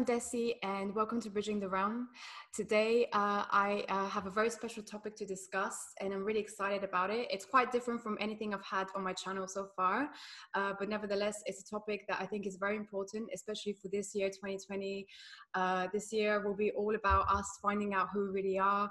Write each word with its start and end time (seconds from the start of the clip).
I'm 0.00 0.06
Desi, 0.06 0.54
and 0.62 0.94
welcome 0.94 1.20
to 1.20 1.28
Bridging 1.28 1.60
the 1.60 1.68
Realm. 1.68 2.08
Today, 2.54 3.04
uh, 3.12 3.44
I 3.50 3.84
uh, 3.90 4.08
have 4.08 4.24
a 4.24 4.30
very 4.30 4.48
special 4.48 4.82
topic 4.82 5.14
to 5.16 5.26
discuss, 5.26 5.92
and 6.00 6.14
I'm 6.14 6.24
really 6.24 6.40
excited 6.40 6.84
about 6.84 7.10
it. 7.10 7.28
It's 7.30 7.44
quite 7.44 7.70
different 7.70 8.02
from 8.02 8.16
anything 8.18 8.54
I've 8.54 8.64
had 8.64 8.86
on 8.96 9.04
my 9.04 9.12
channel 9.12 9.46
so 9.46 9.68
far, 9.76 10.08
uh, 10.54 10.72
but 10.78 10.88
nevertheless, 10.88 11.42
it's 11.44 11.60
a 11.60 11.70
topic 11.70 12.06
that 12.08 12.16
I 12.18 12.24
think 12.24 12.46
is 12.46 12.56
very 12.56 12.78
important, 12.78 13.28
especially 13.34 13.74
for 13.74 13.88
this 13.88 14.14
year, 14.14 14.30
2020. 14.30 15.06
Uh, 15.52 15.88
this 15.92 16.10
year 16.14 16.42
will 16.42 16.56
be 16.56 16.70
all 16.70 16.94
about 16.94 17.30
us 17.30 17.58
finding 17.60 17.92
out 17.92 18.08
who 18.10 18.32
we 18.32 18.40
really 18.40 18.58
are, 18.58 18.90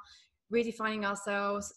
redefining 0.53 1.05
ourselves 1.05 1.73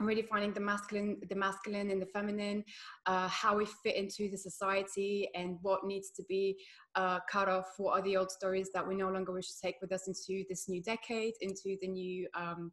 really 0.00 0.22
finding 0.22 0.52
the 0.52 0.60
masculine 0.60 1.20
the 1.28 1.34
masculine 1.34 1.90
and 1.90 2.00
the 2.00 2.06
feminine 2.06 2.64
uh, 3.06 3.28
how 3.28 3.56
we 3.56 3.66
fit 3.82 3.96
into 3.96 4.30
the 4.30 4.36
society 4.36 5.28
and 5.34 5.58
what 5.62 5.84
needs 5.84 6.10
to 6.10 6.22
be 6.28 6.56
uh, 6.94 7.18
cut 7.30 7.48
off 7.48 7.66
what 7.76 7.98
are 7.98 8.02
the 8.02 8.16
old 8.16 8.30
stories 8.30 8.70
that 8.72 8.86
we 8.86 8.94
no 8.94 9.10
longer 9.10 9.32
wish 9.32 9.48
to 9.48 9.60
take 9.60 9.76
with 9.80 9.92
us 9.92 10.08
into 10.08 10.44
this 10.48 10.68
new 10.68 10.82
decade 10.82 11.34
into 11.40 11.76
the 11.80 11.88
new 11.88 12.26
um, 12.34 12.72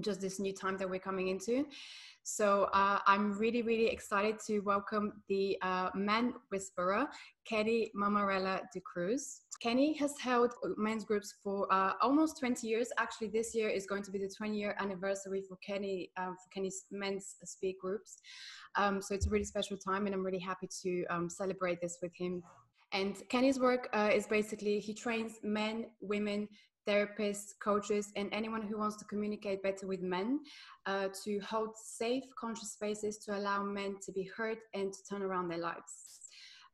just 0.00 0.20
this 0.20 0.38
new 0.38 0.52
time 0.52 0.76
that 0.76 0.88
we're 0.88 0.98
coming 0.98 1.28
into 1.28 1.66
so 2.30 2.64
uh, 2.74 2.98
I'm 3.06 3.38
really, 3.38 3.62
really 3.62 3.86
excited 3.86 4.38
to 4.48 4.60
welcome 4.60 5.22
the 5.30 5.56
uh, 5.62 5.88
man 5.94 6.34
whisperer, 6.50 7.08
Kenny 7.46 7.90
Mammarella 7.96 8.60
de 8.70 8.80
Cruz. 8.80 9.40
Kenny 9.62 9.94
has 9.94 10.12
held 10.20 10.52
men's 10.76 11.06
groups 11.06 11.36
for 11.42 11.66
uh, 11.72 11.92
almost 12.02 12.38
20 12.38 12.66
years. 12.66 12.90
Actually, 12.98 13.28
this 13.28 13.54
year 13.54 13.70
is 13.70 13.86
going 13.86 14.02
to 14.02 14.10
be 14.10 14.18
the 14.18 14.28
20 14.28 14.58
year 14.58 14.76
anniversary 14.78 15.40
for 15.40 15.56
Kenny, 15.66 16.10
um, 16.18 16.36
for 16.36 16.50
Kenny's 16.52 16.84
men's 16.90 17.36
speak 17.44 17.80
groups. 17.80 18.18
Um, 18.76 19.00
so 19.00 19.14
it's 19.14 19.26
a 19.26 19.30
really 19.30 19.44
special 19.44 19.78
time, 19.78 20.04
and 20.04 20.14
I'm 20.14 20.22
really 20.22 20.38
happy 20.38 20.68
to 20.82 21.06
um, 21.06 21.30
celebrate 21.30 21.80
this 21.80 21.96
with 22.02 22.12
him. 22.14 22.42
And 22.92 23.16
Kenny's 23.30 23.58
work 23.58 23.88
uh, 23.94 24.10
is 24.12 24.26
basically 24.26 24.80
he 24.80 24.92
trains 24.92 25.38
men, 25.42 25.86
women, 26.02 26.46
therapists, 26.88 27.52
coaches, 27.62 28.12
and 28.16 28.28
anyone 28.32 28.62
who 28.62 28.78
wants 28.78 28.96
to 28.96 29.04
communicate 29.04 29.62
better 29.62 29.86
with 29.86 30.00
men 30.00 30.40
uh, 30.86 31.08
to 31.24 31.38
hold 31.40 31.70
safe, 31.76 32.24
conscious 32.40 32.72
spaces 32.72 33.18
to 33.18 33.36
allow 33.36 33.62
men 33.62 33.96
to 34.02 34.12
be 34.12 34.30
heard 34.36 34.58
and 34.74 34.92
to 34.92 34.98
turn 35.08 35.22
around 35.22 35.48
their 35.48 35.58
lives. 35.58 36.18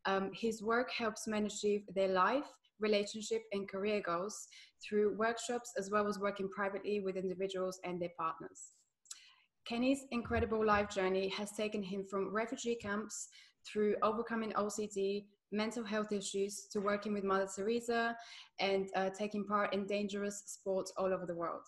Um, 0.07 0.31
his 0.33 0.63
work 0.63 0.91
helps 0.93 1.27
men 1.27 1.47
achieve 1.47 1.83
their 1.95 2.09
life, 2.09 2.45
relationship, 2.79 3.43
and 3.53 3.69
career 3.69 4.03
goals 4.05 4.47
through 4.87 5.17
workshops 5.17 5.73
as 5.79 5.91
well 5.91 6.07
as 6.07 6.19
working 6.19 6.49
privately 6.49 7.01
with 7.01 7.17
individuals 7.17 7.81
and 7.85 8.01
their 8.01 8.13
partners. 8.19 8.73
Kenny's 9.67 10.05
incredible 10.11 10.65
life 10.65 10.91
journey 10.91 11.29
has 11.31 11.53
taken 11.53 11.83
him 11.83 12.05
from 12.09 12.35
refugee 12.35 12.75
camps 12.75 13.29
through 13.67 13.97
overcoming 14.03 14.53
OCD, 14.53 15.25
mental 15.53 15.85
health 15.85 16.13
issues 16.13 16.67
to 16.73 16.81
working 16.81 17.13
with 17.13 17.25
Mother 17.25 17.49
Teresa 17.55 18.17
and 18.59 18.89
uh, 18.97 19.11
taking 19.11 19.45
part 19.45 19.73
in 19.73 19.87
dangerous 19.87 20.43
sports 20.47 20.93
all 20.97 21.13
over 21.13 21.27
the 21.27 21.35
world. 21.35 21.63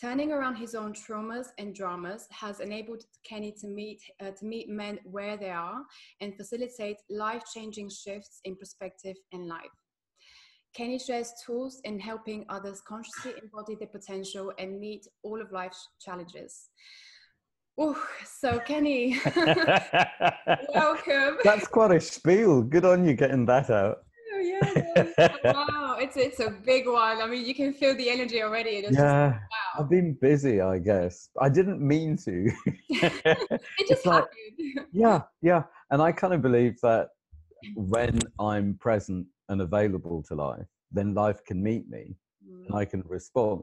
Turning 0.00 0.32
around 0.32 0.56
his 0.56 0.74
own 0.74 0.92
traumas 0.92 1.48
and 1.58 1.74
dramas 1.74 2.26
has 2.32 2.58
enabled 2.58 3.04
Kenny 3.24 3.54
to 3.60 3.68
meet, 3.68 4.00
uh, 4.20 4.32
to 4.32 4.44
meet 4.44 4.68
men 4.68 4.98
where 5.04 5.36
they 5.36 5.50
are 5.50 5.82
and 6.20 6.36
facilitate 6.36 6.96
life 7.08 7.44
changing 7.54 7.88
shifts 7.88 8.40
in 8.44 8.56
perspective 8.56 9.16
in 9.30 9.46
life. 9.46 9.70
Kenny 10.74 10.98
shares 10.98 11.32
tools 11.44 11.80
in 11.84 12.00
helping 12.00 12.46
others 12.48 12.80
consciously 12.80 13.34
embody 13.42 13.76
their 13.76 13.88
potential 13.88 14.52
and 14.58 14.80
meet 14.80 15.06
all 15.22 15.40
of 15.40 15.52
life's 15.52 15.86
challenges. 16.00 16.70
Oh, 17.78 17.96
so 18.26 18.58
Kenny, 18.60 19.18
welcome. 20.74 21.38
That's 21.42 21.66
quite 21.66 21.90
a 21.92 22.00
spiel. 22.00 22.62
Good 22.62 22.84
on 22.84 23.06
you 23.06 23.14
getting 23.14 23.46
that 23.46 23.70
out. 23.70 23.98
Oh, 24.34 24.38
yeah. 24.38 25.32
wow, 25.44 25.96
it's 25.98 26.18
it's 26.18 26.40
a 26.40 26.50
big 26.50 26.86
one. 26.86 27.22
I 27.22 27.26
mean, 27.26 27.46
you 27.46 27.54
can 27.54 27.72
feel 27.72 27.96
the 27.96 28.10
energy 28.10 28.42
already. 28.42 28.70
It's 28.70 28.92
yeah, 28.92 29.30
just, 29.30 29.40
wow. 29.40 29.80
I've 29.80 29.88
been 29.88 30.12
busy, 30.20 30.60
I 30.60 30.78
guess. 30.80 31.30
I 31.40 31.48
didn't 31.48 31.80
mean 31.80 32.18
to. 32.18 32.50
it 32.90 33.88
just 33.88 34.04
like, 34.04 34.24
happened. 34.24 34.86
Yeah, 34.92 35.22
yeah, 35.40 35.62
and 35.90 36.02
I 36.02 36.12
kind 36.12 36.34
of 36.34 36.42
believe 36.42 36.78
that 36.82 37.08
when 37.74 38.20
I'm 38.38 38.74
present 38.80 39.26
and 39.48 39.62
available 39.62 40.22
to 40.28 40.34
life, 40.34 40.66
then 40.90 41.14
life 41.14 41.42
can 41.46 41.62
meet 41.62 41.88
me, 41.88 42.16
mm. 42.46 42.66
and 42.66 42.74
I 42.74 42.84
can 42.84 43.02
respond. 43.06 43.62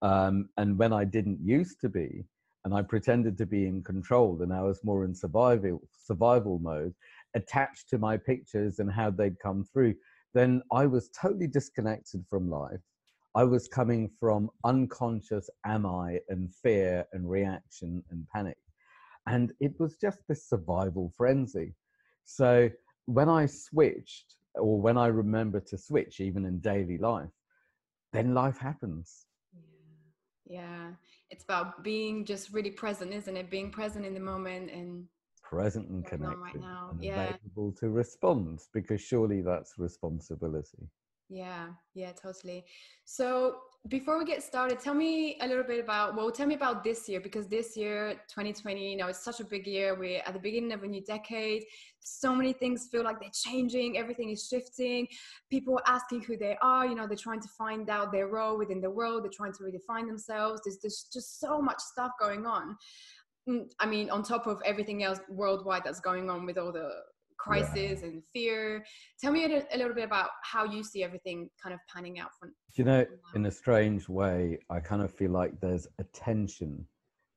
Um, 0.00 0.48
and 0.56 0.78
when 0.78 0.94
I 0.94 1.04
didn't 1.04 1.40
used 1.44 1.80
to 1.82 1.90
be, 1.90 2.24
and 2.64 2.74
I 2.74 2.82
pretended 2.82 3.38
to 3.38 3.46
be 3.46 3.66
in 3.66 3.82
control 3.82 4.42
and 4.42 4.52
I 4.52 4.62
was 4.62 4.84
more 4.84 5.04
in 5.04 5.14
survival 5.14 5.80
survival 5.96 6.58
mode, 6.58 6.94
attached 7.34 7.88
to 7.90 7.98
my 7.98 8.16
pictures 8.16 8.78
and 8.78 8.90
how 8.90 9.10
they'd 9.10 9.38
come 9.38 9.64
through, 9.64 9.94
then 10.34 10.62
I 10.72 10.86
was 10.86 11.10
totally 11.10 11.46
disconnected 11.46 12.24
from 12.28 12.50
life. 12.50 12.80
I 13.34 13.44
was 13.44 13.68
coming 13.68 14.10
from 14.18 14.50
unconscious 14.64 15.48
am 15.64 15.86
I 15.86 16.20
and 16.28 16.52
fear 16.54 17.04
and 17.12 17.30
reaction 17.30 18.02
and 18.10 18.26
panic. 18.34 18.58
And 19.26 19.52
it 19.60 19.74
was 19.78 19.96
just 19.96 20.20
this 20.28 20.48
survival 20.48 21.12
frenzy. 21.16 21.74
So 22.24 22.70
when 23.06 23.28
I 23.28 23.46
switched, 23.46 24.36
or 24.54 24.80
when 24.80 24.96
I 24.96 25.06
remember 25.06 25.60
to 25.60 25.78
switch, 25.78 26.20
even 26.20 26.44
in 26.46 26.58
daily 26.60 26.98
life, 26.98 27.30
then 28.12 28.34
life 28.34 28.58
happens. 28.58 29.26
Yeah. 30.46 30.92
It's 31.30 31.44
about 31.44 31.84
being 31.84 32.24
just 32.24 32.52
really 32.52 32.70
present, 32.70 33.12
isn't 33.12 33.36
it? 33.36 33.50
Being 33.50 33.70
present 33.70 34.04
in 34.04 34.14
the 34.14 34.20
moment 34.20 34.70
and 34.70 35.04
present 35.42 35.88
and 35.88 36.04
connected 36.04 36.38
right 36.38 36.60
now. 36.60 36.90
and 36.92 37.02
yeah. 37.02 37.24
available 37.24 37.72
to 37.72 37.88
respond 37.88 38.60
because 38.72 39.00
surely 39.00 39.40
that's 39.40 39.78
responsibility. 39.78 40.88
Yeah, 41.28 41.68
yeah, 41.94 42.12
totally. 42.12 42.64
So 43.04 43.56
before 43.86 44.18
we 44.18 44.24
get 44.24 44.42
started, 44.42 44.80
tell 44.80 44.94
me 44.94 45.38
a 45.40 45.46
little 45.46 45.62
bit 45.62 45.82
about, 45.82 46.16
well, 46.16 46.30
tell 46.30 46.46
me 46.46 46.54
about 46.54 46.82
this 46.82 47.08
year 47.08 47.20
because 47.20 47.46
this 47.46 47.76
year, 47.76 48.14
2020, 48.28 48.90
you 48.90 48.96
know, 48.96 49.06
it's 49.06 49.22
such 49.22 49.40
a 49.40 49.44
big 49.44 49.66
year. 49.66 49.94
We're 49.94 50.20
at 50.26 50.32
the 50.34 50.40
beginning 50.40 50.72
of 50.72 50.82
a 50.82 50.86
new 50.86 51.02
decade. 51.02 51.64
So 52.00 52.34
many 52.34 52.52
things 52.52 52.88
feel 52.90 53.04
like 53.04 53.20
they're 53.20 53.30
changing, 53.32 53.96
everything 53.96 54.30
is 54.30 54.46
shifting. 54.46 55.06
People 55.48 55.78
are 55.78 55.94
asking 55.94 56.22
who 56.22 56.36
they 56.36 56.56
are, 56.60 56.86
you 56.86 56.96
know, 56.96 57.06
they're 57.06 57.16
trying 57.16 57.40
to 57.40 57.48
find 57.56 57.88
out 57.88 58.12
their 58.12 58.26
role 58.26 58.58
within 58.58 58.80
the 58.80 58.90
world, 58.90 59.24
they're 59.24 59.30
trying 59.30 59.52
to 59.52 59.62
redefine 59.62 60.06
themselves. 60.06 60.60
There's, 60.64 60.78
there's 60.78 61.06
just 61.12 61.40
so 61.40 61.60
much 61.62 61.78
stuff 61.78 62.12
going 62.20 62.46
on. 62.46 62.76
Mm, 63.48 63.70
I 63.78 63.86
mean, 63.86 64.10
on 64.10 64.22
top 64.22 64.46
of 64.46 64.60
everything 64.64 65.02
else 65.04 65.20
worldwide 65.28 65.82
that's 65.84 66.00
going 66.00 66.28
on 66.28 66.44
with 66.44 66.58
all 66.58 66.72
the 66.72 66.90
crisis 67.38 68.00
yeah. 68.00 68.08
and 68.08 68.22
fear. 68.32 68.84
Tell 69.20 69.32
me 69.32 69.44
a, 69.44 69.64
a, 69.74 69.78
little 69.78 69.94
bit 69.94 70.04
about 70.04 70.30
how 70.42 70.64
you 70.64 70.82
see 70.82 71.02
everything 71.02 71.48
kind 71.62 71.74
of 71.74 71.80
panning 71.92 72.18
out. 72.18 72.30
From, 72.38 72.52
you 72.74 72.84
know, 72.84 73.06
in 73.34 73.46
a 73.46 73.50
strange 73.50 74.08
way, 74.08 74.58
I 74.70 74.80
kind 74.80 75.02
of 75.02 75.12
feel 75.12 75.30
like 75.30 75.60
there's 75.60 75.86
a 75.98 76.04
tension 76.12 76.86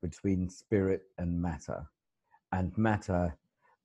between 0.02 0.50
spirit 0.50 1.04
and 1.18 1.42
matter. 1.42 1.86
And 2.52 2.76
matter, 2.78 3.36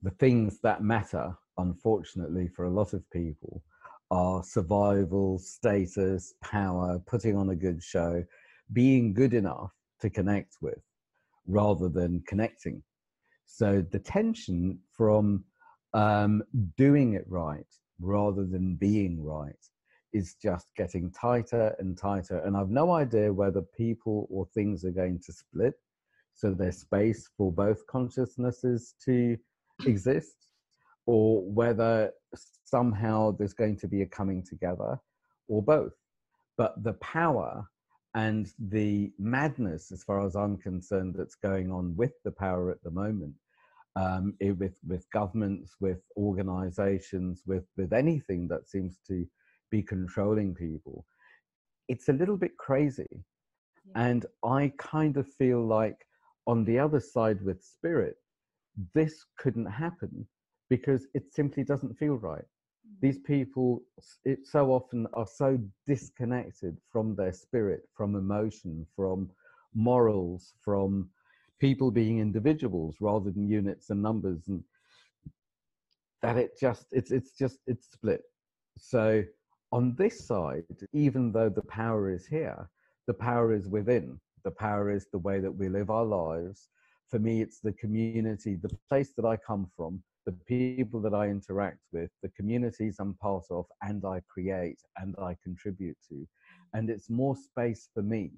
the 0.02 0.10
things 0.10 0.58
that 0.62 0.82
matter, 0.82 1.36
unfortunately, 1.58 2.48
for 2.48 2.64
a 2.64 2.70
lot 2.70 2.92
of 2.92 3.08
people, 3.10 3.62
are 4.10 4.42
survival, 4.42 5.38
status, 5.38 6.34
power, 6.42 7.00
putting 7.06 7.36
on 7.36 7.50
a 7.50 7.56
good 7.56 7.82
show, 7.82 8.24
being 8.72 9.12
good 9.12 9.34
enough 9.34 9.72
to 10.00 10.10
connect 10.10 10.56
with 10.60 10.78
rather 11.46 11.88
than 11.88 12.22
connecting. 12.26 12.82
So 13.46 13.84
the 13.90 13.98
tension 13.98 14.78
from 14.92 15.44
um, 15.94 16.42
doing 16.76 17.14
it 17.14 17.24
right 17.28 17.66
rather 18.00 18.44
than 18.44 18.76
being 18.76 19.22
right 19.22 19.54
is 20.12 20.34
just 20.42 20.66
getting 20.76 21.10
tighter 21.10 21.74
and 21.78 21.96
tighter. 21.96 22.38
And 22.38 22.56
I've 22.56 22.70
no 22.70 22.92
idea 22.92 23.32
whether 23.32 23.62
people 23.62 24.26
or 24.30 24.46
things 24.54 24.84
are 24.84 24.90
going 24.90 25.20
to 25.26 25.32
split. 25.32 25.74
So 26.34 26.52
there's 26.52 26.78
space 26.78 27.28
for 27.36 27.52
both 27.52 27.86
consciousnesses 27.86 28.94
to 29.04 29.36
exist, 29.86 30.36
or 31.06 31.42
whether 31.42 32.12
somehow 32.64 33.32
there's 33.32 33.54
going 33.54 33.76
to 33.78 33.88
be 33.88 34.02
a 34.02 34.06
coming 34.06 34.42
together, 34.42 34.98
or 35.48 35.62
both. 35.62 35.94
But 36.58 36.82
the 36.82 36.94
power 36.94 37.64
and 38.14 38.50
the 38.58 39.12
madness, 39.18 39.92
as 39.92 40.02
far 40.02 40.24
as 40.24 40.36
I'm 40.36 40.56
concerned, 40.56 41.14
that's 41.16 41.36
going 41.36 41.70
on 41.70 41.94
with 41.96 42.12
the 42.24 42.32
power 42.32 42.70
at 42.70 42.82
the 42.82 42.90
moment 42.90 43.34
um, 43.96 44.34
it, 44.40 44.56
with 44.58 44.76
with 44.86 45.10
governments, 45.10 45.76
with 45.80 46.02
organisations, 46.16 47.42
with 47.46 47.64
with 47.76 47.92
anything 47.92 48.46
that 48.48 48.68
seems 48.68 48.98
to 49.08 49.26
be 49.70 49.82
controlling 49.82 50.54
people. 50.54 51.04
It's 51.88 52.08
a 52.08 52.12
little 52.12 52.36
bit 52.36 52.56
crazy, 52.58 53.08
yeah. 53.10 54.08
and 54.08 54.26
I 54.44 54.72
kind 54.78 55.16
of 55.16 55.26
feel 55.34 55.66
like 55.66 55.96
on 56.46 56.64
the 56.64 56.78
other 56.78 57.00
side 57.00 57.42
with 57.42 57.62
spirit, 57.62 58.16
this 58.94 59.24
couldn't 59.38 59.66
happen 59.66 60.26
because 60.68 61.06
it 61.14 61.32
simply 61.32 61.64
doesn't 61.64 61.98
feel 61.98 62.14
right. 62.14 62.44
Mm. 62.86 63.00
These 63.00 63.18
people, 63.18 63.82
it 64.24 64.46
so 64.46 64.72
often 64.72 65.06
are 65.14 65.26
so 65.26 65.58
disconnected 65.86 66.76
from 66.90 67.16
their 67.16 67.32
spirit, 67.32 67.82
from 67.94 68.14
emotion, 68.14 68.86
from 68.94 69.30
morals, 69.74 70.54
from 70.62 71.08
people 71.60 71.90
being 71.90 72.18
individuals 72.18 72.96
rather 73.00 73.30
than 73.30 73.48
units 73.48 73.90
and 73.90 74.02
numbers 74.02 74.48
and 74.48 74.62
that 76.22 76.36
it 76.36 76.58
just 76.58 76.86
it's 76.92 77.10
it's 77.10 77.32
just 77.32 77.58
it's 77.66 77.86
split 77.92 78.22
so 78.78 79.22
on 79.72 79.94
this 79.96 80.26
side, 80.26 80.64
even 80.92 81.32
though 81.32 81.48
the 81.48 81.62
power 81.62 82.10
is 82.10 82.26
here, 82.26 82.68
the 83.06 83.14
power 83.14 83.52
is 83.52 83.68
within. 83.68 84.18
The 84.44 84.50
power 84.50 84.90
is 84.90 85.06
the 85.10 85.18
way 85.18 85.40
that 85.40 85.50
we 85.50 85.68
live 85.68 85.90
our 85.90 86.04
lives. 86.04 86.68
For 87.08 87.18
me, 87.18 87.42
it's 87.42 87.60
the 87.60 87.72
community, 87.72 88.54
the 88.54 88.76
place 88.88 89.12
that 89.16 89.24
I 89.24 89.36
come 89.36 89.68
from, 89.76 90.02
the 90.24 90.32
people 90.32 91.00
that 91.02 91.14
I 91.14 91.28
interact 91.28 91.80
with, 91.92 92.10
the 92.22 92.30
communities 92.30 92.96
I'm 92.98 93.14
part 93.14 93.44
of, 93.50 93.66
and 93.82 94.04
I 94.04 94.20
create 94.28 94.80
and 94.98 95.14
I 95.18 95.36
contribute 95.42 95.98
to. 96.08 96.26
And 96.74 96.90
it's 96.90 97.10
more 97.10 97.36
space 97.36 97.88
for 97.92 98.02
me, 98.02 98.32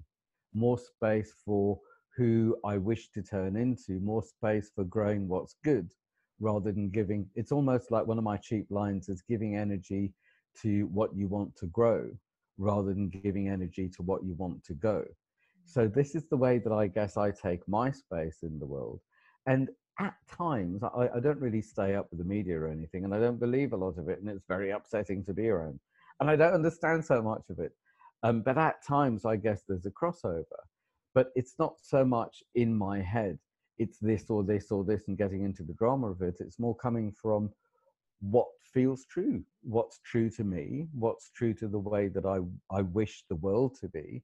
more 0.54 0.78
space 0.78 1.34
for 1.44 1.78
who 2.16 2.56
I 2.64 2.78
wish 2.78 3.10
to 3.10 3.22
turn 3.22 3.56
into, 3.56 4.00
more 4.00 4.22
space 4.22 4.70
for 4.74 4.84
growing 4.84 5.28
what's 5.28 5.56
good 5.64 5.92
rather 6.40 6.72
than 6.72 6.90
giving. 6.90 7.28
It's 7.34 7.52
almost 7.52 7.90
like 7.90 8.06
one 8.06 8.18
of 8.18 8.24
my 8.24 8.36
cheap 8.36 8.66
lines 8.70 9.08
is 9.08 9.22
giving 9.22 9.56
energy 9.56 10.12
to 10.62 10.86
what 10.86 11.14
you 11.14 11.28
want 11.28 11.54
to 11.56 11.66
grow 11.66 12.10
rather 12.58 12.92
than 12.92 13.08
giving 13.08 13.48
energy 13.48 13.88
to 13.88 14.02
what 14.02 14.24
you 14.24 14.34
want 14.34 14.64
to 14.64 14.74
go. 14.74 15.04
So, 15.64 15.86
this 15.86 16.14
is 16.14 16.26
the 16.28 16.36
way 16.36 16.58
that 16.58 16.72
I 16.72 16.86
guess 16.86 17.16
I 17.16 17.30
take 17.30 17.66
my 17.68 17.90
space 17.90 18.38
in 18.42 18.58
the 18.58 18.66
world. 18.66 19.00
And 19.46 19.68
at 20.00 20.14
times, 20.30 20.82
I, 20.82 21.08
I, 21.14 21.20
don't 21.20 21.40
really 21.40 21.60
stay 21.60 21.94
up 21.94 22.06
with 22.10 22.20
the 22.20 22.24
media 22.24 22.58
or 22.58 22.68
anything, 22.68 23.04
and 23.04 23.14
I 23.14 23.18
don't 23.18 23.40
believe 23.40 23.72
a 23.72 23.76
lot 23.76 23.98
of 23.98 24.08
it, 24.08 24.20
and 24.20 24.28
it's 24.28 24.46
very 24.48 24.70
upsetting 24.70 25.24
to 25.24 25.34
be 25.34 25.48
around. 25.48 25.78
And 26.20 26.30
I 26.30 26.36
don't 26.36 26.54
understand 26.54 27.04
so 27.04 27.20
much 27.20 27.42
of 27.50 27.58
it. 27.58 27.72
Um, 28.22 28.42
but 28.42 28.58
at 28.58 28.84
times, 28.84 29.24
I 29.24 29.36
guess 29.36 29.62
there's 29.68 29.86
a 29.86 29.90
crossover. 29.90 30.44
But 31.14 31.30
it's 31.34 31.54
not 31.58 31.76
so 31.82 32.04
much 32.04 32.42
in 32.54 32.76
my 32.76 33.00
head, 33.00 33.38
it's 33.78 33.98
this 33.98 34.28
or 34.28 34.42
this 34.42 34.70
or 34.70 34.84
this, 34.84 35.08
and 35.08 35.16
getting 35.16 35.44
into 35.44 35.62
the 35.62 35.74
drama 35.74 36.10
of 36.10 36.22
it. 36.22 36.36
It's 36.40 36.58
more 36.58 36.76
coming 36.76 37.12
from 37.12 37.50
what 38.20 38.48
feels 38.72 39.04
true, 39.04 39.42
what's 39.62 40.00
true 40.04 40.28
to 40.30 40.44
me, 40.44 40.88
what's 40.92 41.30
true 41.30 41.54
to 41.54 41.68
the 41.68 41.78
way 41.78 42.08
that 42.08 42.26
I, 42.26 42.38
I 42.74 42.82
wish 42.82 43.24
the 43.28 43.36
world 43.36 43.76
to 43.80 43.88
be, 43.88 44.22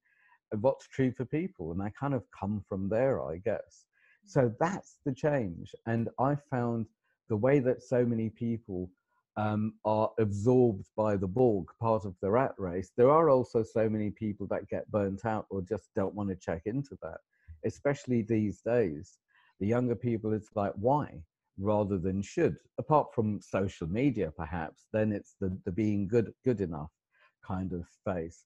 and 0.53 0.63
what's 0.63 0.89
true 0.89 1.13
for 1.13 1.25
people. 1.25 1.73
And 1.73 1.83
I 1.83 1.91
kind 1.99 2.15
of 2.15 2.25
come 2.39 2.65
from 2.69 2.89
there, 2.89 3.23
I 3.23 3.39
guess. 3.39 3.87
So 4.27 4.53
that's 4.61 4.97
the 5.05 5.15
change. 5.15 5.75
And 5.87 6.09
I 6.19 6.37
found 6.51 6.87
the 7.29 7.37
way 7.37 7.59
that 7.61 7.83
so 7.83 8.05
many 8.05 8.31
people 8.31 8.91
um, 9.37 9.75
are 9.85 10.11
absorbed 10.19 10.89
by 10.97 11.17
the 11.17 11.27
Borg, 11.27 11.67
part 11.81 12.05
of 12.05 12.15
the 12.21 12.31
rat 12.31 12.55
race, 12.59 12.93
there 12.97 13.11
are 13.11 13.31
also 13.31 13.63
so 13.63 13.89
many 13.89 14.11
people 14.11 14.47
that 14.49 14.69
get 14.69 14.91
burnt 14.91 15.25
out 15.25 15.47
or 15.51 15.63
just 15.63 15.89
don't 15.97 16.15
want 16.15 16.29
to 16.29 16.37
check 16.37 16.63
into 16.67 16.97
that, 17.03 17.19
especially 17.65 18.23
these 18.23 18.61
days. 18.61 19.19
The 19.61 19.67
younger 19.67 19.97
people, 19.97 20.33
it's 20.33 20.55
like, 20.55 20.73
why? 20.77 21.23
Rather 21.59 21.99
than 21.99 22.23
should. 22.23 22.57
Apart 22.79 23.15
from 23.15 23.41
social 23.41 23.89
media, 23.89 24.33
perhaps, 24.37 24.87
then 24.93 25.13
it's 25.13 25.35
the, 25.41 25.57
the 25.65 25.73
being 25.73 26.07
good, 26.07 26.33
good 26.45 26.61
enough 26.61 26.91
kind 27.47 27.73
of 27.73 27.87
space. 27.89 28.45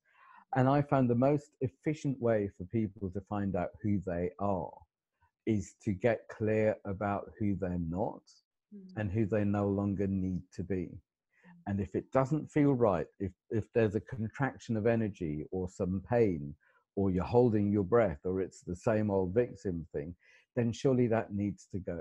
And 0.57 0.69
I 0.69 0.81
found 0.81 1.11
the 1.11 1.15
most 1.15 1.51
efficient 1.61 2.21
way 2.21 2.51
for 2.57 2.65
people 2.65 3.11
to 3.11 3.21
find 3.29 3.55
out 3.57 3.71
who 3.83 4.01
they 4.07 4.31
are 4.39 4.73
is 5.47 5.75
to 5.83 5.93
get 5.93 6.29
clear 6.31 6.77
about 6.85 7.31
who 7.39 7.55
they're 7.55 7.81
not 7.91 8.23
mm-hmm. 8.75 9.01
and 9.01 9.11
who 9.11 9.27
they 9.27 9.45
no 9.45 9.67
longer 9.69 10.07
need 10.07 10.43
to 10.55 10.63
be. 10.63 10.91
And 11.67 11.81
if 11.81 11.95
it 11.95 12.11
doesn't 12.13 12.51
feel 12.51 12.73
right, 12.73 13.07
if, 13.21 13.33
if 13.51 13.65
there's 13.75 13.95
a 13.95 14.01
contraction 14.01 14.77
of 14.77 14.87
energy 14.87 15.45
or 15.51 15.69
some 15.69 16.03
pain, 16.09 16.55
or 16.97 17.11
you're 17.11 17.25
holding 17.25 17.71
your 17.71 17.85
breath, 17.85 18.21
or 18.25 18.41
it's 18.41 18.63
the 18.63 18.75
same 18.75 19.11
old 19.11 19.33
victim 19.33 19.87
thing, 19.93 20.15
then 20.57 20.73
surely 20.73 21.07
that 21.07 21.33
needs 21.33 21.69
to 21.71 21.79
go. 21.79 22.01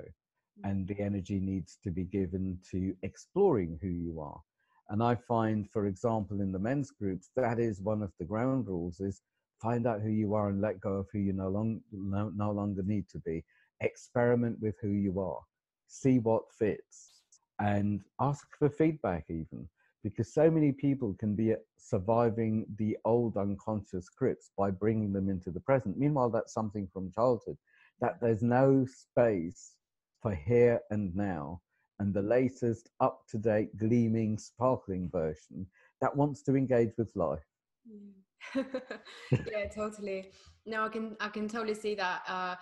Mm. 0.63 0.69
And 0.69 0.87
the 0.87 0.99
energy 0.99 1.39
needs 1.39 1.77
to 1.83 1.91
be 1.91 2.05
given 2.05 2.57
to 2.71 2.95
exploring 3.03 3.77
who 3.81 3.89
you 3.89 4.19
are. 4.21 4.41
And 4.89 5.03
I 5.03 5.15
find, 5.15 5.69
for 5.69 5.85
example, 5.85 6.41
in 6.41 6.51
the 6.51 6.59
men's 6.59 6.91
groups, 6.91 7.29
that 7.35 7.59
is 7.59 7.81
one 7.81 8.01
of 8.01 8.11
the 8.19 8.25
ground 8.25 8.67
rules 8.67 9.01
is 9.01 9.21
find 9.61 9.85
out 9.85 10.01
who 10.01 10.09
you 10.09 10.33
are 10.33 10.49
and 10.49 10.61
let 10.61 10.79
go 10.79 10.93
of 10.93 11.07
who 11.11 11.19
you 11.19 11.33
no, 11.33 11.49
long, 11.49 11.81
no, 11.91 12.31
no 12.35 12.51
longer 12.51 12.83
need 12.83 13.09
to 13.09 13.19
be 13.19 13.43
experiment 13.81 14.57
with 14.61 14.75
who 14.81 14.89
you 14.89 15.19
are 15.19 15.41
see 15.87 16.19
what 16.19 16.43
fits 16.57 17.11
and 17.59 18.01
ask 18.19 18.47
for 18.57 18.69
feedback 18.69 19.25
even 19.29 19.67
because 20.03 20.33
so 20.33 20.49
many 20.49 20.71
people 20.71 21.15
can 21.19 21.35
be 21.35 21.53
surviving 21.77 22.65
the 22.77 22.95
old 23.03 23.35
unconscious 23.35 24.05
scripts 24.05 24.51
by 24.57 24.69
bringing 24.69 25.11
them 25.11 25.29
into 25.29 25.49
the 25.49 25.59
present 25.59 25.97
meanwhile 25.97 26.29
that's 26.29 26.53
something 26.53 26.87
from 26.93 27.11
childhood 27.11 27.57
that 27.99 28.17
there's 28.21 28.43
no 28.43 28.85
space 28.85 29.73
for 30.21 30.33
here 30.33 30.79
and 30.91 31.15
now 31.15 31.59
and 31.99 32.13
the 32.13 32.21
latest 32.21 32.89
up 32.99 33.21
to 33.27 33.37
date 33.37 33.75
gleaming 33.77 34.37
sparkling 34.37 35.09
version 35.11 35.65
that 35.99 36.15
wants 36.15 36.43
to 36.43 36.55
engage 36.55 36.91
with 36.97 37.11
life 37.15 37.47
mm. 37.89 38.11
yeah, 38.55 39.67
totally. 39.73 40.31
No, 40.65 40.83
I 40.83 40.89
can 40.89 41.15
I 41.19 41.29
can 41.29 41.47
totally 41.47 41.73
see 41.73 41.95
that 41.95 42.21
uh, 42.27 42.55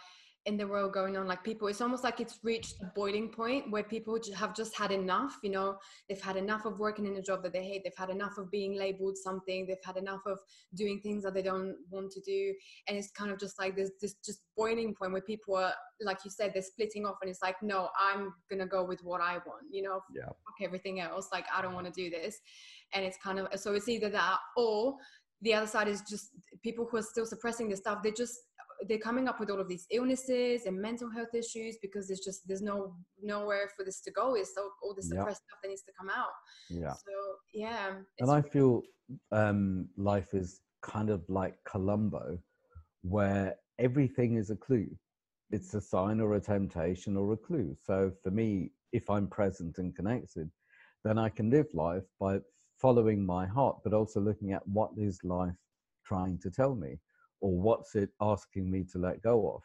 in 0.46 0.58
the 0.58 0.68
world 0.68 0.94
going 0.94 1.18
on. 1.18 1.28
Like 1.28 1.44
people, 1.44 1.68
it's 1.68 1.82
almost 1.82 2.04
like 2.04 2.20
it's 2.20 2.40
reached 2.44 2.76
a 2.82 2.86
boiling 2.96 3.30
point 3.30 3.72
where 3.72 3.84
people 3.84 4.20
have 4.36 4.56
just 4.56 4.78
had 4.78 4.92
enough. 4.92 5.38
You 5.44 5.50
know, 5.52 5.78
they've 6.08 6.22
had 6.22 6.38
enough 6.38 6.66
of 6.66 6.80
working 6.80 7.06
in 7.08 7.16
a 7.16 7.22
job 7.22 7.42
that 7.44 7.54
they 7.54 7.64
hate. 7.64 7.82
They've 7.84 7.94
had 7.98 8.10
enough 8.12 8.38
of 8.38 8.52
being 8.52 8.78
labeled 8.78 9.18
something. 9.18 9.66
They've 9.66 9.78
had 9.84 9.98
enough 9.98 10.22
of 10.28 10.38
doing 10.76 11.00
things 11.02 11.24
that 11.24 11.34
they 11.34 11.42
don't 11.42 11.76
want 11.90 12.12
to 12.12 12.22
do. 12.22 12.54
And 12.88 12.98
it's 12.98 13.12
kind 13.12 13.32
of 13.32 13.40
just 13.40 13.58
like 13.60 13.76
this 13.76 13.92
this 14.02 14.16
just 14.24 14.42
boiling 14.56 14.94
point 14.94 15.14
where 15.14 15.22
people 15.22 15.56
are, 15.56 15.74
like 16.02 16.20
you 16.24 16.32
said, 16.32 16.52
they're 16.54 16.62
splitting 16.62 17.06
off, 17.06 17.18
and 17.22 17.30
it's 17.30 17.42
like, 17.42 17.56
no, 17.64 17.90
I'm 18.00 18.34
gonna 18.50 18.68
go 18.68 18.84
with 18.84 19.02
what 19.04 19.22
I 19.22 19.34
want. 19.34 19.66
You 19.72 19.84
know, 19.84 20.02
yeah. 20.14 20.26
fuck 20.26 20.62
everything 20.62 21.00
else. 21.00 21.30
Like 21.32 21.46
I 21.56 21.62
don't 21.62 21.74
want 21.74 21.88
to 21.88 21.94
do 21.94 22.10
this. 22.10 22.40
And 22.94 23.04
it's 23.04 23.18
kind 23.18 23.40
of 23.40 23.60
so 23.60 23.74
it's 23.74 23.90
either 23.90 24.10
that 24.10 24.38
or 24.56 24.96
the 25.42 25.54
other 25.54 25.68
side 25.68 25.88
is 25.88 26.02
just 26.10 26.30
people 26.64 26.88
who 26.90 26.98
are 26.98 27.04
still 27.04 27.26
suppressing 27.26 27.70
this 27.70 27.80
stuff. 27.80 28.02
They 28.04 28.12
just 28.12 28.34
they're 28.88 28.98
coming 28.98 29.28
up 29.28 29.40
with 29.40 29.50
all 29.50 29.60
of 29.60 29.68
these 29.68 29.86
illnesses 29.92 30.66
and 30.66 30.80
mental 30.80 31.10
health 31.10 31.34
issues 31.34 31.78
because 31.82 32.08
there's 32.08 32.20
just 32.20 32.48
there's 32.48 32.62
no 32.62 32.96
nowhere 33.22 33.70
for 33.76 33.84
this 33.84 34.02
to 34.02 34.12
go. 34.12 34.36
Is 34.36 34.54
so 34.54 34.70
all 34.84 34.94
the 34.94 35.02
suppressed 35.02 35.28
yep. 35.28 35.50
stuff 35.50 35.60
that 35.64 35.70
needs 35.70 35.84
to 35.84 35.92
come 35.98 36.10
out. 36.10 36.34
Yeah. 36.70 36.94
So 36.94 37.14
yeah. 37.54 37.94
And 38.20 38.32
I 38.32 38.42
feel 38.42 38.82
um, 39.32 39.88
life 39.98 40.34
is 40.34 40.62
kind 40.82 41.10
of 41.10 41.24
like 41.28 41.56
Columbo, 41.66 42.38
where 43.02 43.56
everything 43.80 44.36
is 44.36 44.50
a 44.50 44.56
clue. 44.56 44.88
It's 45.52 45.74
a 45.74 45.82
sign 45.82 46.20
or 46.20 46.36
a 46.36 46.40
temptation 46.40 47.16
or 47.16 47.34
a 47.34 47.38
clue. 47.38 47.76
So 47.84 48.12
for 48.24 48.32
me, 48.32 48.72
if 48.92 49.10
I'm 49.10 49.28
present 49.28 49.78
and 49.78 49.96
connected, 49.96 50.50
then 51.04 51.18
I 51.18 51.30
can 51.30 51.50
live 51.50 51.68
life 51.74 52.04
by 52.20 52.40
following 52.82 53.26
my 53.26 53.46
heart, 53.46 53.78
but 53.84 53.94
also 53.94 54.20
looking 54.20 54.54
at 54.54 54.68
what 54.68 54.92
is 54.98 55.20
life 55.24 55.54
trying 56.06 56.40
to 56.40 56.52
tell 56.52 56.76
me 56.76 57.00
or 57.46 57.52
what's 57.52 57.94
it 57.94 58.10
asking 58.22 58.72
me 58.72 58.84
to 58.92 58.98
let 58.98 59.22
go 59.22 59.54
of. 59.54 59.62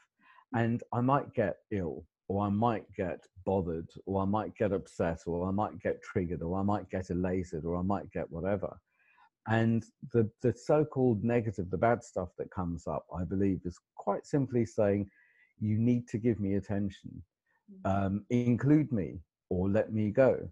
And 0.53 0.83
I 0.93 1.01
might 1.01 1.33
get 1.33 1.57
ill, 1.71 2.05
or 2.29 2.45
I 2.45 2.51
might 2.51 2.85
get 2.95 3.27
bothered, 3.47 3.89
or 4.05 4.21
I 4.21 4.27
might 4.27 4.55
get 4.55 4.73
upset, 4.73 5.21
or 5.27 5.49
I 5.49 5.51
might 5.51 5.81
get 5.81 6.03
triggered, 6.03 6.43
or 6.43 6.59
I 6.61 6.63
might 6.63 6.91
get 6.91 7.09
elated, 7.09 7.65
or 7.65 7.79
I 7.79 7.83
might 7.83 8.13
get 8.13 8.31
whatever. 8.31 8.79
And 9.49 9.83
the, 10.13 10.31
the 10.43 10.53
so 10.53 10.85
called 10.85 11.25
negative, 11.25 11.71
the 11.71 11.79
bad 11.79 12.05
stuff 12.05 12.29
that 12.37 12.51
comes 12.51 12.87
up, 12.87 13.07
I 13.19 13.25
believe, 13.25 13.63
is 13.65 13.79
quite 13.97 14.27
simply 14.27 14.67
saying, 14.67 15.11
you 15.59 15.79
need 15.79 16.07
to 16.09 16.19
give 16.19 16.39
me 16.39 16.57
attention, 16.57 17.23
mm. 17.73 17.91
um, 17.91 18.27
include 18.29 18.93
me, 18.93 19.21
or 19.49 19.71
let 19.71 19.91
me 19.91 20.11
go. 20.11 20.47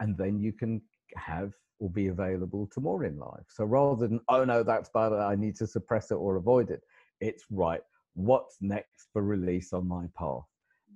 And 0.00 0.16
then 0.16 0.40
you 0.40 0.54
can 0.54 0.80
have 1.16 1.52
will 1.82 1.88
be 1.88 2.06
available 2.06 2.68
to 2.72 2.80
more 2.80 3.04
in 3.04 3.18
life. 3.18 3.44
So 3.48 3.64
rather 3.64 4.06
than, 4.06 4.20
oh 4.28 4.44
no, 4.44 4.62
that's 4.62 4.88
bad, 4.94 5.12
uh, 5.12 5.26
I 5.26 5.34
need 5.34 5.56
to 5.56 5.66
suppress 5.66 6.12
it 6.12 6.14
or 6.14 6.36
avoid 6.36 6.70
it, 6.70 6.82
it's 7.20 7.44
right, 7.50 7.80
what's 8.14 8.58
next 8.60 9.08
for 9.12 9.22
release 9.22 9.72
on 9.72 9.88
my 9.88 10.06
path? 10.16 10.44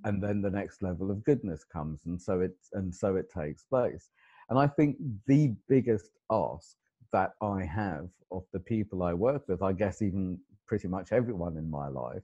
And 0.04 0.22
then 0.22 0.40
the 0.40 0.50
next 0.50 0.82
level 0.82 1.10
of 1.10 1.24
goodness 1.24 1.64
comes, 1.64 2.00
and 2.06 2.20
so 2.20 2.40
it 2.40 2.54
and 2.74 2.94
so 2.94 3.16
it 3.16 3.28
takes 3.28 3.64
place. 3.64 4.10
And 4.48 4.58
I 4.58 4.68
think 4.68 4.96
the 5.26 5.54
biggest 5.68 6.10
ask 6.30 6.76
that 7.12 7.32
I 7.42 7.64
have 7.64 8.08
of 8.30 8.44
the 8.52 8.60
people 8.60 9.02
I 9.02 9.14
work 9.14 9.48
with, 9.48 9.62
I 9.62 9.72
guess 9.72 10.02
even 10.02 10.38
pretty 10.66 10.86
much 10.86 11.10
everyone 11.10 11.56
in 11.56 11.68
my 11.68 11.88
life, 11.88 12.22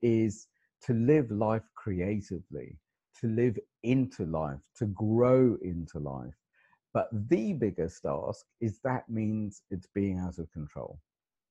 is 0.00 0.48
to 0.86 0.94
live 0.94 1.30
life 1.30 1.68
creatively, 1.76 2.76
to 3.20 3.28
live 3.28 3.56
into 3.84 4.24
life, 4.24 4.58
to 4.78 4.86
grow 4.86 5.56
into 5.62 5.98
life, 6.00 6.34
but 6.94 7.08
the 7.28 7.52
biggest 7.54 8.04
ask 8.06 8.44
is 8.60 8.80
that 8.80 9.08
means 9.08 9.62
it's 9.70 9.88
being 9.94 10.18
out 10.18 10.38
of 10.38 10.50
control. 10.52 10.98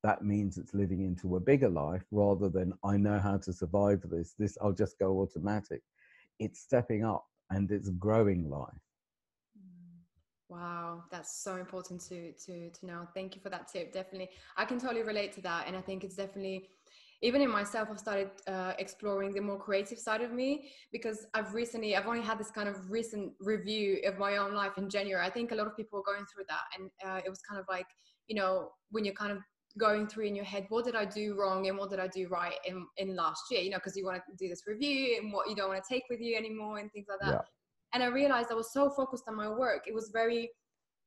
That 0.04 0.24
means 0.24 0.58
it's 0.58 0.74
living 0.74 1.02
into 1.02 1.36
a 1.36 1.40
bigger 1.40 1.70
life 1.70 2.04
rather 2.12 2.50
than 2.50 2.74
I 2.84 2.98
know 2.98 3.20
how 3.20 3.38
to 3.38 3.54
survive 3.54 4.02
this. 4.10 4.34
This 4.38 4.58
I'll 4.62 4.72
just 4.72 4.98
go 4.98 5.20
automatic. 5.22 5.82
It's 6.40 6.60
stepping 6.60 7.06
up 7.06 7.26
and 7.50 7.72
it's 7.72 7.90
growing 7.90 8.50
life. 8.50 8.82
Mm. 9.58 10.00
Wow, 10.50 11.06
that's 11.12 11.44
so 11.44 11.56
important 11.56 12.02
to 12.10 12.34
to 12.34 12.70
to 12.72 12.86
know. 12.86 13.08
Thank 13.14 13.36
you 13.36 13.42
for 13.42 13.50
that 13.50 13.68
tip. 13.68 13.94
Definitely, 13.94 14.30
I 14.58 14.66
can 14.66 14.80
totally 14.80 15.04
relate 15.04 15.32
to 15.34 15.42
that, 15.42 15.68
and 15.68 15.78
I 15.78 15.82
think 15.82 16.04
it's 16.04 16.16
definitely 16.16 16.70
even 17.22 17.42
in 17.42 17.50
myself 17.50 17.88
i've 17.92 18.00
started 18.00 18.30
uh, 18.48 18.74
exploring 18.80 19.34
the 19.34 19.42
more 19.42 19.58
creative 19.58 20.00
side 20.00 20.22
of 20.22 20.32
me 20.32 20.72
because 20.92 21.28
i've 21.34 21.54
recently 21.54 21.96
i've 21.96 22.08
only 22.08 22.22
had 22.22 22.38
this 22.38 22.52
kind 22.52 22.68
of 22.68 22.90
recent 22.90 23.32
review 23.40 24.00
of 24.06 24.18
my 24.18 24.38
own 24.38 24.54
life 24.54 24.78
in 24.78 24.90
january. 24.90 25.26
I 25.26 25.30
think 25.30 25.52
a 25.52 25.56
lot 25.56 25.68
of 25.68 25.76
people 25.76 26.00
are 26.00 26.14
going 26.14 26.26
through 26.26 26.46
that 26.50 26.66
and 26.78 26.90
uh, 27.06 27.22
it 27.26 27.30
was 27.30 27.42
kind 27.48 27.60
of 27.60 27.66
like 27.70 27.88
you 28.28 28.36
know 28.36 28.70
when 28.90 29.06
you're 29.06 29.14
kind 29.14 29.32
of 29.32 29.40
going 29.78 30.06
through 30.06 30.26
in 30.26 30.36
your 30.36 30.46
head 30.46 30.66
what 30.70 30.84
did 30.84 30.96
i 30.96 31.06
do 31.06 31.36
wrong 31.40 31.68
and 31.68 31.78
what 31.78 31.90
did 31.90 32.00
i 32.00 32.08
do 32.08 32.28
right 32.28 32.56
in, 32.66 32.86
in 32.98 33.16
last 33.16 33.44
year? 33.50 33.62
You 33.62 33.70
know 33.70 33.78
because 33.78 33.96
you 33.96 34.06
want 34.06 34.18
to 34.18 34.36
do 34.38 34.50
this 34.50 34.64
review 34.68 35.18
and 35.22 35.32
what 35.32 35.50
you 35.50 35.56
don't 35.56 35.70
want 35.70 35.82
to 35.82 35.94
take 35.94 36.04
with 36.10 36.20
you 36.20 36.36
anymore 36.36 36.80
and 36.80 36.92
things 36.92 37.06
like 37.10 37.20
that. 37.22 37.32
Yeah. 37.32 37.42
and 37.94 38.04
i 38.04 38.08
realized 38.08 38.50
i 38.52 38.54
was 38.56 38.74
so 38.74 38.90
focused 38.90 39.26
on 39.28 39.36
my 39.36 39.48
work. 39.48 39.84
It 39.88 39.94
was 39.94 40.10
very 40.12 40.50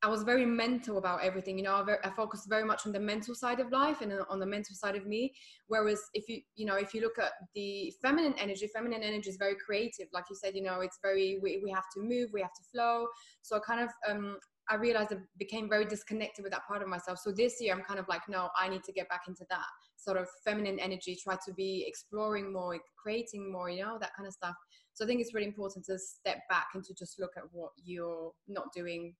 I 0.04 0.06
was 0.06 0.23
very 0.23 0.44
mental 0.44 0.99
about 0.99 1.23
everything. 1.23 1.56
You 1.56 1.64
know, 1.64 1.76
I, 1.76 1.82
very, 1.82 1.99
I, 2.04 2.11
focused 2.11 2.46
very 2.46 2.64
much 2.64 2.84
on 2.84 2.92
the 2.92 3.00
mental 3.00 3.34
side 3.34 3.58
of 3.58 3.73
life 3.73 4.02
and 4.02 4.12
on 4.28 4.38
the 4.38 4.44
mental 4.44 4.76
side 4.76 4.96
of 4.96 5.06
me. 5.06 5.32
Whereas 5.68 5.99
if 6.12 6.28
you, 6.28 6.42
you 6.56 6.66
know, 6.66 6.75
if 6.75 6.92
you 6.92 7.00
look 7.00 7.18
at 7.18 7.32
the 7.54 7.90
feminine 8.02 8.34
energy, 8.38 8.66
feminine 8.66 9.02
energy 9.02 9.30
is 9.30 9.38
very 9.38 9.56
creative. 9.64 10.08
Like 10.12 10.25
you 10.28 10.37
said, 10.37 10.54
you 10.54 10.62
know, 10.62 10.80
it's 10.80 10.99
very, 11.02 11.38
we, 11.42 11.62
we 11.64 11.70
have 11.70 11.84
to 11.94 12.02
move, 12.02 12.28
we 12.34 12.42
have 12.42 12.52
to 12.52 12.62
flow. 12.70 13.06
So 13.40 13.56
I 13.56 13.61
kind 13.61 13.80
of, 13.80 13.88
um, 14.06 14.37
I 14.68 14.75
realized 14.75 15.11
I 15.12 15.16
became 15.38 15.70
very 15.70 15.87
disconnected 15.87 16.42
with 16.42 16.52
that 16.52 16.66
part 16.66 16.82
of 16.82 16.88
myself. 16.88 17.18
So 17.18 17.32
this 17.32 17.58
year 17.61 17.75
I'm 17.75 17.82
kind 17.82 17.99
of 17.99 18.06
like, 18.06 18.28
no, 18.28 18.50
I 18.58 18.68
need 18.68 18.84
to 18.84 18.92
get 18.92 19.08
back 19.08 19.23
into 19.26 19.46
that 19.49 19.66
sort 19.96 20.18
of 20.18 20.28
feminine 20.44 20.78
energy, 20.80 21.16
try 21.23 21.37
to 21.46 21.54
be 21.54 21.84
exploring 21.87 22.52
more, 22.52 22.78
creating 23.02 23.50
more, 23.50 23.70
you 23.70 23.82
know, 23.82 23.96
that 24.00 24.14
kind 24.14 24.26
of 24.26 24.34
stuff. 24.34 24.54
So 24.92 25.04
I 25.04 25.08
think 25.08 25.23
it's 25.23 25.32
really 25.32 25.46
important 25.46 25.87
to 25.87 25.99
step 25.99 26.40
back 26.50 26.68
and 26.75 26.84
to 26.84 26.94
just 26.94 27.18
look 27.18 27.32
at 27.38 27.44
what 27.52 27.70
you're 27.82 28.32
not 28.49 28.66
doing 28.75 29.14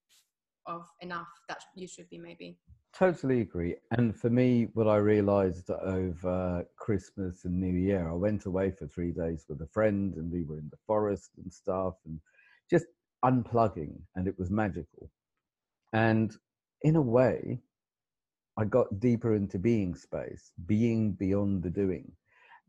of 0.67 0.87
enough 1.01 1.29
that 1.49 1.63
you 1.75 1.87
should 1.87 2.09
be 2.11 2.19
maybe. 2.19 2.59
Totally 2.97 3.41
agree. 3.41 3.75
And 3.91 4.15
for 4.15 4.31
me 4.31 4.69
what 4.75 4.87
i 4.87 4.97
realized 4.97 5.69
over 5.71 6.65
christmas 6.77 7.45
and 7.45 7.61
new 7.61 7.77
year 7.77 8.09
i 8.09 8.13
went 8.13 8.47
away 8.47 8.71
for 8.71 8.87
three 8.87 9.13
days 9.13 9.47
with 9.49 9.61
a 9.63 9.67
friend 9.67 10.15
and 10.15 10.31
we 10.31 10.45
were 10.45 10.59
in 10.59 10.69
the 10.71 10.79
forest 10.87 11.31
and 11.43 11.53
stuff 11.53 11.95
and 12.07 12.21
just 12.71 12.87
unplugging 13.25 13.95
and 14.17 14.29
it 14.29 14.39
was 14.39 14.51
magical. 14.51 15.11
And 15.93 16.37
in 16.83 16.97
a 16.97 17.03
way 17.03 17.61
i 18.57 18.65
got 18.65 19.01
deeper 19.01 19.35
into 19.35 19.59
being 19.59 19.95
space 19.95 20.53
being 20.67 21.13
beyond 21.13 21.63
the 21.63 21.71
doing. 21.71 22.13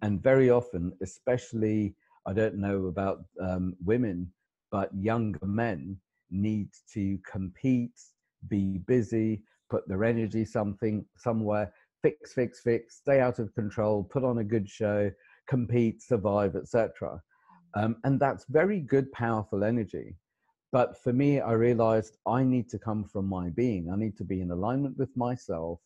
And 0.01 0.21
very 0.21 0.49
often 0.49 0.91
especially 1.01 1.95
i 2.25 2.33
don't 2.33 2.55
know 2.55 2.87
about 2.87 3.19
um, 3.39 3.75
women 3.83 4.31
but 4.71 4.89
younger 4.95 5.45
men 5.45 5.97
need 6.32 6.70
to 6.94 7.17
compete, 7.29 8.00
be 8.48 8.79
busy, 8.79 9.41
put 9.70 9.88
their 9.88 10.03
energy 10.03 10.46
something 10.46 11.05
somewhere, 11.17 11.74
fix, 12.01 12.34
fix, 12.34 12.62
fix, 12.62 12.98
stay 12.98 13.20
out 13.20 13.39
of 13.39 13.53
control, 13.55 14.03
put 14.03 14.24
on 14.24 14.39
a 14.39 14.44
good 14.44 14.70
show, 14.70 15.12
compete, 15.48 16.01
survive, 16.01 16.55
etc. 16.55 17.22
Um, 17.75 17.98
and 18.03 18.20
that's 18.20 18.46
very 18.50 18.79
good, 18.79 19.12
powerful 19.12 19.63
energy. 19.63 20.15
But 20.72 21.01
for 21.01 21.13
me, 21.13 21.39
I 21.39 21.53
realized 21.53 22.17
I 22.27 22.44
need 22.44 22.70
to 22.70 22.79
come 22.79 23.05
from 23.05 23.27
my 23.27 23.50
being. 23.50 23.89
I 23.91 23.96
need 23.96 24.17
to 24.17 24.24
be 24.24 24.41
in 24.41 24.51
alignment 24.51 24.98
with 24.98 25.15
myself, 25.15 25.79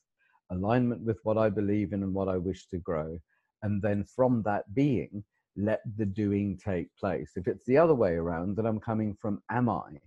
alignment 0.51 1.03
with 1.03 1.19
what 1.23 1.37
I 1.37 1.49
believe 1.49 1.93
in 1.93 2.03
and 2.03 2.13
what 2.13 2.27
I 2.27 2.37
wish 2.37 2.67
to 2.67 2.79
grow. 2.79 3.19
And 3.61 3.81
then 3.81 4.03
from 4.03 4.41
that 4.43 4.73
being, 4.73 5.23
let 5.55 5.81
the 5.97 6.05
doing 6.05 6.57
take 6.57 6.87
place. 6.95 7.33
If 7.35 7.47
it's 7.47 7.65
the 7.65 7.77
other 7.77 7.95
way 7.95 8.13
around, 8.13 8.55
then 8.55 8.65
I'm 8.65 8.79
coming 8.79 9.15
from 9.19 9.41
am 9.51 9.69
I? 9.69 9.99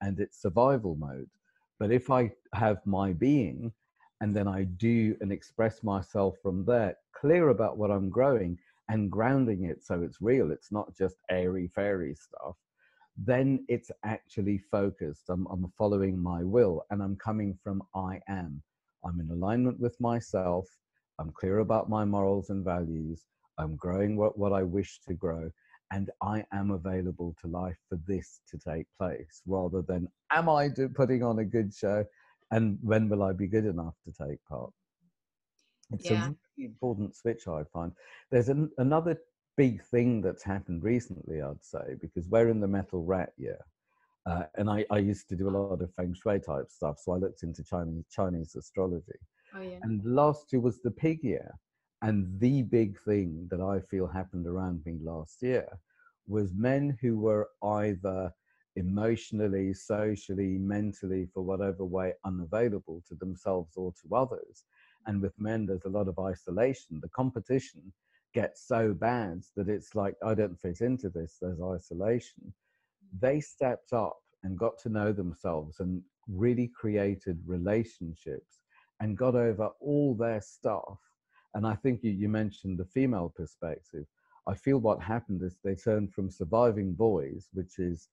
And 0.00 0.18
it's 0.20 0.40
survival 0.40 0.96
mode. 0.96 1.28
But 1.78 1.92
if 1.92 2.10
I 2.10 2.32
have 2.54 2.84
my 2.86 3.12
being 3.12 3.72
and 4.20 4.34
then 4.34 4.48
I 4.48 4.64
do 4.64 5.16
and 5.20 5.30
express 5.32 5.82
myself 5.82 6.36
from 6.42 6.64
there, 6.64 6.96
clear 7.14 7.50
about 7.50 7.78
what 7.78 7.90
I'm 7.90 8.10
growing 8.10 8.58
and 8.88 9.10
grounding 9.10 9.64
it 9.64 9.84
so 9.84 10.02
it's 10.02 10.20
real, 10.20 10.50
it's 10.50 10.72
not 10.72 10.96
just 10.96 11.16
airy 11.30 11.68
fairy 11.74 12.14
stuff, 12.14 12.56
then 13.16 13.64
it's 13.68 13.90
actually 14.04 14.58
focused. 14.58 15.24
I'm, 15.28 15.46
I'm 15.50 15.70
following 15.76 16.18
my 16.18 16.42
will 16.42 16.84
and 16.90 17.02
I'm 17.02 17.16
coming 17.16 17.58
from 17.62 17.82
I 17.94 18.20
am. 18.28 18.62
I'm 19.04 19.20
in 19.20 19.30
alignment 19.30 19.78
with 19.78 20.00
myself. 20.00 20.66
I'm 21.18 21.30
clear 21.32 21.58
about 21.58 21.88
my 21.88 22.04
morals 22.04 22.50
and 22.50 22.64
values. 22.64 23.26
I'm 23.58 23.76
growing 23.76 24.16
what, 24.16 24.38
what 24.38 24.52
I 24.52 24.62
wish 24.62 25.00
to 25.08 25.14
grow 25.14 25.50
and 25.92 26.10
I 26.22 26.44
am 26.52 26.70
available 26.70 27.34
to 27.40 27.48
life 27.48 27.78
for 27.88 27.98
this 28.06 28.40
to 28.50 28.58
take 28.58 28.86
place 28.98 29.42
rather 29.46 29.82
than 29.82 30.08
am 30.30 30.48
I 30.48 30.68
do, 30.68 30.88
putting 30.88 31.22
on 31.22 31.38
a 31.38 31.44
good 31.44 31.72
show 31.74 32.04
and 32.50 32.78
when 32.82 33.08
will 33.08 33.22
I 33.22 33.32
be 33.32 33.46
good 33.46 33.66
enough 33.66 33.94
to 34.04 34.12
take 34.12 34.38
part? 34.44 34.70
It's 35.92 36.10
yeah. 36.10 36.28
a 36.28 36.34
really 36.56 36.66
important 36.66 37.16
switch, 37.16 37.48
I 37.48 37.62
find. 37.72 37.92
There's 38.30 38.48
an, 38.48 38.70
another 38.78 39.18
big 39.56 39.82
thing 39.82 40.20
that's 40.20 40.42
happened 40.42 40.82
recently, 40.82 41.42
I'd 41.42 41.64
say, 41.64 41.96
because 42.00 42.28
we're 42.28 42.48
in 42.48 42.60
the 42.60 42.68
metal 42.68 43.02
rat 43.04 43.32
year. 43.36 43.58
Uh, 44.26 44.44
and 44.56 44.68
I, 44.68 44.84
I 44.90 44.98
used 44.98 45.28
to 45.30 45.36
do 45.36 45.48
a 45.48 45.56
lot 45.56 45.80
of 45.80 45.94
feng 45.94 46.14
shui 46.14 46.38
type 46.40 46.70
stuff, 46.70 46.98
so 46.98 47.12
I 47.12 47.16
looked 47.16 47.42
into 47.42 47.64
Chinese 47.64 48.04
Chinese 48.10 48.54
astrology. 48.56 49.18
Oh, 49.54 49.62
yeah. 49.62 49.78
And 49.82 50.04
last 50.04 50.52
year 50.52 50.60
was 50.60 50.80
the 50.82 50.90
pig 50.90 51.24
year, 51.24 51.50
and 52.02 52.38
the 52.38 52.62
big 52.62 52.98
thing 53.00 53.48
that 53.50 53.60
I 53.60 53.80
feel 53.80 54.06
happened 54.06 54.46
around 54.46 54.82
me 54.86 54.98
last 55.02 55.42
year 55.42 55.66
was 56.26 56.54
men 56.54 56.96
who 57.00 57.18
were 57.18 57.48
either 57.62 58.32
emotionally, 58.76 59.74
socially, 59.74 60.58
mentally, 60.58 61.26
for 61.34 61.42
whatever 61.42 61.84
way, 61.84 62.12
unavailable 62.24 63.02
to 63.08 63.16
themselves 63.16 63.76
or 63.76 63.92
to 64.02 64.14
others. 64.14 64.64
And 65.06 65.20
with 65.20 65.32
men, 65.38 65.66
there's 65.66 65.86
a 65.86 65.90
lot 65.90 66.06
of 66.06 66.18
isolation. 66.18 67.00
The 67.00 67.08
competition 67.08 67.92
gets 68.34 68.68
so 68.68 68.92
bad 68.92 69.42
that 69.56 69.68
it's 69.68 69.94
like, 69.94 70.14
I 70.24 70.34
don't 70.34 70.60
fit 70.60 70.80
into 70.80 71.08
this, 71.08 71.38
there's 71.40 71.60
isolation. 71.60 72.42
Mm. 72.44 73.20
They 73.20 73.40
stepped 73.40 73.92
up 73.92 74.18
and 74.44 74.56
got 74.56 74.78
to 74.80 74.88
know 74.88 75.12
themselves 75.12 75.80
and 75.80 76.02
really 76.28 76.70
created 76.78 77.40
relationships 77.46 78.60
and 79.00 79.16
got 79.16 79.34
over 79.34 79.70
all 79.80 80.14
their 80.14 80.40
stuff 80.40 80.98
and 81.54 81.66
I 81.66 81.74
think 81.74 82.02
you, 82.02 82.10
you 82.10 82.28
mentioned 82.28 82.78
the 82.78 82.84
female 82.84 83.32
perspective. 83.34 84.06
I 84.46 84.54
feel 84.54 84.78
what 84.78 85.02
happened 85.02 85.42
is 85.42 85.56
they 85.62 85.74
turned 85.74 86.12
from 86.12 86.30
surviving 86.30 86.94
boys, 86.94 87.48
which 87.52 87.78
is 87.78 88.08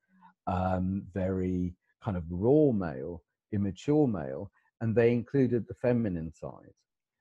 um, 0.47 1.03
very 1.13 1.73
kind 2.03 2.17
of 2.17 2.23
raw 2.29 2.71
male, 2.71 3.23
immature 3.51 4.07
male, 4.07 4.51
and 4.81 4.95
they 4.95 5.11
included 5.11 5.65
the 5.67 5.73
feminine 5.73 6.31
side, 6.31 6.73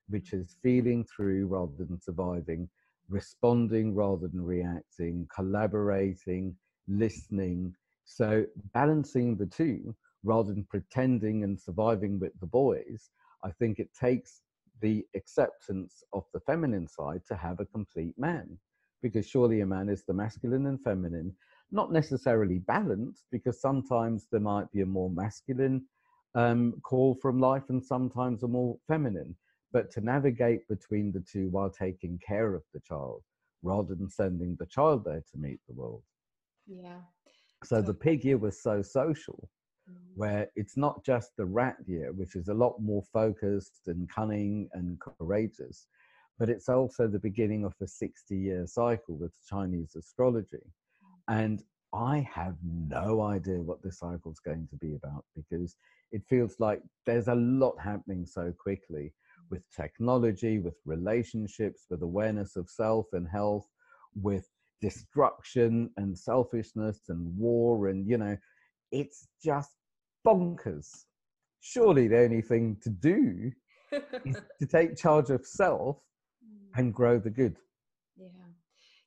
which 0.09 0.33
is 0.33 0.56
feeling 0.62 1.04
through 1.04 1.47
rather 1.47 1.73
than 1.78 2.00
surviving, 2.00 2.68
responding 3.09 3.94
rather 3.94 4.28
than 4.28 4.44
reacting, 4.44 5.28
collaborating, 5.35 6.56
listening. 6.88 7.75
So 8.04 8.44
balancing 8.73 9.37
the 9.37 9.47
two 9.47 9.94
rather 10.25 10.52
than 10.52 10.64
pretending 10.64 11.44
and 11.44 11.59
surviving 11.59 12.18
with 12.18 12.33
the 12.40 12.47
boys, 12.47 13.11
I 13.44 13.50
think 13.50 13.78
it 13.78 13.90
takes 13.99 14.40
the 14.80 15.04
acceptance 15.14 16.02
of 16.12 16.24
the 16.32 16.40
feminine 16.40 16.88
side 16.88 17.22
to 17.28 17.36
have 17.36 17.60
a 17.60 17.66
complete 17.66 18.14
man. 18.18 18.58
Because 19.02 19.26
surely 19.26 19.60
a 19.60 19.66
man 19.66 19.88
is 19.88 20.04
the 20.04 20.14
masculine 20.14 20.66
and 20.66 20.82
feminine, 20.82 21.34
not 21.70 21.92
necessarily 21.92 22.58
balanced, 22.58 23.24
because 23.30 23.60
sometimes 23.60 24.26
there 24.30 24.40
might 24.40 24.70
be 24.72 24.80
a 24.80 24.86
more 24.86 25.10
masculine 25.10 25.84
um, 26.34 26.74
call 26.82 27.14
from 27.14 27.38
life 27.38 27.64
and 27.68 27.84
sometimes 27.84 28.42
a 28.42 28.48
more 28.48 28.76
feminine. 28.88 29.36
But 29.72 29.90
to 29.92 30.00
navigate 30.00 30.66
between 30.68 31.12
the 31.12 31.20
two 31.20 31.48
while 31.50 31.70
taking 31.70 32.18
care 32.26 32.54
of 32.54 32.62
the 32.72 32.80
child 32.80 33.22
rather 33.62 33.94
than 33.94 34.08
sending 34.08 34.56
the 34.58 34.66
child 34.66 35.04
there 35.04 35.22
to 35.32 35.38
meet 35.38 35.58
the 35.66 35.74
world. 35.74 36.02
Yeah. 36.66 37.00
So 37.64 37.80
the 37.80 37.94
pig 37.94 38.24
year 38.24 38.36
was 38.36 38.62
so 38.62 38.82
social. 38.82 39.48
Where 40.14 40.48
it's 40.56 40.76
not 40.76 41.04
just 41.04 41.30
the 41.36 41.44
rat 41.44 41.76
year, 41.86 42.12
which 42.12 42.36
is 42.36 42.48
a 42.48 42.54
lot 42.54 42.80
more 42.80 43.02
focused 43.12 43.82
and 43.86 44.08
cunning 44.08 44.68
and 44.72 44.98
courageous, 45.00 45.86
but 46.38 46.48
it's 46.48 46.68
also 46.68 47.06
the 47.06 47.18
beginning 47.18 47.64
of 47.64 47.74
a 47.80 47.86
60 47.86 48.36
year 48.36 48.66
cycle 48.66 49.16
with 49.16 49.32
Chinese 49.48 49.94
astrology. 49.96 50.56
Mm. 51.28 51.42
And 51.42 51.62
I 51.92 52.28
have 52.32 52.56
no 52.64 53.22
idea 53.22 53.60
what 53.60 53.82
this 53.82 53.98
cycle 53.98 54.32
is 54.32 54.40
going 54.40 54.66
to 54.68 54.76
be 54.76 54.94
about 54.94 55.24
because 55.36 55.76
it 56.10 56.22
feels 56.28 56.56
like 56.58 56.82
there's 57.06 57.28
a 57.28 57.34
lot 57.34 57.74
happening 57.80 58.26
so 58.26 58.52
quickly 58.58 59.12
with 59.50 59.62
technology, 59.74 60.58
with 60.58 60.74
relationships, 60.84 61.86
with 61.90 62.02
awareness 62.02 62.56
of 62.56 62.68
self 62.68 63.06
and 63.12 63.28
health, 63.28 63.66
with 64.20 64.48
destruction 64.80 65.90
and 65.96 66.18
selfishness 66.18 67.02
and 67.08 67.36
war 67.38 67.88
and 67.88 68.06
you 68.06 68.18
know 68.18 68.36
it's 68.94 69.26
just 69.42 69.70
bonkers. 70.26 70.88
Surely 71.60 72.08
the 72.08 72.20
only 72.20 72.42
thing 72.42 72.76
to 72.82 72.90
do 72.90 73.50
is 74.24 74.36
to 74.60 74.66
take 74.66 74.96
charge 74.96 75.30
of 75.30 75.44
self 75.44 75.98
and 76.76 76.94
grow 76.94 77.18
the 77.18 77.30
good. 77.30 77.56
Yeah, 78.16 78.28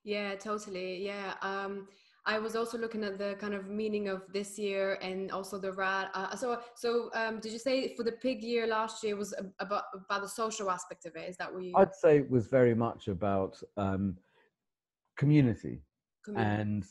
yeah, 0.03 0.36
totally. 0.36 1.06
Yeah. 1.06 1.36
Um, 1.41 1.88
I 2.25 2.39
was 2.39 2.58
also 2.58 2.77
looking 2.77 3.06
at 3.06 3.17
the 3.17 3.36
kind 3.39 3.53
of 3.53 3.67
meaning 3.70 4.10
of 4.10 4.22
this 4.34 4.60
year 4.60 5.00
and 5.01 5.32
also 5.32 5.58
the 5.58 5.72
rat. 5.72 6.12
Uh, 6.13 6.36
so, 6.36 6.60
so 6.75 7.10
um, 7.13 7.39
did 7.39 7.53
you 7.53 7.60
say 7.60 7.96
for 7.96 8.03
the 8.03 8.12
pig 8.12 8.44
year 8.44 8.67
last 8.67 9.01
year 9.01 9.15
was 9.15 9.34
about 9.60 9.84
about 9.94 10.22
the 10.22 10.27
social 10.27 10.70
aspect 10.70 11.06
of 11.06 11.15
it? 11.15 11.29
Is 11.29 11.38
that 11.38 11.53
what 11.53 11.63
you? 11.63 11.72
I'd 11.77 11.96
say 11.96 12.17
it 12.17 12.29
was 12.29 12.48
very 12.48 12.75
much 12.75 13.08
about 13.08 13.58
um, 13.77 14.17
community, 15.17 15.82
community, 16.25 16.62
and 16.62 16.86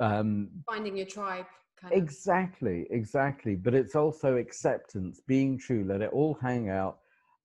um, 0.00 0.48
finding 0.66 0.96
your 0.96 1.06
tribe. 1.06 1.46
Kind 1.82 1.94
of. 1.94 2.02
Exactly, 2.02 2.86
exactly. 2.90 3.56
But 3.56 3.74
it's 3.74 3.96
also 3.96 4.36
acceptance, 4.36 5.20
being 5.26 5.58
true. 5.58 5.84
Let 5.86 6.00
it 6.00 6.10
all 6.12 6.38
hang 6.40 6.70
out 6.70 6.98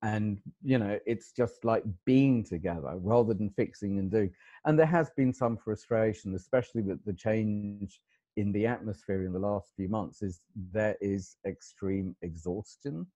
and 0.04 0.40
you 0.64 0.78
know 0.78 1.00
it's 1.06 1.32
just 1.32 1.66
like 1.66 1.84
being 2.06 2.44
together 2.44 2.94
rather 3.02 3.34
than 3.34 3.50
fixing 3.50 3.98
and 3.98 4.12
doing 4.12 4.32
and 4.66 4.78
there 4.78 4.86
has 4.86 5.10
been 5.18 5.34
some 5.34 5.58
frustration 5.58 6.36
especially 6.36 6.84
with 6.84 7.04
the 7.06 7.14
change 7.14 8.00
in 8.36 8.52
the 8.52 8.68
atmosphere 8.68 9.26
in 9.26 9.34
the 9.34 9.40
last 9.40 9.72
few 9.76 9.90
months 9.90 10.22
is 10.22 10.42
there 10.72 10.96
is 11.02 11.38
extreme 11.48 12.16
exhaustion 12.22 13.08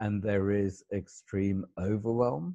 and 0.00 0.20
mm-hmm. 0.20 0.28
there 0.28 0.50
is 0.50 0.84
extreme 0.92 1.64
overwhelm 1.80 2.54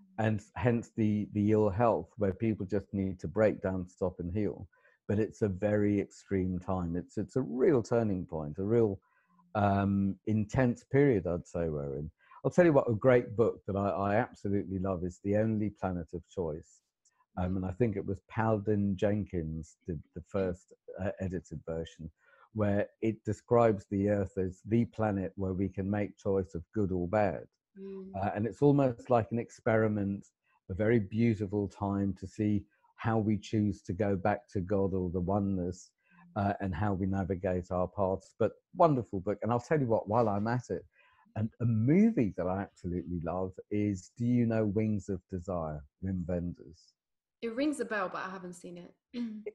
mm-hmm. 0.00 0.26
and 0.26 0.42
hence 0.56 0.90
the 0.96 1.28
the 1.32 1.52
ill 1.52 1.70
health 1.70 2.08
where 2.16 2.34
people 2.34 2.66
just 2.66 2.92
need 2.92 3.20
to 3.20 3.28
break 3.28 3.62
down 3.62 3.88
stop 3.88 4.16
and 4.18 4.32
heal 4.36 4.66
but 5.08 5.18
it's 5.18 5.42
a 5.42 5.48
very 5.48 6.00
extreme 6.00 6.58
time 6.58 6.96
it's 6.96 7.18
it's 7.18 7.36
a 7.36 7.42
real 7.42 7.82
turning 7.82 8.24
point 8.24 8.58
a 8.58 8.62
real 8.62 8.98
um 9.54 10.16
intense 10.26 10.84
period 10.84 11.26
i'd 11.26 11.46
say 11.46 11.68
we're 11.68 11.96
in 11.96 12.10
I'll 12.46 12.50
tell 12.50 12.64
you 12.64 12.72
what, 12.72 12.88
a 12.88 12.94
great 12.94 13.36
book 13.36 13.58
that 13.66 13.74
I, 13.74 13.88
I 13.88 14.14
absolutely 14.14 14.78
love 14.78 15.02
is 15.02 15.18
The 15.24 15.36
Only 15.36 15.68
Planet 15.68 16.06
of 16.14 16.22
Choice. 16.28 16.80
Um, 17.36 17.56
and 17.56 17.66
I 17.66 17.72
think 17.72 17.96
it 17.96 18.06
was 18.06 18.20
Palden 18.30 18.94
Jenkins 18.94 19.78
did 19.84 20.00
the 20.14 20.22
first 20.28 20.72
uh, 21.02 21.10
edited 21.20 21.60
version, 21.66 22.08
where 22.54 22.86
it 23.02 23.16
describes 23.24 23.86
the 23.90 24.10
Earth 24.10 24.38
as 24.38 24.60
the 24.64 24.84
planet 24.84 25.32
where 25.34 25.54
we 25.54 25.68
can 25.68 25.90
make 25.90 26.16
choice 26.16 26.54
of 26.54 26.62
good 26.72 26.92
or 26.92 27.08
bad. 27.08 27.46
Mm. 27.80 28.12
Uh, 28.14 28.30
and 28.36 28.46
it's 28.46 28.62
almost 28.62 29.10
like 29.10 29.26
an 29.32 29.40
experiment, 29.40 30.28
a 30.70 30.74
very 30.74 31.00
beautiful 31.00 31.66
time 31.66 32.14
to 32.20 32.28
see 32.28 32.62
how 32.96 33.18
we 33.18 33.38
choose 33.38 33.82
to 33.82 33.92
go 33.92 34.16
back 34.16 34.48
to 34.52 34.60
God 34.60 34.94
or 34.94 35.10
the 35.10 35.20
oneness 35.20 35.90
uh, 36.36 36.52
and 36.60 36.74
how 36.74 36.92
we 36.92 37.06
navigate 37.06 37.70
our 37.70 37.88
paths. 37.88 38.34
But 38.38 38.52
wonderful 38.74 39.20
book. 39.20 39.38
And 39.42 39.52
I'll 39.52 39.60
tell 39.60 39.80
you 39.80 39.86
what, 39.86 40.08
while 40.08 40.28
I'm 40.28 40.46
at 40.46 40.64
it, 40.70 40.84
and 41.36 41.50
a 41.60 41.66
movie 41.66 42.32
that 42.38 42.46
I 42.46 42.62
absolutely 42.62 43.20
love 43.22 43.52
is 43.70 44.10
Do 44.16 44.24
You 44.24 44.46
Know 44.46 44.64
Wings 44.64 45.10
of 45.10 45.20
Desire, 45.30 45.82
Wim 46.02 46.26
Wenders? 46.26 46.94
It 47.42 47.54
rings 47.54 47.80
a 47.80 47.84
bell, 47.84 48.08
but 48.10 48.22
I 48.24 48.30
haven't 48.30 48.54
seen 48.54 48.78
it. 48.78 48.94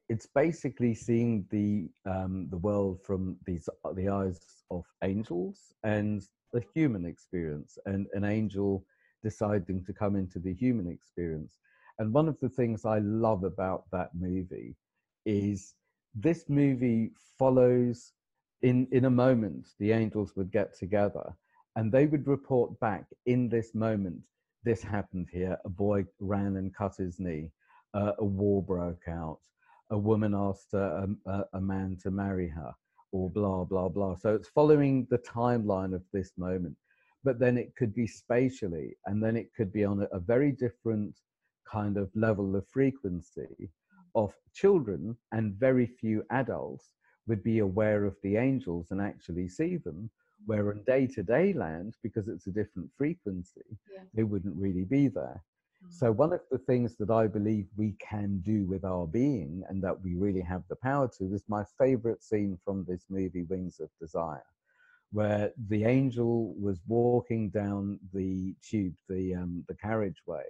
it's 0.09 0.27
basically 0.27 0.93
seeing 0.93 1.45
the 1.49 1.89
um, 2.09 2.47
the 2.51 2.57
world 2.57 3.01
from 3.03 3.37
these 3.45 3.67
the 3.95 4.09
eyes 4.09 4.39
of 4.69 4.83
angels 5.03 5.73
and 5.83 6.23
the 6.53 6.63
human 6.75 7.05
experience, 7.05 7.79
and 7.85 8.05
an 8.13 8.23
angel 8.23 8.85
deciding 9.23 9.83
to 9.85 9.93
come 9.93 10.15
into 10.15 10.37
the 10.39 10.53
human 10.53 10.87
experience. 10.87 11.57
And 11.99 12.13
one 12.13 12.27
of 12.27 12.39
the 12.39 12.49
things 12.49 12.85
I 12.85 12.99
love 12.99 13.43
about 13.43 13.85
that 13.91 14.09
movie 14.13 14.75
is 15.25 15.75
this 16.15 16.45
movie 16.49 17.11
follows 17.37 18.13
in 18.61 18.87
in 18.91 19.05
a 19.05 19.09
moment 19.09 19.69
the 19.79 19.91
angels 19.91 20.35
would 20.35 20.51
get 20.51 20.77
together 20.77 21.33
and 21.75 21.91
they 21.91 22.05
would 22.05 22.27
report 22.27 22.79
back 22.79 23.05
in 23.25 23.49
this 23.49 23.73
moment 23.73 24.21
this 24.63 24.83
happened 24.83 25.27
here. 25.31 25.57
A 25.65 25.69
boy 25.69 26.05
ran 26.19 26.57
and 26.57 26.75
cut 26.75 26.95
his 26.97 27.19
knee. 27.19 27.51
Uh, 27.95 28.11
a 28.19 28.25
war 28.25 28.61
broke 28.61 29.07
out. 29.07 29.39
A 29.89 29.97
woman 29.97 30.35
asked 30.35 30.73
a, 30.73 31.09
a, 31.25 31.43
a, 31.53 31.59
man 31.59 31.97
to 32.03 32.11
marry 32.11 32.47
her 32.47 32.71
or 33.11 33.29
blah 33.29 33.63
blah 33.63 33.89
blah. 33.89 34.15
So 34.15 34.35
it's 34.35 34.49
following 34.49 35.07
the 35.09 35.17
timeline 35.17 35.93
of 35.95 36.03
this 36.13 36.31
moment 36.37 36.77
but 37.23 37.39
then 37.39 37.57
it 37.57 37.75
could 37.75 37.93
be 37.93 38.07
spatially 38.07 38.97
and 39.05 39.23
then 39.23 39.35
it 39.35 39.53
could 39.55 39.71
be 39.71 39.85
on 39.85 40.01
a, 40.01 40.05
a 40.15 40.19
very 40.19 40.51
different 40.51 41.15
kind 41.69 41.97
of 41.97 42.09
level 42.15 42.55
of 42.55 42.67
frequency 42.67 43.69
of 44.15 44.33
children 44.53 45.15
and 45.31 45.53
very 45.53 45.85
few 45.85 46.23
adults 46.31 46.93
would 47.27 47.43
be 47.43 47.59
aware 47.59 48.03
of 48.05 48.15
the 48.23 48.35
angels 48.35 48.91
and 48.91 49.01
actually 49.01 49.47
see 49.47 49.77
them 49.77 50.09
where 50.45 50.71
in 50.71 50.83
day 50.83 51.07
to 51.07 51.23
day 51.23 51.53
land, 51.53 51.95
because 52.03 52.27
it's 52.27 52.47
a 52.47 52.51
different 52.51 52.89
frequency, 52.97 53.61
yeah. 53.93 54.03
they 54.13 54.23
wouldn't 54.23 54.55
really 54.55 54.83
be 54.83 55.07
there. 55.07 55.43
Mm. 55.85 55.93
So, 55.93 56.11
one 56.11 56.33
of 56.33 56.41
the 56.49 56.57
things 56.57 56.95
that 56.97 57.09
I 57.09 57.27
believe 57.27 57.67
we 57.77 57.95
can 57.99 58.39
do 58.39 58.65
with 58.65 58.83
our 58.83 59.05
being 59.07 59.63
and 59.69 59.81
that 59.83 60.01
we 60.03 60.15
really 60.15 60.41
have 60.41 60.63
the 60.69 60.75
power 60.75 61.09
to 61.17 61.33
is 61.33 61.43
my 61.47 61.63
favorite 61.77 62.23
scene 62.23 62.57
from 62.63 62.85
this 62.87 63.05
movie, 63.09 63.43
Wings 63.43 63.79
of 63.79 63.89
Desire, 63.99 64.43
where 65.11 65.51
the 65.69 65.83
angel 65.85 66.55
was 66.59 66.79
walking 66.87 67.49
down 67.49 67.99
the 68.13 68.55
tube, 68.67 68.95
the, 69.09 69.35
um, 69.35 69.63
the 69.67 69.75
carriageway, 69.75 70.43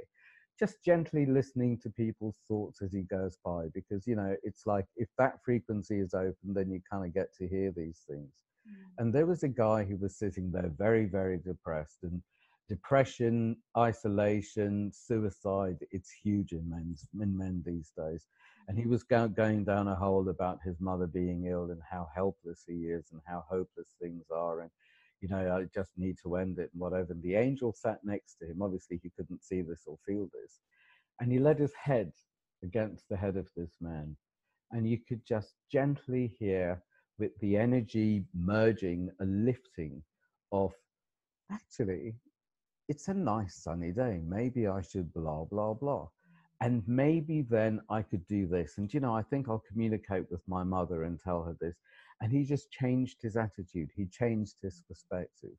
just 0.61 0.83
gently 0.83 1.25
listening 1.25 1.79
to 1.79 1.89
people's 1.89 2.37
thoughts 2.47 2.83
as 2.83 2.93
he 2.93 3.01
goes 3.01 3.37
by. 3.43 3.65
Because, 3.73 4.05
you 4.05 4.15
know, 4.15 4.35
it's 4.43 4.67
like 4.67 4.85
if 4.95 5.09
that 5.17 5.43
frequency 5.43 5.99
is 5.99 6.13
open, 6.13 6.53
then 6.53 6.69
you 6.69 6.79
kind 6.89 7.03
of 7.03 7.13
get 7.13 7.33
to 7.37 7.47
hear 7.47 7.73
these 7.75 8.01
things. 8.07 8.31
Mm. 8.69 8.73
And 8.99 9.13
there 9.13 9.25
was 9.25 9.41
a 9.41 9.47
guy 9.47 9.83
who 9.83 9.97
was 9.97 10.15
sitting 10.15 10.51
there 10.51 10.71
very, 10.77 11.05
very 11.05 11.39
depressed. 11.39 12.03
And 12.03 12.21
depression, 12.69 13.57
isolation, 13.75 14.91
suicide, 14.93 15.77
it's 15.89 16.11
huge 16.11 16.51
in, 16.51 16.69
men's, 16.69 17.07
in 17.19 17.35
men 17.35 17.63
these 17.65 17.91
days. 17.97 18.27
And 18.67 18.77
he 18.77 18.85
was 18.85 19.01
go- 19.01 19.27
going 19.27 19.63
down 19.65 19.87
a 19.87 19.95
hole 19.95 20.29
about 20.29 20.59
his 20.63 20.79
mother 20.79 21.07
being 21.07 21.47
ill 21.47 21.71
and 21.71 21.81
how 21.89 22.07
helpless 22.13 22.63
he 22.67 22.85
is 22.85 23.09
and 23.11 23.21
how 23.25 23.43
hopeless 23.49 23.95
things 23.99 24.25
are. 24.31 24.61
And, 24.61 24.69
you 25.21 25.29
know, 25.29 25.55
I 25.55 25.65
just 25.73 25.91
need 25.97 26.17
to 26.23 26.35
end 26.35 26.57
it 26.59 26.69
and 26.73 26.81
whatever. 26.81 27.13
And 27.13 27.23
the 27.23 27.35
angel 27.35 27.73
sat 27.73 27.99
next 28.03 28.35
to 28.39 28.47
him. 28.47 28.61
Obviously, 28.61 28.99
he 29.01 29.11
couldn't 29.15 29.43
see 29.43 29.61
this 29.61 29.83
or 29.85 29.97
feel 30.05 30.27
this. 30.33 30.59
And 31.19 31.31
he 31.31 31.39
laid 31.39 31.59
his 31.59 31.73
head 31.73 32.11
against 32.63 33.07
the 33.09 33.17
head 33.17 33.37
of 33.37 33.47
this 33.55 33.75
man. 33.79 34.17
And 34.71 34.89
you 34.89 34.97
could 35.07 35.21
just 35.25 35.53
gently 35.71 36.35
hear 36.39 36.81
with 37.19 37.37
the 37.39 37.55
energy 37.55 38.23
merging 38.33 39.09
a 39.19 39.25
lifting 39.25 40.01
of 40.51 40.73
actually 41.51 42.15
it's 42.89 43.07
a 43.07 43.13
nice 43.13 43.55
sunny 43.55 43.91
day 43.91 44.19
maybe 44.25 44.67
i 44.67 44.81
should 44.81 45.13
blah 45.13 45.43
blah 45.45 45.73
blah 45.73 46.07
and 46.61 46.81
maybe 46.87 47.43
then 47.43 47.79
i 47.89 48.01
could 48.01 48.25
do 48.27 48.47
this 48.47 48.77
and 48.77 48.93
you 48.93 48.99
know 48.99 49.15
i 49.15 49.21
think 49.21 49.47
i'll 49.47 49.63
communicate 49.71 50.25
with 50.31 50.41
my 50.47 50.63
mother 50.63 51.03
and 51.03 51.19
tell 51.19 51.43
her 51.43 51.55
this 51.61 51.77
and 52.21 52.31
he 52.31 52.43
just 52.43 52.71
changed 52.71 53.17
his 53.21 53.35
attitude. 53.35 53.89
He 53.95 54.05
changed 54.05 54.55
his 54.61 54.83
perspective. 54.87 55.57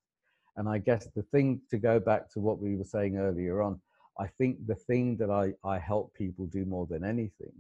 And 0.56 0.68
i 0.68 0.78
guess 0.78 1.08
the 1.16 1.22
thing 1.22 1.60
to 1.70 1.78
go 1.78 1.98
back 1.98 2.30
to 2.32 2.40
what 2.40 2.60
we 2.60 2.76
were 2.76 2.84
saying 2.84 3.16
earlier 3.16 3.62
on 3.62 3.80
i 4.20 4.26
think 4.26 4.66
the 4.66 4.74
thing 4.74 5.16
that 5.16 5.30
i 5.30 5.44
i 5.64 5.78
help 5.78 6.12
people 6.12 6.44
do 6.46 6.66
more 6.66 6.86
than 6.86 7.04
anything 7.04 7.54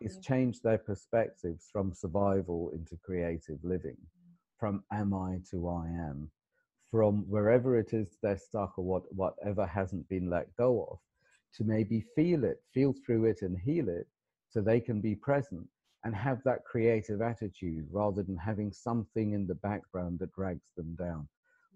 is 0.00 0.18
change 0.18 0.60
their 0.60 0.78
perspectives 0.78 1.68
from 1.72 1.92
survival 1.92 2.70
into 2.74 2.96
creative 2.96 3.58
living, 3.62 3.96
from 4.58 4.82
am 4.92 5.14
I 5.14 5.40
to 5.50 5.68
I 5.68 5.86
am, 5.86 6.30
from 6.90 7.24
wherever 7.28 7.78
it 7.78 7.92
is 7.92 8.16
they're 8.22 8.38
stuck 8.38 8.78
or 8.78 8.84
what, 8.84 9.02
whatever 9.14 9.66
hasn't 9.66 10.08
been 10.08 10.28
let 10.28 10.54
go 10.56 10.86
of, 10.90 10.98
to 11.56 11.64
maybe 11.64 12.04
feel 12.14 12.44
it, 12.44 12.62
feel 12.72 12.94
through 13.04 13.26
it 13.26 13.42
and 13.42 13.58
heal 13.58 13.88
it 13.88 14.06
so 14.50 14.60
they 14.60 14.80
can 14.80 15.00
be 15.00 15.14
present 15.14 15.66
and 16.04 16.14
have 16.14 16.42
that 16.44 16.64
creative 16.64 17.22
attitude 17.22 17.86
rather 17.90 18.22
than 18.22 18.36
having 18.36 18.72
something 18.72 19.32
in 19.32 19.46
the 19.46 19.54
background 19.56 20.18
that 20.18 20.32
drags 20.32 20.70
them 20.76 20.94
down 20.98 21.26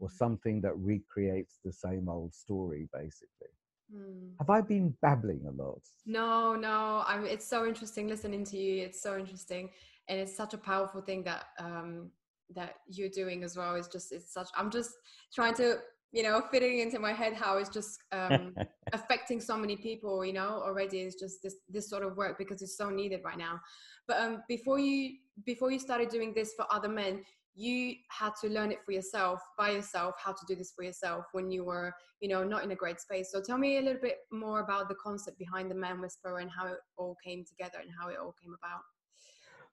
or 0.01 0.11
something 0.11 0.61
that 0.61 0.77
recreates 0.77 1.59
the 1.65 1.73
same 1.73 2.09
old 2.09 2.35
story, 2.35 2.89
basically. 2.93 3.49
Mm. 3.95 4.33
Have 4.39 4.51
I 4.51 4.61
been 4.61 4.95
babbling 5.03 5.45
a 5.47 5.63
lot? 5.63 5.81
No, 6.07 6.55
no. 6.55 7.03
I 7.07 7.19
mean, 7.19 7.27
it's 7.27 7.49
so 7.49 7.67
interesting 7.67 8.07
listening 8.07 8.45
to 8.45 8.59
you. 8.59 8.83
It's 8.85 9.03
so 9.03 9.17
interesting, 9.17 9.71
and 10.09 10.21
it's 10.21 10.37
such 10.37 10.55
a 10.55 10.59
powerful 10.59 11.01
thing 11.01 11.25
that 11.25 11.47
um, 11.59 12.11
that 12.55 12.77
you're 12.87 13.09
doing 13.09 13.45
as 13.45 13.57
well. 13.57 13.75
It's 13.77 13.89
just 13.89 14.13
it's 14.13 14.33
such. 14.33 14.49
I'm 14.57 14.71
just 14.71 14.91
trying 15.35 15.55
to 15.55 15.79
you 16.13 16.23
know 16.23 16.43
fitting 16.51 16.79
into 16.79 16.99
my 16.99 17.13
head 17.13 17.35
how 17.35 17.59
it's 17.59 17.69
just 17.69 18.01
um, 18.13 18.55
affecting 18.93 19.41
so 19.41 19.57
many 19.57 19.77
people. 19.77 20.25
You 20.25 20.33
know, 20.33 20.63
already 20.65 21.01
it's 21.01 21.21
just 21.21 21.43
this 21.43 21.57
this 21.69 21.89
sort 21.89 22.03
of 22.03 22.17
work 22.17 22.39
because 22.39 22.63
it's 22.63 22.77
so 22.77 22.91
needed 22.91 23.21
right 23.25 23.39
now. 23.39 23.61
But 24.07 24.19
um, 24.19 24.43
before 24.49 24.79
you 24.79 25.17
before 25.45 25.71
you 25.71 25.79
started 25.79 26.09
doing 26.09 26.33
this 26.35 26.55
for 26.55 26.67
other 26.71 26.89
men, 26.89 27.23
you 27.59 27.97
had 28.09 28.31
to 28.41 28.49
learn 28.49 28.71
it 28.71 28.79
for 28.85 28.93
yourself 28.93 29.41
by 29.59 29.71
yourself 29.71 30.15
how 30.23 30.31
to 30.31 30.47
do 30.47 30.55
this 30.55 30.73
for 30.75 30.85
yourself 30.85 31.25
when 31.33 31.51
you 31.51 31.65
were 31.65 31.93
you 32.21 32.29
know 32.29 32.45
not 32.45 32.63
in 32.63 32.71
a 32.71 32.75
great 32.75 33.01
space 33.01 33.31
so 33.33 33.41
tell 33.41 33.59
me 33.59 33.79
a 33.79 33.83
little 33.83 34.01
bit 34.01 34.19
more 34.31 34.61
about 34.61 34.89
the 34.89 34.95
concept 34.95 35.37
behind 35.41 35.69
the 35.69 35.75
man 35.75 36.01
whisperer 36.01 36.39
and 36.39 36.51
how 36.57 36.69
it 36.69 36.79
all 36.97 37.17
came 37.25 37.45
together 37.45 37.79
and 37.83 37.91
how 38.01 38.09
it 38.09 38.17
all 38.17 38.33
came 38.41 38.55
about 38.63 38.83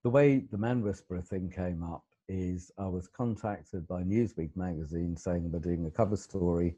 the 0.04 0.10
way 0.10 0.40
the 0.52 0.58
man 0.58 0.82
whisperer 0.82 1.22
thing 1.22 1.48
came 1.48 1.84
up 1.84 2.04
is 2.28 2.72
i 2.80 2.86
was 2.86 3.08
contacted 3.08 3.88
by 3.88 4.02
newsweek 4.02 4.50
magazine 4.56 5.16
saying 5.16 5.50
they're 5.50 5.60
doing 5.60 5.86
a 5.86 5.92
cover 5.92 6.16
story 6.16 6.76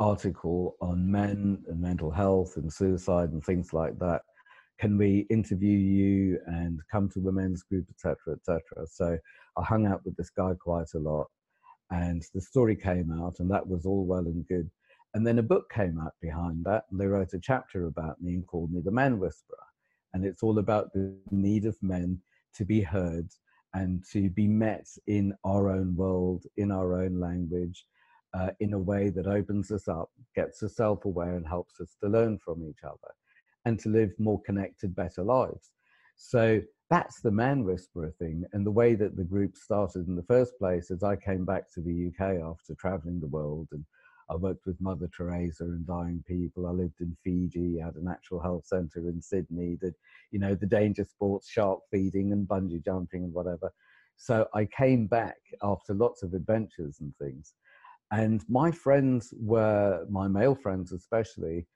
article 0.00 0.76
on 0.80 1.10
men 1.10 1.62
and 1.68 1.80
mental 1.80 2.10
health 2.10 2.56
and 2.56 2.72
suicide 2.72 3.30
and 3.30 3.44
things 3.44 3.72
like 3.72 3.98
that 3.98 4.22
can 4.78 4.98
we 4.98 5.26
interview 5.30 5.76
you 5.76 6.38
and 6.46 6.80
come 6.90 7.08
to 7.10 7.20
women's 7.20 7.62
group, 7.62 7.86
etc., 7.90 8.34
etc. 8.34 8.86
So 8.86 9.18
I 9.56 9.62
hung 9.62 9.86
out 9.86 10.04
with 10.04 10.16
this 10.16 10.30
guy 10.30 10.52
quite 10.58 10.92
a 10.94 10.98
lot, 10.98 11.28
and 11.90 12.22
the 12.34 12.40
story 12.40 12.76
came 12.76 13.10
out, 13.10 13.36
and 13.38 13.50
that 13.50 13.66
was 13.66 13.86
all 13.86 14.04
well 14.04 14.26
and 14.26 14.46
good. 14.46 14.70
And 15.14 15.26
then 15.26 15.38
a 15.38 15.42
book 15.42 15.70
came 15.70 15.98
out 15.98 16.12
behind 16.20 16.64
that, 16.64 16.84
and 16.90 17.00
they 17.00 17.06
wrote 17.06 17.32
a 17.32 17.40
chapter 17.40 17.86
about 17.86 18.20
me 18.20 18.34
and 18.34 18.46
called 18.46 18.70
me 18.70 18.82
the 18.84 18.90
Man 18.90 19.18
Whisperer. 19.18 19.56
And 20.12 20.24
it's 20.24 20.42
all 20.42 20.58
about 20.58 20.92
the 20.92 21.16
need 21.30 21.64
of 21.64 21.76
men 21.82 22.20
to 22.54 22.64
be 22.64 22.82
heard 22.82 23.28
and 23.76 24.02
to 24.10 24.30
be 24.30 24.48
met 24.48 24.86
in 25.06 25.34
our 25.44 25.68
own 25.68 25.94
world, 25.94 26.44
in 26.56 26.70
our 26.70 26.94
own 27.02 27.20
language, 27.20 27.84
uh, 28.32 28.50
in 28.58 28.72
a 28.72 28.78
way 28.78 29.10
that 29.10 29.26
opens 29.26 29.70
us 29.70 29.86
up, 29.86 30.10
gets 30.34 30.62
us 30.62 30.76
self 30.76 31.04
aware, 31.04 31.36
and 31.36 31.46
helps 31.46 31.78
us 31.80 31.94
to 32.02 32.08
learn 32.08 32.38
from 32.38 32.64
each 32.64 32.84
other 32.84 33.12
and 33.66 33.78
to 33.78 33.90
live 33.90 34.12
more 34.18 34.40
connected, 34.42 34.96
better 34.96 35.22
lives. 35.22 35.72
So 36.16 36.62
that's 36.88 37.20
the 37.20 37.30
man 37.30 37.64
whisperer 37.64 38.14
thing. 38.18 38.44
And 38.54 38.64
the 38.64 38.70
way 38.70 38.94
that 38.94 39.14
the 39.14 39.24
group 39.24 39.56
started 39.56 40.08
in 40.08 40.16
the 40.16 40.22
first 40.22 40.58
place 40.58 40.90
is 40.90 41.02
I 41.02 41.16
came 41.16 41.44
back 41.44 41.70
to 41.74 41.82
the 41.82 42.08
UK 42.08 42.40
after 42.42 42.74
traveling 42.74 43.20
the 43.20 43.26
world 43.26 43.68
and 43.72 43.84
I 44.28 44.34
worked 44.34 44.66
with 44.66 44.80
Mother 44.80 45.08
Teresa 45.16 45.64
and 45.64 45.86
dying 45.86 46.22
people. 46.26 46.66
I 46.66 46.70
lived 46.70 47.00
in 47.00 47.16
Fiji, 47.22 47.80
I 47.80 47.86
had 47.86 47.96
a 47.96 48.04
natural 48.04 48.40
health 48.40 48.66
centre 48.66 49.08
in 49.08 49.22
Sydney, 49.22 49.76
did, 49.80 49.94
you 50.32 50.38
know, 50.38 50.54
the 50.54 50.66
danger 50.66 51.04
sports, 51.04 51.48
shark 51.48 51.80
feeding 51.90 52.32
and 52.32 52.46
bungee 52.46 52.84
jumping 52.84 53.24
and 53.24 53.32
whatever. 53.32 53.72
So 54.16 54.46
I 54.54 54.64
came 54.64 55.06
back 55.06 55.36
after 55.62 55.94
lots 55.94 56.22
of 56.22 56.34
adventures 56.34 56.98
and 57.00 57.12
things. 57.18 57.54
And 58.10 58.42
my 58.48 58.70
friends 58.70 59.32
were, 59.38 60.06
my 60.08 60.28
male 60.28 60.54
friends 60.54 60.92
especially, 60.92 61.66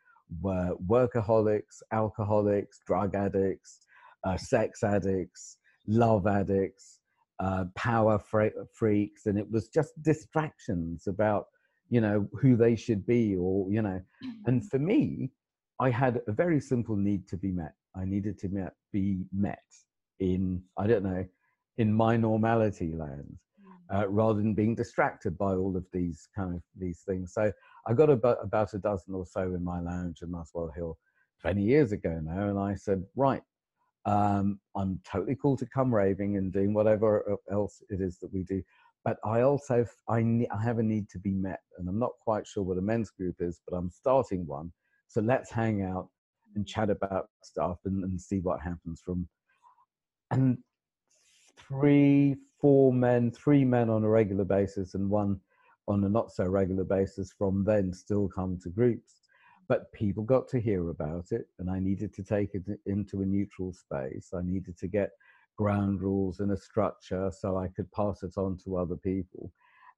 were 0.41 0.75
workaholics, 0.87 1.83
alcoholics, 1.93 2.81
drug 2.87 3.15
addicts, 3.15 3.81
uh, 4.25 4.37
sex 4.37 4.83
addicts, 4.83 5.57
love 5.87 6.27
addicts, 6.27 7.01
uh, 7.41 7.65
power 7.75 8.19
freaks, 8.73 9.27
and 9.27 9.39
it 9.39 9.51
was 9.51 9.69
just 9.69 10.01
distractions 10.03 11.07
about 11.07 11.47
you 11.91 12.01
know 12.01 12.29
who 12.41 12.57
they 12.57 12.77
should 12.77 13.07
be, 13.07 13.37
or 13.37 13.71
you 13.71 13.83
know. 13.83 14.01
And 14.47 14.69
for 14.71 14.79
me, 14.79 15.31
I 15.79 15.91
had 15.91 16.21
a 16.27 16.33
very 16.33 16.61
simple 16.61 16.97
need 16.97 17.29
to 17.29 17.37
be 17.37 17.51
met. 17.51 17.75
I 17.95 18.05
needed 18.05 18.39
to 18.39 18.49
met, 18.49 18.75
be 18.93 19.25
met 19.33 19.65
in 20.21 20.63
I 20.79 20.87
don't 20.87 21.05
know 21.05 21.27
in 21.77 21.93
my 21.93 22.17
normality 22.17 22.93
land. 22.95 23.37
Uh, 23.93 24.09
rather 24.09 24.39
than 24.39 24.55
being 24.55 24.73
distracted 24.73 25.37
by 25.37 25.53
all 25.53 25.77
of 25.77 25.85
these 25.93 26.29
kind 26.37 26.55
of 26.55 26.63
these 26.79 27.01
things. 27.01 27.35
So 27.35 27.51
I 27.89 27.93
got 27.93 28.09
about, 28.09 28.39
about 28.41 28.73
a 28.73 28.79
dozen 28.79 29.17
or 29.17 29.27
so 29.27 29.41
in 29.41 29.65
my 29.65 29.81
lounge 29.81 30.23
in 30.23 30.31
Muswell 30.31 30.71
Hill 30.77 30.97
20 31.41 31.61
years 31.61 31.91
ago 31.91 32.21
now, 32.23 32.49
and 32.51 32.57
I 32.57 32.77
said, 32.77 33.03
right, 33.17 33.43
um, 34.07 34.61
I'm 34.77 35.01
totally 35.05 35.37
cool 35.41 35.57
to 35.57 35.67
come 35.67 35.95
raving 35.95 36.37
and 36.37 36.53
doing 36.53 36.73
whatever 36.73 37.37
else 37.51 37.83
it 37.91 38.01
is 38.01 38.19
that 38.19 38.33
we 38.33 38.45
do. 38.45 38.63
But 39.05 39.17
I 39.25 39.41
also 39.43 39.87
I, 40.09 40.23
ne- 40.23 40.49
I 40.49 40.63
have 40.63 40.79
a 40.79 40.83
need 40.83 41.09
to 41.11 41.19
be 41.19 41.33
met, 41.33 41.61
and 41.79 41.89
I'm 41.89 41.99
not 41.99 42.13
quite 42.23 42.47
sure 42.47 42.63
what 42.63 42.79
a 42.79 42.83
men's 42.83 43.11
group 43.11 43.37
is, 43.41 43.61
but 43.67 43.77
I'm 43.77 43.91
starting 43.91 44.47
one. 44.47 44.73
So 45.09 45.21
let's 45.21 45.51
hang 45.51 45.83
out 45.83 46.09
and 46.55 46.65
mm. 46.65 46.69
chat 46.69 46.91
about 46.91 47.29
stuff 47.43 47.79
and, 47.85 48.05
and 48.05 48.21
see 48.21 48.41
what 48.41 48.61
happens 48.61 49.01
from. 49.05 49.29
And 50.31 50.59
three, 51.57 52.37
four 52.61 52.93
men, 52.93 53.31
three 53.31 53.65
men 53.65 53.91
on 53.91 54.05
a 54.05 54.09
regular 54.09 54.45
basis, 54.45 54.95
and 54.95 55.09
one 55.09 55.41
on 55.89 56.05
a 56.05 56.09
not 56.09 56.31
so 56.31 56.45
regular 56.45 56.85
basis 56.85 57.33
from 57.37 57.65
then 57.65 57.93
still 57.93 58.29
come 58.29 58.59
to 58.63 58.69
groups. 58.69 59.17
But 59.69 59.91
people 59.93 60.25
got 60.25 60.49
to 60.49 60.61
hear 60.61 60.91
about 60.91 61.27
it, 61.31 61.47
and 61.59 61.71
I 61.71 61.79
needed 61.79 62.13
to 62.15 62.23
take 62.23 62.55
it 62.55 62.65
into 62.87 63.23
a 63.23 63.27
neutral 63.27 63.73
space. 63.73 64.31
I 64.35 64.43
needed 64.43 64.77
to 64.79 64.89
get 64.89 65.11
ground 65.61 66.01
rules 66.01 66.41
and 66.41 66.53
a 66.53 66.57
structure 66.57 67.31
so 67.31 67.59
I 67.59 67.69
could 67.69 67.93
pass 67.93 68.23
it 68.23 68.39
on 68.39 68.57
to 68.65 68.79
other 68.79 68.97
people. 68.97 69.53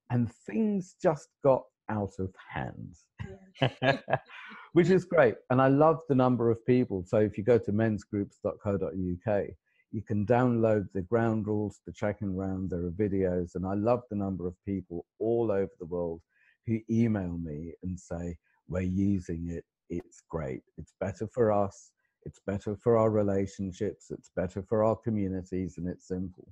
And 0.09 0.29
things 0.45 0.97
just 1.01 1.29
got 1.41 1.63
out 1.89 2.11
of 2.19 2.33
hand, 2.53 2.95
which 4.73 4.89
is 4.89 5.05
great. 5.05 5.35
And 5.49 5.61
I 5.61 5.69
love 5.69 6.01
the 6.09 6.15
number 6.15 6.51
of 6.51 6.65
people. 6.65 7.05
So 7.07 7.17
if 7.19 7.37
you 7.37 7.45
go 7.45 7.57
to 7.57 7.71
mensgroups.co.uk, 7.71 9.43
you 9.91 10.01
can 10.01 10.25
download 10.25 10.87
the 10.93 11.03
ground 11.03 11.47
rules, 11.47 11.79
the 11.85 11.93
checking 11.93 12.35
round. 12.35 12.69
There 12.69 12.85
are 12.85 12.91
videos, 12.91 13.55
and 13.55 13.65
I 13.65 13.75
love 13.75 14.01
the 14.09 14.17
number 14.17 14.45
of 14.47 14.55
people 14.65 15.05
all 15.19 15.49
over 15.49 15.71
the 15.79 15.85
world 15.85 16.19
who 16.67 16.79
email 16.89 17.37
me 17.37 17.73
and 17.83 17.97
say, 17.97 18.35
We're 18.67 18.81
using 18.81 19.49
it, 19.49 19.63
it's 19.89 20.21
great, 20.29 20.63
it's 20.77 20.93
better 20.99 21.27
for 21.27 21.53
us, 21.53 21.91
it's 22.25 22.39
better 22.45 22.75
for 22.75 22.97
our 22.97 23.09
relationships, 23.09 24.11
it's 24.11 24.31
better 24.35 24.61
for 24.61 24.83
our 24.83 24.95
communities, 24.95 25.75
and 25.77 25.87
it's 25.87 26.07
simple. 26.07 26.47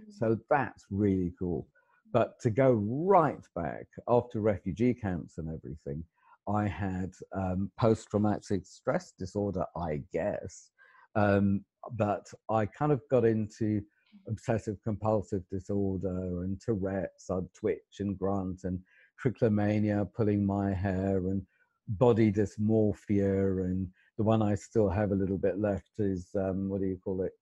Mm-hmm. 0.00 0.12
So 0.12 0.38
that's 0.50 0.84
really 0.90 1.32
cool. 1.38 1.66
But 2.12 2.38
to 2.40 2.50
go 2.50 2.72
right 2.72 3.44
back 3.54 3.86
after 4.08 4.40
refugee 4.40 4.94
camps 4.94 5.38
and 5.38 5.48
everything, 5.48 6.04
I 6.48 6.68
had 6.68 7.12
um, 7.32 7.70
post 7.78 8.08
traumatic 8.10 8.66
stress 8.66 9.12
disorder, 9.18 9.66
I 9.76 10.02
guess. 10.12 10.70
Um, 11.14 11.64
but 11.92 12.26
I 12.50 12.66
kind 12.66 12.92
of 12.92 13.00
got 13.10 13.24
into 13.24 13.82
obsessive 14.28 14.76
compulsive 14.82 15.42
disorder 15.50 16.42
and 16.42 16.60
Tourette's, 16.60 17.30
I'd 17.30 17.52
twitch 17.54 18.00
and 18.00 18.18
grunt 18.18 18.60
and 18.64 18.78
trichomania, 19.22 20.08
pulling 20.14 20.44
my 20.44 20.72
hair 20.72 21.18
and 21.28 21.42
body 21.88 22.32
dysmorphia. 22.32 23.64
And 23.64 23.88
the 24.16 24.24
one 24.24 24.42
I 24.42 24.54
still 24.54 24.88
have 24.88 25.12
a 25.12 25.14
little 25.14 25.38
bit 25.38 25.58
left 25.58 25.90
is, 25.98 26.28
um, 26.34 26.68
what 26.68 26.80
do 26.80 26.86
you 26.86 26.98
call 27.02 27.22
it? 27.22 27.32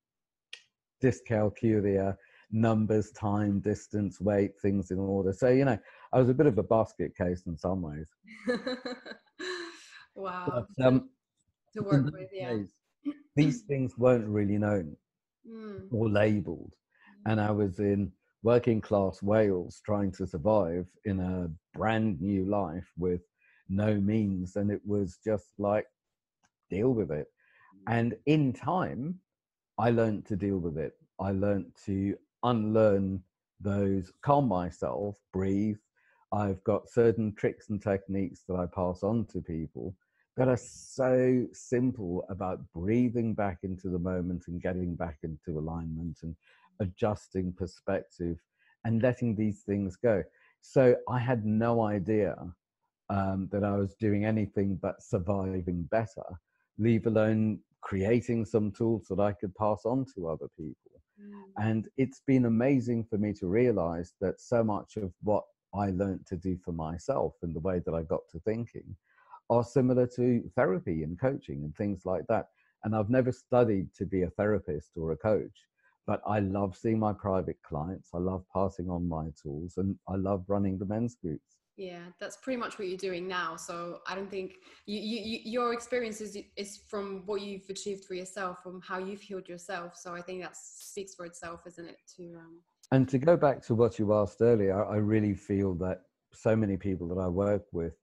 Dyscalculia, 1.03 2.17
numbers, 2.51 3.11
time, 3.13 3.61
distance, 3.61 4.21
weight, 4.21 4.53
things 4.61 4.91
in 4.91 4.99
order. 4.99 5.33
So, 5.33 5.49
you 5.49 5.65
know, 5.65 5.79
I 6.13 6.19
was 6.19 6.29
a 6.29 6.35
bit 6.35 6.47
of 6.47 6.59
a 6.59 6.63
basket 6.63 7.17
case 7.17 7.43
in 7.47 7.57
some 7.57 7.83
ways. 7.83 8.07
wow. 10.15 10.67
But, 10.77 10.87
um, 10.87 11.11
to 11.77 11.83
work 11.83 12.05
with, 12.13 12.31
yeah. 12.33 12.55
Days, 12.55 12.75
these 13.37 13.63
things 13.69 13.97
weren't 13.99 14.29
really 14.29 14.59
known 14.59 14.97
mm. 15.49 15.83
or 15.91 16.09
labeled. 16.09 16.73
Mm. 17.27 17.33
And 17.33 17.41
I 17.41 17.51
was 17.51 17.79
in 17.79 18.13
working 18.43 18.81
class 18.81 19.23
Wales 19.23 19.81
trying 19.85 20.13
to 20.13 20.27
survive 20.27 20.87
in 21.05 21.21
a 21.21 21.51
brand 21.77 22.21
new 22.21 22.45
life 22.45 22.89
with 22.97 23.23
no 23.69 23.95
means. 23.95 24.57
And 24.57 24.71
it 24.71 24.83
was 24.85 25.19
just 25.25 25.47
like, 25.59 25.87
deal 26.77 26.93
with 27.01 27.11
it. 27.11 27.27
Mm. 27.89 27.97
And 27.97 28.17
in 28.27 28.53
time, 28.53 29.21
I 29.79 29.91
learned 29.91 30.27
to 30.27 30.37
deal 30.37 30.59
with 30.59 30.77
it. 30.79 30.93
I 31.21 31.31
learned 31.33 31.73
to 31.87 32.17
unlearn 32.43 33.23
those, 33.61 34.13
calm 34.23 34.49
myself, 34.49 35.17
breathe. 35.33 35.79
I've 36.33 36.63
got 36.65 36.89
certain 36.89 37.35
tricks 37.35 37.71
and 37.71 37.81
techniques 37.81 38.41
that 38.49 38.57
I 38.57 38.67
pass 38.67 39.03
on 39.03 39.27
to 39.27 39.41
people 39.41 39.95
that 40.37 40.49
are 40.49 40.57
so 40.59 41.47
simple 41.53 42.25
about 42.29 42.59
breathing 42.73 43.35
back 43.35 43.59
into 43.63 43.89
the 43.89 43.99
moment 43.99 44.45
and 44.49 44.61
getting 44.61 44.97
back 44.97 45.19
into 45.23 45.59
alignment 45.59 46.19
and 46.23 46.35
adjusting 46.81 47.53
perspective 47.53 48.39
and 48.85 49.01
letting 49.01 49.37
these 49.37 49.63
things 49.63 49.97
go. 49.97 50.23
So 50.61 50.97
I 51.09 51.21
had 51.21 51.45
no 51.45 51.83
idea 51.83 52.35
um, 53.11 53.49
that 53.53 53.63
I 53.65 53.77
was 53.77 53.95
doing 53.95 54.25
anything 54.25 54.79
but 54.81 55.03
surviving 55.03 55.85
better, 55.91 56.27
leave 56.79 57.07
alone 57.07 57.61
creating 57.81 58.45
some 58.45 58.73
tools 58.73 59.07
that 59.11 59.21
I 59.21 59.33
could 59.33 59.55
pass 59.55 59.83
on 59.85 60.07
to 60.15 60.29
other 60.29 60.49
people. 60.57 61.03
Mm. 61.21 61.43
And 61.59 61.89
it's 61.97 62.23
been 62.27 62.47
amazing 62.47 63.05
for 63.05 63.19
me 63.19 63.33
to 63.35 63.47
realize 63.47 64.15
that 64.21 64.41
so 64.41 64.65
much 64.65 64.97
of 64.97 65.13
what 65.23 65.45
I 65.75 65.91
learned 65.91 66.27
to 66.29 66.37
do 66.37 66.57
for 66.65 66.73
myself 66.73 67.35
and 67.43 67.55
the 67.55 67.61
way 67.61 67.81
that 67.85 67.95
I 67.95 68.03
got 68.03 68.21
to 68.33 68.41
thinking 68.41 68.97
are 69.51 69.65
similar 69.65 70.07
to 70.17 70.43
therapy 70.57 71.03
and 71.03 71.21
coaching 71.21 71.63
and 71.65 71.77
things 71.77 72.03
like 72.07 72.25
that. 72.29 72.47
And 72.85 72.95
I've 72.95 73.11
never 73.11 73.33
studied 73.33 73.95
to 73.97 74.07
be 74.07 74.23
a 74.23 74.31
therapist 74.31 74.93
or 74.97 75.13
a 75.13 75.17
coach, 75.17 75.67
but 76.07 76.23
I 76.27 76.41
love 76.41 76.77
seeing 76.77 76.99
my 76.99 77.13
private 77.13 77.59
clients. 77.63 78.11
I 78.15 78.19
love 78.19 78.45
passing 78.53 78.89
on 78.89 79.09
my 79.09 79.27
tools 79.41 79.75
and 79.77 79.97
I 80.09 80.17
love 80.17 80.45
running 80.49 80.79
the 80.79 80.87
men's 80.87 81.17
groups. 81.17 81.59
Yeah, 81.77 82.03
that's 82.21 82.37
pretty 82.37 82.57
much 82.57 82.79
what 82.79 82.87
you're 82.87 82.97
doing 82.97 83.27
now. 83.27 83.57
So 83.57 84.01
I 84.07 84.15
don't 84.15 84.31
think 84.31 84.57
you, 84.87 85.01
you, 85.01 85.41
your 85.45 85.73
experience 85.73 86.21
is, 86.21 86.39
is 86.57 86.81
from 86.89 87.23
what 87.27 87.41
you've 87.41 87.69
achieved 87.69 88.05
for 88.05 88.15
yourself, 88.15 88.63
from 88.63 88.81
how 88.81 88.99
you've 88.99 89.21
healed 89.21 89.49
yourself. 89.49 89.97
So 89.97 90.15
I 90.15 90.21
think 90.21 90.43
that 90.43 90.57
speaks 90.57 91.15
for 91.15 91.27
itself, 91.27 91.63
isn't 91.67 91.87
it? 91.87 91.99
To 92.17 92.23
um... 92.37 92.61
and 92.93 93.09
to 93.09 93.19
go 93.19 93.37
back 93.37 93.61
to 93.67 93.75
what 93.75 93.99
you 93.99 94.15
asked 94.15 94.41
earlier, 94.41 94.85
I 94.85 94.97
really 94.97 95.35
feel 95.35 95.75
that 95.77 96.03
so 96.33 96.55
many 96.55 96.77
people 96.77 97.09
that 97.09 97.21
I 97.21 97.27
work 97.27 97.65
with 97.73 97.95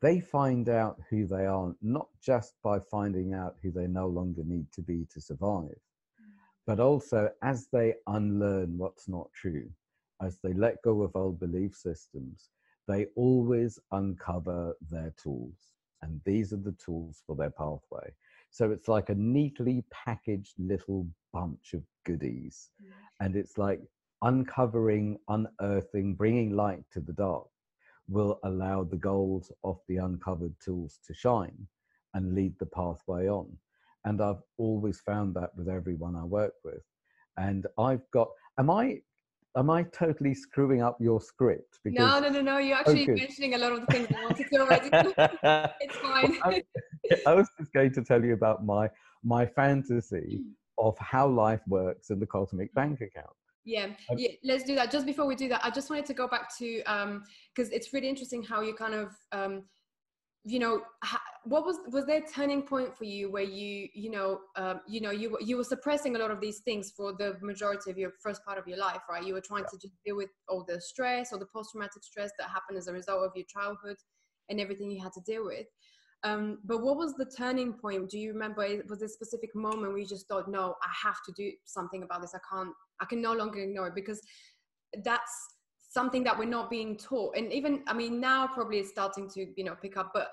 they 0.00 0.20
find 0.20 0.68
out 0.68 1.00
who 1.10 1.26
they 1.26 1.46
are 1.46 1.74
not 1.82 2.06
just 2.22 2.54
by 2.62 2.78
finding 2.78 3.34
out 3.34 3.56
who 3.62 3.72
they 3.72 3.86
no 3.86 4.06
longer 4.06 4.42
need 4.44 4.70
to 4.72 4.82
be 4.82 5.06
to 5.12 5.20
survive, 5.20 5.78
but 6.66 6.78
also 6.78 7.30
as 7.42 7.66
they 7.72 7.94
unlearn 8.06 8.78
what's 8.78 9.08
not 9.08 9.28
true, 9.32 9.68
as 10.22 10.38
they 10.42 10.52
let 10.52 10.82
go 10.82 11.02
of 11.02 11.16
old 11.16 11.40
belief 11.40 11.74
systems, 11.74 12.50
they 12.88 13.06
always 13.14 13.78
uncover 13.92 14.74
their 14.90 15.14
tools. 15.22 15.58
And 16.02 16.20
these 16.24 16.52
are 16.52 16.56
the 16.56 16.76
tools 16.84 17.22
for 17.26 17.36
their 17.36 17.50
pathway. 17.50 18.12
So 18.50 18.70
it's 18.70 18.88
like 18.88 19.10
a 19.10 19.14
neatly 19.14 19.84
packaged 19.90 20.54
little 20.58 21.06
bunch 21.32 21.74
of 21.74 21.82
goodies. 22.06 22.70
And 23.20 23.36
it's 23.36 23.58
like 23.58 23.80
uncovering, 24.22 25.18
unearthing, 25.28 26.14
bringing 26.14 26.56
light 26.56 26.84
to 26.92 27.00
the 27.00 27.12
dark 27.12 27.46
will 28.08 28.40
allow 28.44 28.84
the 28.84 28.96
gold 28.96 29.48
of 29.64 29.78
the 29.86 29.98
uncovered 29.98 30.54
tools 30.64 30.98
to 31.06 31.12
shine 31.12 31.66
and 32.14 32.34
lead 32.34 32.54
the 32.58 32.66
pathway 32.66 33.28
on. 33.28 33.54
And 34.04 34.22
I've 34.22 34.42
always 34.56 35.00
found 35.00 35.34
that 35.34 35.54
with 35.56 35.68
everyone 35.68 36.16
I 36.16 36.24
work 36.24 36.54
with. 36.64 36.82
And 37.36 37.66
I've 37.78 38.08
got, 38.12 38.30
am 38.58 38.70
I 38.70 39.02
am 39.58 39.70
I 39.70 39.82
totally 39.84 40.34
screwing 40.34 40.82
up 40.82 40.96
your 41.00 41.20
script? 41.20 41.80
Because, 41.84 41.98
no, 41.98 42.20
no, 42.20 42.28
no, 42.28 42.40
no. 42.40 42.58
You're 42.58 42.76
actually 42.76 43.06
mentioning 43.06 43.54
a 43.54 43.58
lot 43.58 43.72
of 43.72 43.80
the 43.80 43.86
things 43.86 44.08
I 44.16 44.22
wanted 44.22 44.46
to 44.50 44.58
already. 44.60 44.90
it's 45.80 45.96
fine. 46.02 46.38
Well, 46.44 46.54
I, 46.54 46.62
I, 47.26 47.34
was 47.34 47.48
just 47.58 47.72
going 47.72 47.92
to 47.92 48.02
tell 48.02 48.24
you 48.24 48.34
about 48.34 48.64
my 48.64 48.88
my 49.24 49.44
fantasy 49.46 50.42
of 50.78 50.96
how 50.98 51.26
life 51.26 51.60
works 51.66 52.10
in 52.10 52.20
the 52.20 52.26
cosmic 52.26 52.72
bank 52.74 53.00
account. 53.00 53.34
Yeah, 53.64 53.88
yeah, 54.16 54.30
let's 54.44 54.64
do 54.64 54.74
that. 54.76 54.90
Just 54.90 55.04
before 55.04 55.26
we 55.26 55.34
do 55.34 55.48
that, 55.48 55.60
I 55.62 55.70
just 55.70 55.90
wanted 55.90 56.06
to 56.06 56.14
go 56.14 56.28
back 56.28 56.56
to 56.58 56.78
because 56.78 57.04
um, 57.04 57.22
it's 57.56 57.92
really 57.92 58.08
interesting 58.08 58.42
how 58.42 58.62
you 58.62 58.74
kind 58.74 58.94
of 58.94 59.10
um, 59.32 59.64
you 60.44 60.58
know 60.58 60.82
what 61.44 61.64
was 61.64 61.78
was 61.90 62.06
there 62.06 62.22
a 62.22 62.26
turning 62.26 62.62
point 62.62 62.96
for 62.96 63.04
you 63.04 63.30
where 63.30 63.42
you 63.42 63.88
you 63.94 64.10
know 64.10 64.40
um, 64.56 64.80
you 64.86 65.00
know 65.00 65.10
you 65.10 65.36
you 65.40 65.56
were 65.56 65.64
suppressing 65.64 66.16
a 66.16 66.18
lot 66.18 66.30
of 66.30 66.40
these 66.40 66.60
things 66.60 66.92
for 66.96 67.12
the 67.12 67.36
majority 67.42 67.90
of 67.90 67.98
your 67.98 68.12
first 68.22 68.44
part 68.44 68.58
of 68.58 68.66
your 68.66 68.78
life 68.78 69.02
right? 69.10 69.24
You 69.24 69.34
were 69.34 69.40
trying 69.40 69.64
yeah. 69.64 69.70
to 69.70 69.78
just 69.78 69.94
deal 70.04 70.16
with 70.16 70.30
all 70.48 70.64
the 70.66 70.80
stress 70.80 71.32
or 71.32 71.38
the 71.38 71.46
post-traumatic 71.46 72.02
stress 72.02 72.30
that 72.38 72.48
happened 72.48 72.78
as 72.78 72.88
a 72.88 72.92
result 72.92 73.24
of 73.24 73.32
your 73.34 73.46
childhood 73.46 73.96
and 74.48 74.60
everything 74.60 74.90
you 74.90 75.02
had 75.02 75.12
to 75.12 75.20
deal 75.20 75.44
with. 75.44 75.66
Um, 76.24 76.58
but 76.64 76.82
what 76.82 76.96
was 76.96 77.14
the 77.14 77.30
turning 77.36 77.72
point? 77.72 78.10
Do 78.10 78.18
you 78.18 78.32
remember 78.32 78.66
was 78.88 79.02
a 79.02 79.08
specific 79.08 79.54
moment 79.54 79.92
where 79.92 79.98
you 79.98 80.06
just 80.06 80.26
thought 80.26 80.50
no 80.50 80.74
i 80.82 80.90
have 81.06 81.18
to 81.26 81.32
do 81.36 81.52
something 81.64 82.02
about 82.02 82.22
this. 82.22 82.34
I 82.34 82.40
can't 82.50 82.72
i 83.00 83.04
can 83.04 83.22
no 83.22 83.32
longer 83.32 83.60
ignore 83.60 83.88
it 83.88 83.94
because 83.94 84.20
that's 85.04 85.32
something 85.90 86.22
that 86.24 86.38
we're 86.38 86.44
not 86.44 86.68
being 86.70 86.96
taught. 86.96 87.36
And 87.36 87.52
even 87.52 87.82
i 87.86 87.92
mean 87.92 88.20
now 88.20 88.48
probably 88.48 88.78
it's 88.78 88.90
starting 88.90 89.28
to 89.30 89.46
you 89.56 89.64
know 89.64 89.76
pick 89.80 89.96
up 89.96 90.10
but 90.12 90.30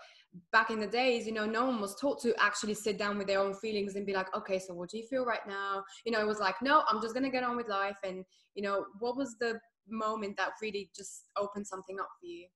back 0.52 0.70
in 0.70 0.80
the 0.80 0.88
days 0.88 1.26
you 1.26 1.34
know 1.34 1.46
no 1.46 1.66
one 1.66 1.80
was 1.80 1.96
taught 1.96 2.22
to 2.22 2.34
actually 2.40 2.74
sit 2.74 2.98
down 2.98 3.18
with 3.18 3.28
their 3.28 3.40
own 3.40 3.54
feelings 3.54 3.96
and 3.96 4.06
be 4.06 4.14
like 4.14 4.34
okay 4.36 4.60
so 4.60 4.74
what 4.74 4.90
do 4.90 4.98
you 4.98 5.06
feel 5.08 5.26
right 5.26 5.48
now? 5.48 5.84
You 6.06 6.12
know 6.12 6.20
it 6.20 6.28
was 6.28 6.40
like 6.40 6.56
no 6.62 6.84
i'm 6.90 7.02
just 7.02 7.14
going 7.14 7.24
to 7.24 7.30
get 7.30 7.44
on 7.44 7.56
with 7.56 7.68
life. 7.68 7.98
And 8.04 8.26
you 8.54 8.64
know 8.64 8.86
what 9.00 9.18
was 9.18 9.36
the 9.40 9.60
moment 9.88 10.38
that 10.38 10.52
really 10.62 10.90
just 10.96 11.26
opened 11.38 11.68
something 11.68 12.00
up 12.00 12.10
for 12.20 12.26
you? 12.26 12.48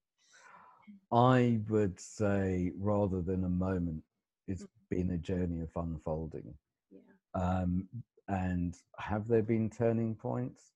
I 1.12 1.60
would 1.70 2.00
say 2.00 2.72
rather 2.78 3.22
than 3.22 3.44
a 3.44 3.50
moment 3.50 4.04
it's 4.48 4.64
mm-hmm. 4.64 4.96
been 4.96 5.12
a 5.12 5.18
journey 5.18 5.62
of 5.62 5.70
unfolding. 5.76 6.54
Yeah. 6.92 7.00
um, 7.42 7.88
and 8.28 8.76
have 9.00 9.28
there 9.28 9.42
been 9.42 9.70
turning 9.70 10.16
points? 10.16 10.72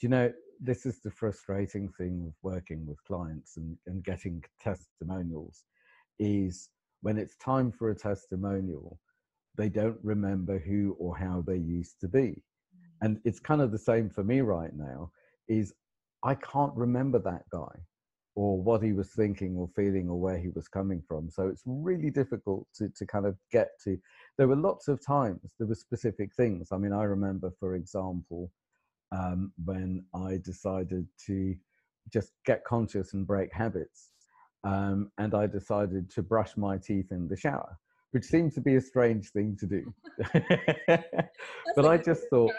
Do 0.00 0.06
you 0.06 0.10
know 0.10 0.32
this 0.60 0.86
is 0.86 1.00
the 1.00 1.10
frustrating 1.10 1.88
thing 1.88 2.24
of 2.26 2.34
working 2.42 2.86
with 2.86 3.02
clients 3.04 3.56
and, 3.56 3.76
and 3.86 4.02
getting 4.02 4.42
testimonials 4.60 5.64
is 6.18 6.70
when 7.02 7.18
it's 7.18 7.36
time 7.36 7.70
for 7.70 7.90
a 7.90 7.94
testimonial 7.94 8.98
they 9.58 9.68
don't 9.68 9.98
remember 10.02 10.58
who 10.58 10.96
or 11.00 11.16
how 11.18 11.42
they 11.44 11.56
used 11.56 12.00
to 12.00 12.08
be. 12.08 12.40
And 13.02 13.20
it's 13.24 13.40
kind 13.40 13.60
of 13.60 13.72
the 13.72 13.78
same 13.78 14.08
for 14.08 14.24
me 14.24 14.40
right 14.40 14.74
now 14.74 15.10
is 15.48 15.74
i 16.24 16.34
can't 16.34 16.74
remember 16.74 17.18
that 17.18 17.42
guy 17.50 17.74
or 18.34 18.60
what 18.60 18.82
he 18.82 18.92
was 18.92 19.10
thinking 19.10 19.56
or 19.56 19.68
feeling 19.74 20.08
or 20.08 20.20
where 20.20 20.38
he 20.38 20.48
was 20.50 20.68
coming 20.68 21.02
from. 21.08 21.28
So 21.30 21.48
it's 21.48 21.62
really 21.66 22.10
difficult 22.10 22.66
to, 22.76 22.88
to 22.96 23.06
kind 23.06 23.26
of 23.26 23.36
get 23.50 23.70
to. 23.84 23.98
There 24.36 24.46
were 24.46 24.56
lots 24.56 24.86
of 24.86 25.04
times 25.04 25.40
there 25.58 25.66
were 25.66 25.74
specific 25.74 26.34
things. 26.36 26.68
I 26.70 26.78
mean 26.78 26.92
i 26.92 27.02
remember 27.02 27.50
for 27.58 27.74
example 27.74 28.50
um, 29.10 29.52
when 29.64 30.04
I 30.14 30.38
decided 30.44 31.06
to 31.26 31.56
just 32.12 32.32
get 32.44 32.64
conscious 32.64 33.14
and 33.14 33.26
break 33.26 33.52
habits. 33.52 34.10
Um, 34.64 35.10
and 35.18 35.34
I 35.34 35.46
decided 35.46 36.10
to 36.10 36.22
brush 36.22 36.56
my 36.56 36.78
teeth 36.78 37.12
in 37.12 37.28
the 37.28 37.36
shower, 37.36 37.78
which 38.10 38.24
seems 38.24 38.54
to 38.54 38.60
be 38.60 38.76
a 38.76 38.80
strange 38.80 39.30
thing 39.30 39.56
to 39.60 39.66
do. 39.66 39.94
but 41.76 41.86
I 41.86 41.96
just 41.98 42.24
thought, 42.28 42.52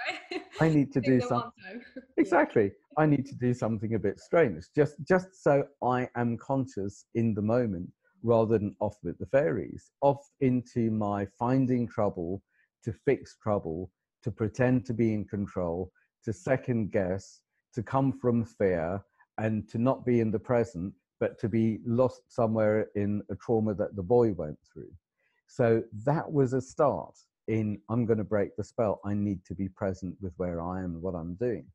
I 0.61 0.69
need 0.69 0.93
to 0.93 1.01
do 1.01 1.19
something. 1.21 1.81
exactly. 2.17 2.71
I 2.97 3.05
need 3.05 3.25
to 3.27 3.35
do 3.35 3.53
something 3.53 3.95
a 3.95 3.99
bit 3.99 4.19
strange, 4.19 4.65
just, 4.75 4.95
just 5.07 5.43
so 5.43 5.63
I 5.83 6.09
am 6.15 6.37
conscious 6.37 7.05
in 7.15 7.33
the 7.33 7.41
moment 7.41 7.89
rather 8.23 8.57
than 8.57 8.75
off 8.79 8.97
with 9.03 9.17
the 9.19 9.25
fairies, 9.27 9.91
off 10.01 10.29
into 10.41 10.91
my 10.91 11.25
finding 11.37 11.87
trouble, 11.87 12.41
to 12.83 12.93
fix 13.05 13.37
trouble, 13.41 13.89
to 14.23 14.31
pretend 14.31 14.85
to 14.85 14.93
be 14.93 15.13
in 15.13 15.25
control, 15.25 15.91
to 16.25 16.33
second 16.33 16.91
guess, 16.91 17.41
to 17.73 17.83
come 17.83 18.11
from 18.11 18.43
fear, 18.43 19.01
and 19.37 19.69
to 19.69 19.77
not 19.77 20.05
be 20.05 20.19
in 20.19 20.31
the 20.31 20.39
present, 20.39 20.93
but 21.19 21.39
to 21.39 21.49
be 21.49 21.79
lost 21.85 22.21
somewhere 22.27 22.87
in 22.95 23.21
a 23.29 23.35
trauma 23.35 23.73
that 23.73 23.95
the 23.95 24.03
boy 24.03 24.33
went 24.33 24.57
through. 24.71 24.91
So 25.47 25.83
that 26.05 26.31
was 26.31 26.53
a 26.53 26.61
start 26.61 27.15
in 27.47 27.79
I'm 27.89 28.05
going 28.05 28.19
to 28.19 28.23
break 28.23 28.55
the 28.55 28.63
spell. 28.63 29.01
I 29.03 29.13
need 29.13 29.43
to 29.45 29.55
be 29.55 29.67
present 29.69 30.15
with 30.21 30.33
where 30.37 30.61
I 30.61 30.79
am 30.79 30.93
and 30.93 31.01
what 31.01 31.15
I'm 31.15 31.33
doing. 31.35 31.65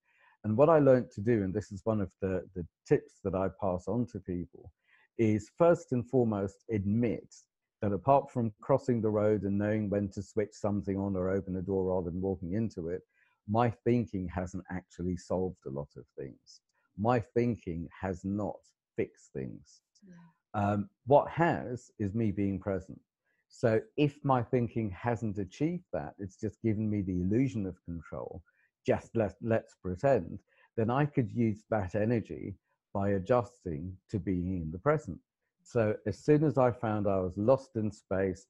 And 0.44 0.56
what 0.56 0.68
I 0.68 0.78
learned 0.78 1.10
to 1.12 1.20
do, 1.20 1.42
and 1.42 1.52
this 1.52 1.72
is 1.72 1.80
one 1.84 2.00
of 2.00 2.10
the, 2.20 2.46
the 2.54 2.66
tips 2.86 3.20
that 3.24 3.34
I 3.34 3.48
pass 3.60 3.88
on 3.88 4.06
to 4.12 4.20
people, 4.20 4.70
is 5.18 5.50
first 5.56 5.92
and 5.92 6.08
foremost 6.08 6.64
admit 6.70 7.34
that 7.82 7.92
apart 7.92 8.30
from 8.30 8.52
crossing 8.60 9.00
the 9.00 9.10
road 9.10 9.42
and 9.42 9.58
knowing 9.58 9.90
when 9.90 10.08
to 10.10 10.22
switch 10.22 10.52
something 10.52 10.98
on 10.98 11.16
or 11.16 11.30
open 11.30 11.56
a 11.56 11.62
door 11.62 11.84
rather 11.94 12.10
than 12.10 12.20
walking 12.20 12.52
into 12.52 12.88
it, 12.88 13.02
my 13.48 13.70
thinking 13.70 14.28
hasn't 14.28 14.64
actually 14.70 15.16
solved 15.16 15.66
a 15.66 15.70
lot 15.70 15.88
of 15.96 16.04
things. 16.18 16.60
My 16.96 17.20
thinking 17.20 17.88
has 18.00 18.24
not 18.24 18.56
fixed 18.96 19.32
things. 19.32 19.80
Yeah. 20.06 20.60
Um, 20.60 20.88
what 21.06 21.28
has 21.30 21.90
is 21.98 22.14
me 22.14 22.30
being 22.30 22.58
present. 22.58 23.00
So 23.48 23.80
if 23.96 24.16
my 24.24 24.42
thinking 24.42 24.90
hasn't 24.90 25.38
achieved 25.38 25.84
that, 25.92 26.14
it's 26.18 26.36
just 26.36 26.60
given 26.62 26.90
me 26.90 27.02
the 27.02 27.20
illusion 27.20 27.66
of 27.66 27.84
control, 27.84 28.42
just 28.86 29.14
let, 29.14 29.34
let's 29.42 29.74
pretend, 29.82 30.38
then 30.76 30.90
I 30.90 31.06
could 31.06 31.30
use 31.30 31.62
that 31.70 31.94
energy 31.94 32.56
by 32.92 33.10
adjusting 33.10 33.96
to 34.10 34.18
being 34.18 34.60
in 34.62 34.70
the 34.70 34.78
present. 34.78 35.18
So 35.62 35.94
as 36.06 36.18
soon 36.18 36.44
as 36.44 36.58
I 36.58 36.70
found 36.70 37.06
I 37.06 37.20
was 37.20 37.36
lost 37.36 37.76
in 37.76 37.90
space, 37.90 38.46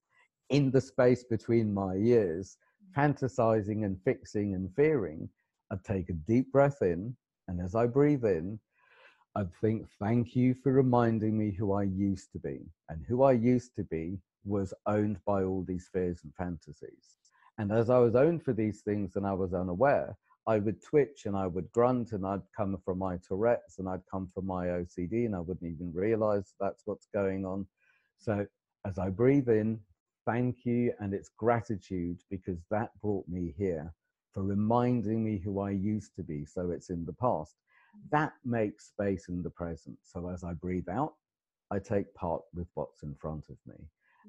in 0.51 0.71
the 0.71 0.81
space 0.81 1.25
between 1.25 1.73
my 1.73 1.95
ears, 1.95 2.57
fantasizing 2.97 3.85
and 3.85 4.01
fixing 4.05 4.55
and 4.55 4.75
fearing, 4.75 5.29
I'd 5.71 5.85
take 5.85 6.09
a 6.11 6.15
deep 6.15 6.51
breath 6.53 6.83
in. 6.83 7.17
And 7.49 7.61
as 7.61 7.75
I 7.75 7.87
breathe 7.87 8.25
in, 8.25 8.59
I'd 9.37 9.53
think, 9.55 9.89
thank 9.99 10.37
you 10.37 10.55
for 10.55 10.71
reminding 10.71 11.37
me 11.37 11.51
who 11.51 11.73
I 11.73 11.83
used 11.83 12.31
to 12.33 12.39
be. 12.39 12.61
And 12.89 13.05
who 13.09 13.25
I 13.25 13.33
used 13.33 13.75
to 13.75 13.83
be 13.83 14.21
was 14.45 14.73
owned 14.87 15.19
by 15.27 15.43
all 15.43 15.65
these 15.67 15.89
fears 15.93 16.21
and 16.23 16.33
fantasies. 16.37 17.19
And 17.59 17.73
as 17.73 17.91
I 17.91 17.99
was 17.99 18.15
owned 18.15 18.45
for 18.45 18.53
these 18.53 18.83
things 18.83 19.17
and 19.17 19.27
I 19.27 19.33
was 19.33 19.53
unaware, 19.53 20.17
I 20.47 20.59
would 20.59 20.81
twitch 20.81 21.27
and 21.27 21.37
I 21.37 21.49
would 21.49 21.73
grunt 21.73 22.13
and 22.13 22.25
I'd 22.25 22.43
come 22.57 22.77
from 22.85 22.99
my 22.99 23.19
Tourette's 23.27 23.79
and 23.79 23.89
I'd 23.89 24.07
come 24.09 24.31
from 24.33 24.47
my 24.47 24.67
OCD 24.67 25.27
and 25.27 25.35
I 25.35 25.41
wouldn't 25.41 25.69
even 25.69 25.93
realize 25.93 26.55
that's 26.61 26.83
what's 26.85 27.09
going 27.13 27.45
on. 27.45 27.67
So 28.19 28.47
as 28.87 28.99
I 28.99 29.09
breathe 29.09 29.49
in, 29.49 29.81
thank 30.27 30.65
you 30.65 30.93
and 31.01 31.13
it's 31.13 31.31
gratitude 31.37 32.21
because 32.31 32.63
that 32.71 32.91
brought 33.03 33.27
me 33.27 33.53
here 33.59 33.93
for 34.33 34.45
reminding 34.45 35.25
me 35.25 35.39
who 35.39 35.61
I 35.61 35.71
used 35.71 36.15
to 36.17 36.23
be. 36.23 36.45
So 36.45 36.71
it's 36.71 36.91
in 36.91 37.05
the 37.05 37.13
past. 37.15 37.55
That 38.11 38.33
makes 38.45 38.89
space 38.89 39.29
in 39.29 39.43
the 39.43 39.51
present. 39.51 39.99
So 40.03 40.29
as 40.29 40.45
I 40.45 40.53
breathe 40.53 40.89
out, 40.89 41.15
I 41.71 41.79
take 41.79 42.13
part 42.15 42.43
with 42.55 42.69
what's 42.75 43.03
in 43.03 43.15
front 43.15 43.49
of 43.49 43.57
me. 43.67 43.77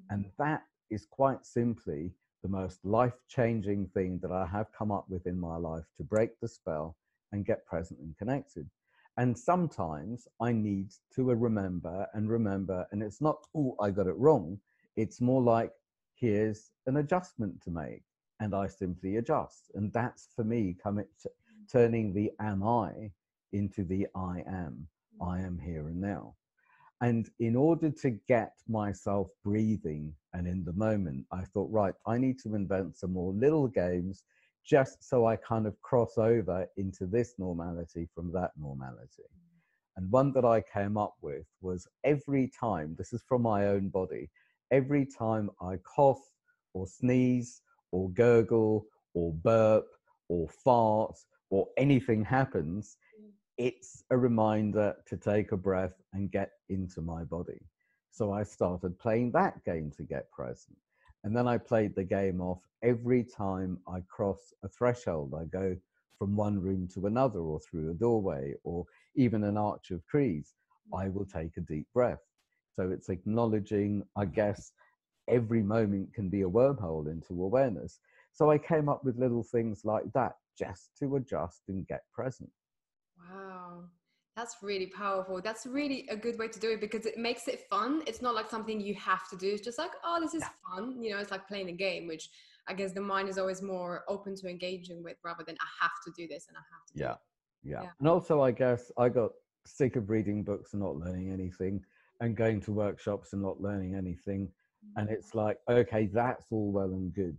And 0.09 0.25
mm-hmm. 0.25 0.43
that 0.43 0.63
is 0.89 1.05
quite 1.05 1.45
simply 1.45 2.11
the 2.43 2.49
most 2.49 2.83
life 2.85 3.15
changing 3.27 3.87
thing 3.87 4.19
that 4.21 4.31
I 4.31 4.45
have 4.45 4.71
come 4.77 4.91
up 4.91 5.05
with 5.09 5.25
in 5.25 5.39
my 5.39 5.57
life 5.57 5.85
to 5.97 6.03
break 6.03 6.39
the 6.39 6.47
spell 6.47 6.95
and 7.31 7.45
get 7.45 7.65
present 7.65 7.99
and 7.99 8.17
connected. 8.17 8.69
And 9.17 9.37
sometimes 9.37 10.27
I 10.41 10.51
need 10.51 10.91
to 11.15 11.23
remember 11.23 12.07
and 12.13 12.29
remember, 12.29 12.85
and 12.91 13.01
it's 13.01 13.21
not, 13.21 13.37
oh, 13.55 13.75
I 13.79 13.89
got 13.89 14.07
it 14.07 14.17
wrong. 14.17 14.59
It's 14.95 15.21
more 15.21 15.41
like, 15.41 15.71
here's 16.15 16.71
an 16.87 16.97
adjustment 16.97 17.61
to 17.61 17.69
make 17.69 18.03
and 18.39 18.53
i 18.55 18.67
simply 18.67 19.17
adjust 19.17 19.71
and 19.75 19.91
that's 19.93 20.29
for 20.35 20.43
me 20.43 20.75
coming 20.81 21.05
to, 21.21 21.29
turning 21.71 22.13
the 22.13 22.31
am 22.39 22.63
i 22.63 23.11
into 23.55 23.83
the 23.83 24.07
i 24.15 24.43
am 24.47 24.87
i 25.21 25.39
am 25.39 25.59
here 25.59 25.87
and 25.87 26.01
now. 26.01 26.35
And 27.01 27.29
in 27.39 27.55
order 27.55 27.91
to 27.91 28.11
get 28.27 28.53
myself 28.67 29.27
breathing 29.43 30.13
and 30.33 30.47
in 30.47 30.63
the 30.63 30.73
moment 30.73 31.25
i 31.31 31.43
thought 31.43 31.71
right 31.71 31.93
i 32.07 32.17
need 32.17 32.39
to 32.39 32.55
invent 32.55 32.97
some 32.97 33.13
more 33.13 33.33
little 33.33 33.67
games 33.67 34.23
just 34.65 35.03
so 35.03 35.25
i 35.25 35.35
kind 35.35 35.67
of 35.67 35.81
cross 35.81 36.17
over 36.17 36.67
into 36.77 37.05
this 37.05 37.35
normality 37.37 38.07
from 38.15 38.31
that 38.33 38.51
normality. 38.57 39.23
And 39.97 40.11
one 40.11 40.31
that 40.33 40.45
i 40.45 40.61
came 40.61 40.97
up 40.97 41.15
with 41.21 41.45
was 41.61 41.87
every 42.03 42.51
time 42.59 42.95
this 42.97 43.13
is 43.13 43.23
from 43.27 43.43
my 43.43 43.67
own 43.67 43.89
body 43.89 44.29
every 44.71 45.05
time 45.05 45.49
I 45.61 45.77
cough 45.77 46.21
or 46.73 46.87
sneeze 46.87 47.61
or 47.91 48.09
gurgle 48.11 48.85
or 49.13 49.33
burp 49.33 49.85
or 50.29 50.47
fart 50.49 51.17
or 51.49 51.67
anything 51.77 52.23
happens, 52.25 52.97
Mm. 52.97 53.04
It's 53.57 54.03
a 54.09 54.17
reminder 54.17 54.95
to 55.07 55.17
take 55.17 55.51
a 55.51 55.57
breath 55.57 56.01
and 56.13 56.31
get 56.31 56.51
into 56.69 57.01
my 57.01 57.23
body. 57.23 57.61
So 58.11 58.31
I 58.31 58.43
started 58.43 58.99
playing 58.99 59.31
that 59.31 59.63
game 59.65 59.91
to 59.97 60.03
get 60.03 60.31
present. 60.31 60.77
And 61.23 61.35
then 61.35 61.47
I 61.47 61.57
played 61.57 61.95
the 61.95 62.03
game 62.03 62.39
off 62.41 62.59
every 62.83 63.23
time 63.23 63.79
I 63.87 64.01
cross 64.07 64.53
a 64.63 64.69
threshold. 64.69 65.33
I 65.37 65.45
go 65.45 65.75
from 66.17 66.35
one 66.35 66.61
room 66.61 66.87
to 66.93 67.07
another 67.07 67.39
or 67.39 67.59
through 67.59 67.91
a 67.91 67.93
doorway 67.93 68.53
or 68.63 68.85
even 69.15 69.43
an 69.43 69.57
arch 69.57 69.91
of 69.91 70.05
trees. 70.05 70.53
I 70.93 71.05
mm. 71.05 71.13
will 71.13 71.25
take 71.25 71.57
a 71.57 71.61
deep 71.61 71.87
breath. 71.93 72.21
So 72.75 72.91
it's 72.91 73.09
acknowledging, 73.09 74.03
I 74.15 74.25
guess, 74.25 74.71
every 75.27 75.63
moment 75.63 76.13
can 76.13 76.29
be 76.29 76.41
a 76.41 76.49
wormhole 76.49 77.09
into 77.09 77.43
awareness. 77.43 77.99
So 78.31 78.51
I 78.51 78.57
came 78.57 78.89
up 78.89 79.03
with 79.03 79.17
little 79.17 79.43
things 79.43 79.85
like 79.85 80.11
that 80.13 80.33
just 80.57 80.89
to 80.99 81.15
adjust 81.15 81.63
and 81.69 81.87
get 81.87 82.03
present. 82.13 82.51
Wow. 83.31 83.83
That's 84.35 84.57
really 84.61 84.87
powerful. 84.87 85.39
That's 85.41 85.65
really 85.65 86.07
a 86.09 86.15
good 86.17 86.37
way 86.37 86.49
to 86.49 86.59
do 86.59 86.71
it 86.71 86.81
because 86.81 87.05
it 87.05 87.17
makes 87.17 87.47
it 87.47 87.61
fun. 87.69 88.03
It's 88.05 88.21
not 88.21 88.35
like 88.35 88.49
something 88.49 88.81
you 88.81 88.93
have 88.95 89.29
to 89.29 89.37
do. 89.37 89.47
It's 89.53 89.61
just 89.61 89.77
like, 89.77 89.91
oh, 90.03 90.19
this 90.19 90.33
is 90.33 90.43
fun. 90.69 91.01
You 91.01 91.11
know, 91.11 91.19
it's 91.19 91.31
like 91.31 91.47
playing 91.47 91.69
a 91.69 91.73
game, 91.73 92.05
which 92.05 92.29
I 92.67 92.73
guess 92.73 92.91
the 92.91 93.01
mind 93.01 93.29
is 93.29 93.37
always 93.37 93.61
more 93.61 94.03
open 94.09 94.35
to 94.35 94.49
engaging 94.49 95.03
with 95.03 95.15
rather 95.23 95.43
than 95.45 95.55
I 95.61 95.83
have 95.83 95.91
to 96.05 96.11
do 96.11 96.27
this 96.27 96.47
and 96.49 96.57
I 96.57 96.61
have 96.73 96.85
to 96.87 96.99
Yeah. 96.99 97.15
Yeah. 97.63 97.83
Yeah. 97.83 97.89
And 97.99 98.07
also, 98.09 98.41
I 98.41 98.51
guess 98.51 98.91
I 98.97 99.07
got 99.07 99.31
sick 99.65 99.95
of 99.95 100.09
reading 100.09 100.43
books 100.43 100.73
and 100.73 100.81
not 100.81 100.97
learning 100.97 101.31
anything 101.31 101.83
and 102.19 102.35
going 102.35 102.59
to 102.61 102.73
workshops 102.73 103.31
and 103.33 103.41
not 103.41 103.61
learning 103.61 103.95
anything. 103.95 104.49
And 104.97 105.07
mm. 105.07 105.13
it's 105.13 105.33
like, 105.33 105.59
okay, 105.69 106.07
that's 106.07 106.45
all 106.51 106.71
well 106.71 106.91
and 106.91 107.13
good, 107.13 107.37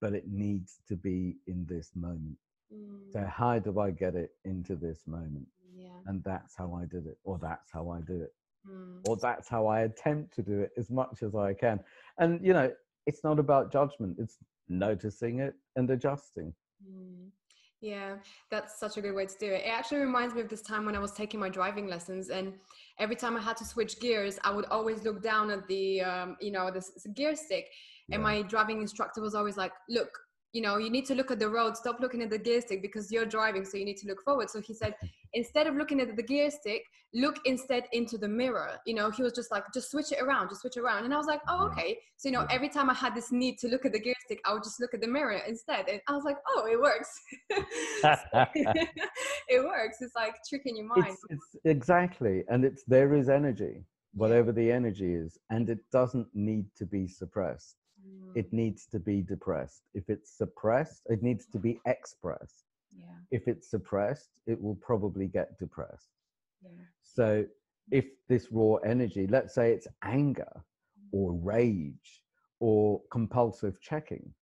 but 0.00 0.14
it 0.14 0.24
needs 0.26 0.78
to 0.88 0.96
be 0.96 1.36
in 1.46 1.66
this 1.68 1.90
moment. 1.94 2.38
Mm, 2.72 3.12
So, 3.12 3.24
how 3.24 3.58
do 3.58 3.78
I 3.80 3.90
get 3.90 4.14
it 4.14 4.32
into 4.44 4.76
this 4.76 5.06
moment? 5.06 5.46
yeah. 5.76 5.88
And 6.06 6.22
that's 6.24 6.56
how 6.56 6.72
I 6.74 6.84
did 6.86 7.06
it, 7.06 7.18
or 7.24 7.38
that's 7.38 7.70
how 7.70 7.90
I 7.90 8.00
do 8.00 8.20
it, 8.22 8.32
Mm, 8.68 9.00
or 9.08 9.16
that's 9.16 9.48
how 9.48 9.66
I 9.66 9.80
attempt 9.80 10.34
to 10.34 10.42
do 10.42 10.60
it 10.60 10.72
as 10.76 10.90
much 10.90 11.22
as 11.22 11.34
I 11.34 11.54
can. 11.54 11.80
And, 12.18 12.44
you 12.44 12.52
know, 12.52 12.70
it's 13.06 13.24
not 13.24 13.38
about 13.38 13.72
judgment, 13.72 14.18
it's 14.18 14.38
noticing 14.68 15.40
it 15.40 15.54
and 15.76 15.90
adjusting. 15.90 16.54
mm. 16.86 17.30
Yeah, 17.82 18.16
that's 18.50 18.78
such 18.78 18.98
a 18.98 19.00
good 19.00 19.14
way 19.14 19.24
to 19.24 19.38
do 19.38 19.46
it. 19.46 19.64
It 19.64 19.68
actually 19.68 20.00
reminds 20.00 20.34
me 20.34 20.42
of 20.42 20.50
this 20.50 20.60
time 20.60 20.84
when 20.84 20.94
I 20.94 20.98
was 20.98 21.12
taking 21.12 21.40
my 21.40 21.48
driving 21.48 21.86
lessons, 21.86 22.28
and 22.28 22.52
every 22.98 23.16
time 23.16 23.36
I 23.36 23.40
had 23.40 23.56
to 23.56 23.64
switch 23.64 23.98
gears, 24.00 24.38
I 24.44 24.50
would 24.50 24.66
always 24.66 25.02
look 25.02 25.22
down 25.22 25.50
at 25.50 25.66
the, 25.66 26.02
um, 26.02 26.36
you 26.42 26.50
know, 26.50 26.70
this 26.70 26.92
gear 27.14 27.34
stick, 27.34 27.70
and 28.12 28.22
my 28.22 28.42
driving 28.42 28.82
instructor 28.82 29.22
was 29.22 29.34
always 29.34 29.56
like, 29.56 29.72
"Look, 29.88 30.10
you 30.52 30.62
know, 30.62 30.78
you 30.78 30.90
need 30.90 31.06
to 31.06 31.14
look 31.14 31.30
at 31.30 31.38
the 31.38 31.48
road. 31.48 31.76
Stop 31.76 32.00
looking 32.00 32.22
at 32.22 32.30
the 32.30 32.38
gear 32.38 32.60
stick 32.60 32.82
because 32.82 33.10
you're 33.10 33.26
driving, 33.26 33.64
so 33.64 33.76
you 33.76 33.84
need 33.84 33.98
to 33.98 34.08
look 34.08 34.22
forward." 34.22 34.50
So 34.50 34.60
he 34.60 34.74
said, 34.74 34.94
instead 35.32 35.66
of 35.66 35.74
looking 35.76 36.00
at 36.00 36.16
the 36.16 36.22
gear 36.22 36.50
stick, 36.50 36.82
look 37.14 37.36
instead 37.44 37.84
into 37.92 38.18
the 38.18 38.28
mirror. 38.28 38.78
You 38.86 38.94
know, 38.94 39.10
he 39.10 39.22
was 39.22 39.32
just 39.32 39.50
like, 39.50 39.64
"Just 39.72 39.90
switch 39.90 40.12
it 40.12 40.20
around, 40.20 40.48
just 40.48 40.62
switch 40.62 40.76
it 40.76 40.80
around," 40.80 41.04
and 41.04 41.14
I 41.14 41.16
was 41.16 41.26
like, 41.26 41.40
"Oh, 41.48 41.66
okay." 41.66 41.98
So 42.16 42.28
you 42.28 42.34
know, 42.34 42.46
every 42.50 42.68
time 42.68 42.90
I 42.90 42.94
had 42.94 43.14
this 43.14 43.32
need 43.32 43.58
to 43.58 43.68
look 43.68 43.84
at 43.84 43.92
the 43.92 44.00
gear 44.00 44.14
stick, 44.24 44.40
I 44.44 44.52
would 44.52 44.64
just 44.64 44.80
look 44.80 44.94
at 44.94 45.00
the 45.00 45.08
mirror 45.08 45.40
instead, 45.46 45.88
and 45.88 46.00
I 46.08 46.12
was 46.14 46.24
like, 46.24 46.38
"Oh, 46.48 46.66
it 46.66 46.80
works." 46.80 47.10
it 49.48 49.64
works. 49.64 49.98
It's 50.00 50.14
like 50.14 50.34
tricking 50.48 50.76
your 50.76 50.86
mind. 50.86 51.16
it's, 51.28 51.56
it's 51.64 51.80
exactly 51.80 52.44
and 52.48 52.64
it's 52.64 52.82
there 52.86 53.14
is 53.14 53.28
energy 53.28 53.84
whatever 54.14 54.52
the 54.52 54.70
energy 54.70 55.14
is 55.14 55.38
and 55.50 55.70
it 55.70 55.78
doesn't 55.92 56.26
need 56.34 56.66
to 56.76 56.86
be 56.86 57.06
suppressed 57.06 57.76
Mm. 58.06 58.36
it 58.36 58.52
needs 58.52 58.86
to 58.86 58.98
be 58.98 59.22
depressed. 59.22 59.82
If 59.94 60.08
it's 60.08 60.36
suppressed 60.36 61.02
it 61.06 61.22
needs 61.22 61.46
to 61.46 61.58
be 61.58 61.80
expressed. 61.86 62.64
Yeah, 62.96 63.06
if 63.30 63.46
it's 63.46 63.70
suppressed 63.70 64.30
it 64.46 64.60
will 64.60 64.76
probably 64.76 65.26
get 65.26 65.58
depressed. 65.58 66.10
Yeah. 66.62 66.70
so 67.02 67.44
if 67.90 68.04
this 68.28 68.48
raw 68.52 68.76
energy 68.76 69.26
let's 69.26 69.54
say 69.54 69.72
it's 69.72 69.88
anger 70.04 70.52
mm. 70.54 71.08
or 71.12 71.32
rage 71.32 72.22
or 72.60 73.00
compulsive 73.10 73.80
checking 73.80 74.32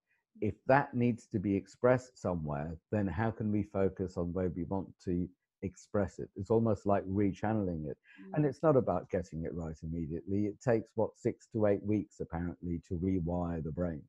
if 0.41 0.55
that 0.67 0.93
needs 0.93 1.25
to 1.27 1.39
be 1.39 1.55
expressed 1.55 2.19
somewhere 2.21 2.77
then 2.91 3.07
how 3.07 3.31
can 3.31 3.51
we 3.51 3.63
focus 3.63 4.17
on 4.17 4.33
where 4.33 4.49
we 4.49 4.63
want 4.65 4.87
to 5.03 5.27
express 5.61 6.19
it 6.19 6.29
it's 6.35 6.49
almost 6.49 6.85
like 6.85 7.03
rechanneling 7.05 7.89
it 7.89 7.97
and 8.33 8.45
Mm, 8.45 8.49
it's 8.49 8.63
not 8.63 8.75
about 8.75 9.09
getting 9.09 9.43
it 9.43 9.53
right 9.53 9.75
immediately 9.83 10.45
it 10.45 10.59
takes 10.61 10.91
what 10.95 11.17
six 11.17 11.47
to 11.47 11.65
eight 11.67 11.83
weeks 11.83 12.19
apparently 12.19 12.81
to 12.87 12.95
rewire 12.95 13.63
the 13.63 13.71
brain 13.71 14.01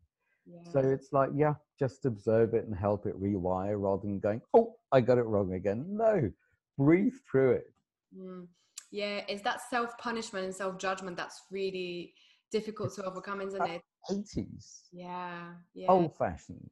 yeah. 0.46 0.60
so 0.72 0.80
it's 0.80 1.12
like 1.12 1.30
yeah 1.34 1.54
just 1.78 2.06
observe 2.06 2.54
it 2.54 2.66
and 2.66 2.76
help 2.76 3.06
it 3.06 3.20
rewire 3.20 3.80
rather 3.80 4.02
than 4.02 4.18
going 4.20 4.40
oh 4.54 4.74
i 4.92 5.00
got 5.00 5.18
it 5.18 5.22
wrong 5.24 5.54
again 5.54 5.84
no 5.88 6.30
breathe 6.78 7.14
through 7.30 7.52
it 7.52 7.72
Mm. 8.16 8.48
Yeah, 8.92 9.22
it's 9.28 9.42
that 9.42 9.60
self 9.70 9.96
punishment 9.98 10.44
and 10.44 10.54
self 10.54 10.76
judgment 10.78 11.16
that's 11.16 11.42
really 11.50 12.12
difficult 12.50 12.92
to 12.96 13.04
overcome, 13.04 13.40
isn't 13.40 13.64
it? 13.64 13.82
80s 14.10 14.80
Yeah, 14.92 15.52
yeah. 15.74 15.86
old 15.88 16.16
fashioned 16.16 16.70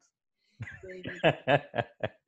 really. 0.82 1.20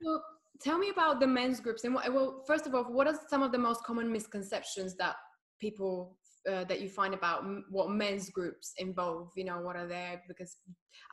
Well, 0.02 0.24
tell 0.62 0.78
me 0.78 0.90
about 0.90 1.20
the 1.20 1.26
men's 1.26 1.60
groups 1.60 1.84
and 1.84 1.94
what, 1.94 2.12
well, 2.12 2.42
first 2.46 2.66
of 2.66 2.74
all, 2.74 2.84
what 2.84 3.06
are 3.06 3.18
some 3.28 3.42
of 3.42 3.52
the 3.52 3.58
most 3.58 3.82
common 3.84 4.10
misconceptions 4.12 4.94
that 4.96 5.16
people 5.60 6.16
uh, 6.50 6.64
that 6.64 6.80
you 6.80 6.88
find 6.88 7.12
about 7.12 7.40
m- 7.44 7.64
what 7.70 7.90
men's 7.90 8.30
groups 8.30 8.72
involve? 8.78 9.30
You 9.36 9.44
know, 9.44 9.60
what 9.60 9.76
are 9.76 9.86
they? 9.86 10.18
Because 10.26 10.56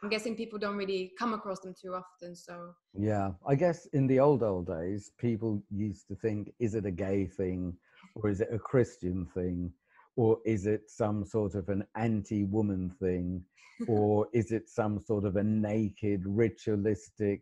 I'm 0.02 0.10
guessing 0.10 0.36
people 0.36 0.60
don't 0.60 0.78
really 0.78 1.12
come 1.18 1.34
across 1.34 1.60
them 1.60 1.74
too 1.82 1.94
often. 1.94 2.36
So 2.36 2.74
Yeah, 2.94 3.32
I 3.48 3.56
guess 3.56 3.86
in 3.88 4.08
the 4.08 4.20
old 4.20 4.44
old 4.44 4.68
days, 4.68 5.12
people 5.18 5.62
used 5.70 6.08
to 6.08 6.16
think, 6.16 6.54
is 6.60 6.76
it 6.76 6.86
a 6.86 6.92
gay 6.92 7.26
thing, 7.26 7.74
or 8.16 8.30
is 8.30 8.42
it 8.42 8.50
a 8.52 8.60
Christian 8.60 9.26
thing, 9.34 9.72
or 10.16 10.40
is 10.46 10.66
it 10.66 10.90
some 10.90 11.26
sort 11.26 11.56
of 11.56 11.70
an 11.70 11.86
anti-woman 11.96 12.92
thing, 13.00 13.44
or 13.88 14.28
is 14.34 14.52
it 14.52 14.70
some 14.70 15.00
sort 15.00 15.26
of 15.26 15.36
a 15.36 15.44
naked, 15.44 16.24
ritualistic, 16.26 17.42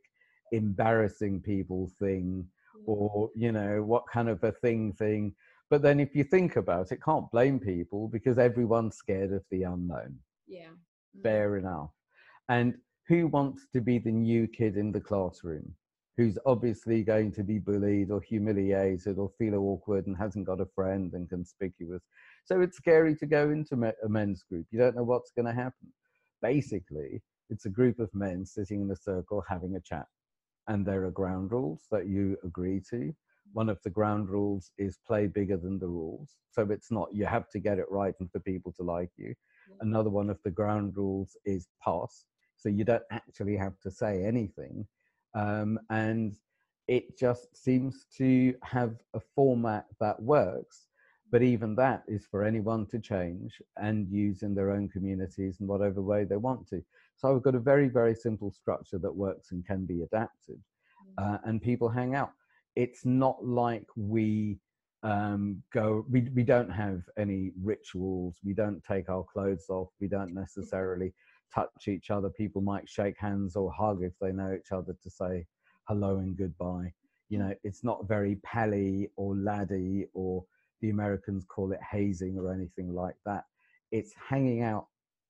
embarrassing 0.51 1.41
people 1.41 1.91
thing, 1.99 2.47
or 2.85 3.29
you 3.35 3.51
know, 3.51 3.83
what 3.83 4.03
kind 4.11 4.29
of 4.29 4.43
a 4.43 4.51
thing 4.51 4.93
thing? 4.93 5.33
But 5.69 5.81
then, 5.81 5.99
if 5.99 6.15
you 6.15 6.23
think 6.23 6.57
about 6.57 6.91
it, 6.91 7.01
can't 7.03 7.29
blame 7.31 7.59
people 7.59 8.07
because 8.07 8.37
everyone's 8.37 8.97
scared 8.97 9.33
of 9.33 9.43
the 9.49 9.63
unknown 9.63 10.19
yeah, 10.47 10.69
Mm. 11.17 11.23
fair 11.23 11.57
enough. 11.57 11.91
And 12.49 12.75
who 13.07 13.27
wants 13.27 13.67
to 13.73 13.81
be 13.81 13.99
the 13.99 14.11
new 14.11 14.47
kid 14.47 14.77
in 14.77 14.91
the 14.91 14.99
classroom 15.01 15.73
who's 16.17 16.37
obviously 16.45 17.03
going 17.03 17.31
to 17.33 17.43
be 17.43 17.59
bullied 17.59 18.09
or 18.09 18.21
humiliated 18.21 19.17
or 19.17 19.29
feel 19.37 19.55
awkward 19.55 20.07
and 20.07 20.15
hasn't 20.15 20.45
got 20.45 20.61
a 20.61 20.65
friend 20.65 21.13
and 21.13 21.29
conspicuous? 21.29 22.03
So 22.45 22.61
it's 22.61 22.77
scary 22.77 23.15
to 23.17 23.25
go 23.25 23.49
into 23.49 23.75
a 24.03 24.09
men's 24.09 24.43
group. 24.43 24.65
You 24.71 24.79
don't 24.79 24.95
know 24.95 25.03
what's 25.03 25.31
going 25.31 25.45
to 25.47 25.53
happen. 25.53 25.91
Basically, 26.41 27.21
it's 27.49 27.65
a 27.65 27.69
group 27.69 27.99
of 27.99 28.13
men 28.13 28.45
sitting 28.45 28.81
in 28.81 28.91
a 28.91 28.95
circle 28.95 29.43
having 29.47 29.75
a 29.75 29.81
chat. 29.81 30.05
And 30.67 30.85
there 30.85 31.05
are 31.05 31.11
ground 31.11 31.51
rules 31.51 31.83
that 31.91 32.07
you 32.07 32.37
agree 32.43 32.81
to. 32.91 33.13
One 33.53 33.69
of 33.69 33.81
the 33.83 33.89
ground 33.89 34.29
rules 34.29 34.71
is 34.77 34.99
play 35.07 35.27
bigger 35.27 35.57
than 35.57 35.79
the 35.79 35.87
rules. 35.87 36.35
So 36.51 36.63
it's 36.69 36.91
not 36.91 37.13
you 37.13 37.25
have 37.25 37.49
to 37.51 37.59
get 37.59 37.79
it 37.79 37.89
right 37.89 38.13
and 38.19 38.31
for 38.31 38.39
people 38.39 38.71
to 38.73 38.83
like 38.83 39.11
you. 39.17 39.33
Another 39.81 40.09
one 40.09 40.29
of 40.29 40.39
the 40.43 40.51
ground 40.51 40.97
rules 40.97 41.37
is 41.45 41.67
pass. 41.83 42.25
So 42.57 42.69
you 42.69 42.83
don't 42.83 43.03
actually 43.11 43.57
have 43.57 43.79
to 43.81 43.91
say 43.91 44.23
anything 44.25 44.87
um, 45.33 45.79
and 45.89 46.35
it 46.87 47.17
just 47.17 47.55
seems 47.55 48.05
to 48.17 48.53
have 48.63 48.95
a 49.13 49.19
format 49.19 49.85
that 49.99 50.21
works. 50.21 50.87
But 51.31 51.41
even 51.41 51.75
that 51.75 52.03
is 52.07 52.25
for 52.25 52.43
anyone 52.43 52.85
to 52.87 52.99
change 52.99 53.61
and 53.77 54.07
use 54.09 54.43
in 54.43 54.53
their 54.55 54.71
own 54.71 54.87
communities 54.89 55.57
in 55.59 55.67
whatever 55.67 56.01
way 56.01 56.23
they 56.23 56.37
want 56.37 56.67
to 56.69 56.81
so 57.15 57.35
i've 57.35 57.43
got 57.43 57.55
a 57.55 57.59
very 57.59 57.87
very 57.87 58.15
simple 58.15 58.51
structure 58.51 58.97
that 58.97 59.15
works 59.15 59.51
and 59.51 59.65
can 59.65 59.85
be 59.85 60.03
adapted 60.03 60.59
uh, 61.17 61.37
and 61.45 61.61
people 61.61 61.89
hang 61.89 62.15
out. 62.15 62.31
It's 62.75 63.05
not 63.05 63.43
like 63.45 63.85
we 63.95 64.59
um, 65.03 65.61
go 65.71 66.05
we, 66.09 66.29
we 66.33 66.43
don't 66.43 66.69
have 66.69 67.01
any 67.17 67.51
rituals. 67.61 68.39
We 68.43 68.53
don't 68.53 68.83
take 68.83 69.09
our 69.09 69.23
clothes 69.23 69.65
off. 69.69 69.89
We 70.01 70.07
don't 70.07 70.33
necessarily 70.33 71.13
touch 71.53 71.87
each 71.87 72.09
other. 72.09 72.29
People 72.29 72.61
might 72.61 72.89
shake 72.89 73.17
hands 73.17 73.55
or 73.55 73.71
hug 73.71 74.03
if 74.03 74.13
they 74.19 74.31
know 74.31 74.53
each 74.53 74.71
other 74.71 74.95
to 75.01 75.09
say 75.09 75.45
hello 75.87 76.17
and 76.17 76.35
goodbye. 76.35 76.91
You 77.29 77.39
know 77.39 77.53
it's 77.63 77.83
not 77.83 78.07
very 78.07 78.35
pally 78.43 79.09
or 79.15 79.35
laddie 79.35 80.07
or 80.13 80.43
the 80.81 80.89
americans 80.89 81.43
call 81.43 81.71
it 81.71 81.79
hazing 81.89 82.37
or 82.37 82.51
anything 82.51 82.93
like 82.93 83.15
that. 83.25 83.45
It's 83.91 84.13
hanging 84.29 84.63
out. 84.63 84.87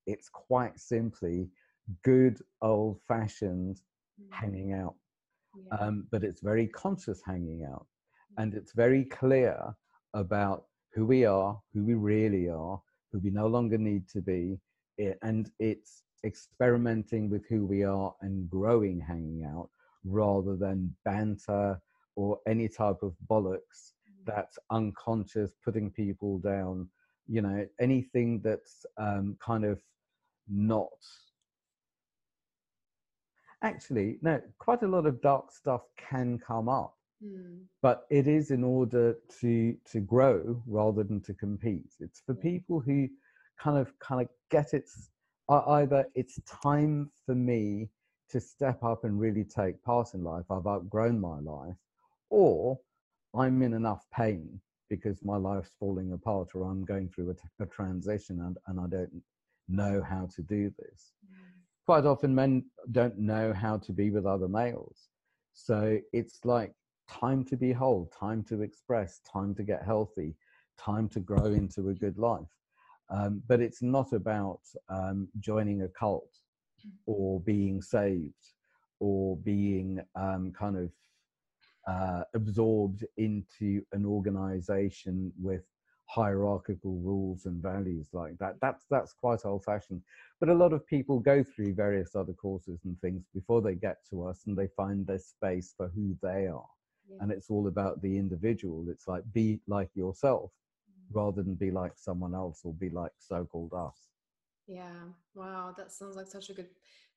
It's 0.07 0.29
quite 0.29 0.79
simply 0.79 1.49
good 2.03 2.41
old 2.61 2.99
fashioned 3.07 3.81
Mm. 4.21 4.27
hanging 4.31 4.71
out 4.73 4.95
Yeah. 5.55 5.75
um, 5.77 6.07
but 6.11 6.23
it's 6.23 6.41
very 6.41 6.67
conscious 6.67 7.21
hanging 7.25 7.65
out 7.65 7.85
and 8.37 8.53
it's 8.53 8.71
very 8.71 9.03
clear 9.03 9.75
about 10.13 10.67
who 10.93 11.05
we 11.05 11.25
are 11.25 11.61
who 11.73 11.83
we 11.83 11.95
really 11.95 12.49
are 12.49 12.81
who 13.11 13.19
we 13.19 13.29
no 13.29 13.47
longer 13.47 13.77
need 13.77 14.07
to 14.09 14.21
be 14.21 14.59
and 15.21 15.51
it's 15.59 16.03
experimenting 16.23 17.29
with 17.29 17.45
who 17.47 17.65
we 17.65 17.83
are 17.83 18.15
and 18.21 18.49
growing 18.49 18.99
hanging 19.01 19.43
out 19.43 19.69
rather 20.05 20.55
than 20.55 20.95
banter 21.03 21.79
or 22.15 22.39
any 22.47 22.67
type 22.69 23.01
of 23.03 23.13
bollocks 23.29 23.93
mm. 24.09 24.25
that's 24.25 24.57
unconscious, 24.71 25.55
putting 25.63 25.91
people 25.91 26.39
down, 26.39 26.87
you 27.27 27.41
know, 27.41 27.65
anything 27.79 28.41
that's 28.41 28.85
um, 28.97 29.37
kind 29.45 29.65
of 29.65 29.81
not. 30.47 30.89
Actually, 33.61 34.17
no, 34.21 34.41
quite 34.59 34.83
a 34.83 34.87
lot 34.87 35.05
of 35.05 35.21
dark 35.21 35.51
stuff 35.51 35.81
can 35.97 36.37
come 36.39 36.69
up. 36.69 36.95
Mm. 37.23 37.61
But 37.81 38.05
it 38.09 38.27
is 38.27 38.51
in 38.51 38.63
order 38.63 39.15
to 39.39 39.75
to 39.91 39.99
grow 39.99 40.61
rather 40.67 41.03
than 41.03 41.21
to 41.21 41.33
compete. 41.33 41.93
It's 41.99 42.21
for 42.25 42.33
people 42.33 42.79
who 42.79 43.07
kind 43.57 43.77
of 43.77 43.97
kind 43.99 44.21
of 44.21 44.27
get 44.49 44.73
it 44.73 44.89
either 45.49 46.05
it's 46.15 46.39
time 46.61 47.11
for 47.25 47.35
me 47.35 47.87
to 48.29 48.39
step 48.39 48.83
up 48.83 49.03
and 49.03 49.19
really 49.19 49.43
take 49.43 49.81
part 49.83 50.13
in 50.13 50.23
life. 50.23 50.45
I've 50.49 50.67
outgrown 50.67 51.19
my 51.19 51.39
life, 51.39 51.75
or 52.29 52.79
I'm 53.35 53.61
in 53.61 53.73
enough 53.73 54.05
pain 54.11 54.59
because 54.89 55.23
my 55.23 55.37
life's 55.37 55.71
falling 55.79 56.11
apart, 56.13 56.49
or 56.55 56.63
I'm 56.63 56.83
going 56.83 57.09
through 57.09 57.31
a, 57.31 57.63
a 57.63 57.67
transition 57.67 58.41
and, 58.41 58.57
and 58.67 58.79
I 58.79 58.87
don't 58.87 59.21
know 59.67 60.01
how 60.01 60.27
to 60.35 60.41
do 60.41 60.71
this. 60.77 61.13
Mm. 61.25 61.64
Quite 61.85 62.05
often, 62.05 62.33
men 62.33 62.65
don't 62.91 63.17
know 63.19 63.53
how 63.53 63.77
to 63.77 63.93
be 63.93 64.09
with 64.09 64.25
other 64.25 64.47
males. 64.47 65.09
So 65.53 65.99
it's 66.13 66.39
like 66.43 66.73
time 67.07 67.45
to 67.45 67.55
be 67.55 67.71
whole, 67.71 68.09
time 68.17 68.43
to 68.49 68.63
express, 68.63 69.21
time 69.31 69.53
to 69.55 69.63
get 69.63 69.83
healthy, 69.83 70.35
time 70.79 71.07
to 71.09 71.19
grow 71.19 71.45
into 71.45 71.89
a 71.89 71.93
good 71.93 72.17
life. 72.17 72.49
Um, 73.11 73.43
but 73.47 73.61
it's 73.61 73.83
not 73.83 74.13
about 74.13 74.61
um, 74.89 75.27
joining 75.39 75.83
a 75.83 75.87
cult 75.87 76.39
or 77.05 77.39
being 77.41 77.83
saved 77.83 78.33
or 78.99 79.37
being 79.37 80.01
um, 80.15 80.51
kind 80.51 80.77
of 80.77 80.91
uh, 81.87 82.23
absorbed 82.33 83.05
into 83.17 83.83
an 83.91 84.05
organization 84.07 85.31
with 85.39 85.63
hierarchical 86.07 86.97
rules 86.97 87.45
and 87.45 87.61
values 87.61 88.07
like 88.13 88.37
that. 88.39 88.55
That's 88.61 88.85
that's 88.89 89.13
quite 89.13 89.45
old-fashioned. 89.45 90.01
But 90.39 90.49
a 90.49 90.53
lot 90.53 90.73
of 90.73 90.85
people 90.87 91.19
go 91.19 91.43
through 91.43 91.73
various 91.73 92.15
other 92.15 92.33
courses 92.33 92.79
and 92.85 92.99
things 93.01 93.23
before 93.33 93.61
they 93.61 93.75
get 93.75 93.97
to 94.09 94.25
us, 94.25 94.43
and 94.45 94.57
they 94.57 94.67
find 94.75 95.05
their 95.05 95.19
space 95.19 95.73
for 95.75 95.87
who 95.89 96.15
they 96.21 96.47
are. 96.47 96.69
Yeah. 97.09 97.17
And 97.21 97.31
it's 97.31 97.49
all 97.49 97.67
about 97.67 98.01
the 98.01 98.17
individual. 98.17 98.85
It's 98.89 99.07
like 99.07 99.23
be 99.33 99.59
like 99.67 99.89
yourself 99.95 100.51
mm. 100.89 101.15
rather 101.15 101.43
than 101.43 101.55
be 101.55 101.71
like 101.71 101.93
someone 101.95 102.33
else 102.33 102.61
or 102.63 102.73
be 102.73 102.89
like 102.89 103.11
so-called 103.17 103.73
us 103.73 104.09
yeah 104.67 105.03
wow 105.33 105.73
that 105.77 105.91
sounds 105.91 106.15
like 106.15 106.27
such 106.27 106.49
a 106.49 106.53
good 106.53 106.69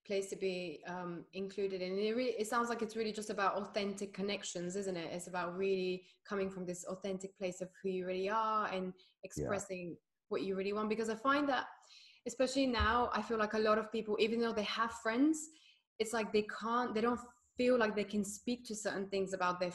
place 0.06 0.30
to 0.30 0.36
be 0.36 0.80
um, 0.86 1.24
included 1.34 1.82
in 1.82 1.98
it 1.98 2.16
really 2.16 2.30
it 2.38 2.46
sounds 2.46 2.68
like 2.68 2.80
it's 2.82 2.96
really 2.96 3.12
just 3.12 3.30
about 3.30 3.54
authentic 3.56 4.12
connections 4.14 4.74
isn't 4.74 4.96
it 4.96 5.10
it's 5.12 5.26
about 5.26 5.56
really 5.56 6.04
coming 6.26 6.50
from 6.50 6.64
this 6.64 6.84
authentic 6.86 7.36
place 7.38 7.60
of 7.60 7.68
who 7.82 7.90
you 7.90 8.06
really 8.06 8.30
are 8.30 8.66
and 8.68 8.92
expressing 9.22 9.90
yeah. 9.90 9.94
what 10.30 10.42
you 10.42 10.56
really 10.56 10.72
want 10.72 10.88
because 10.88 11.10
i 11.10 11.14
find 11.14 11.48
that 11.48 11.66
especially 12.26 12.66
now 12.66 13.10
i 13.12 13.20
feel 13.20 13.38
like 13.38 13.54
a 13.54 13.58
lot 13.58 13.76
of 13.76 13.92
people 13.92 14.16
even 14.18 14.40
though 14.40 14.52
they 14.52 14.62
have 14.62 14.92
friends 14.92 15.50
it's 15.98 16.14
like 16.14 16.32
they 16.32 16.46
can't 16.60 16.94
they 16.94 17.02
don't 17.02 17.20
feel 17.58 17.76
like 17.76 17.96
they 17.96 18.04
can 18.04 18.24
speak 18.24 18.64
to 18.64 18.74
certain 18.74 19.08
things 19.08 19.34
about 19.34 19.58
their 19.60 19.72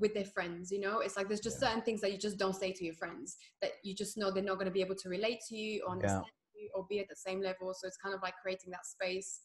with 0.00 0.14
their 0.14 0.24
friends 0.24 0.72
you 0.72 0.80
know 0.80 1.00
it's 1.00 1.16
like 1.16 1.28
there's 1.28 1.40
just 1.40 1.60
yeah. 1.60 1.68
certain 1.68 1.82
things 1.82 2.00
that 2.00 2.10
you 2.10 2.18
just 2.18 2.38
don't 2.38 2.56
say 2.56 2.72
to 2.72 2.84
your 2.84 2.94
friends 2.94 3.36
that 3.60 3.72
you 3.84 3.94
just 3.94 4.16
know 4.16 4.30
they're 4.30 4.42
not 4.42 4.54
going 4.54 4.66
to 4.66 4.72
be 4.72 4.80
able 4.80 4.94
to 4.94 5.08
relate 5.08 5.38
to 5.48 5.54
you 5.54 5.84
or 5.86 5.92
understand. 5.92 6.24
Or 6.74 6.86
be 6.88 6.98
at 7.00 7.08
the 7.08 7.16
same 7.16 7.40
level. 7.40 7.74
So 7.74 7.86
it's 7.86 7.96
kind 7.96 8.14
of 8.14 8.22
like 8.22 8.34
creating 8.42 8.70
that 8.72 8.86
space 8.86 9.40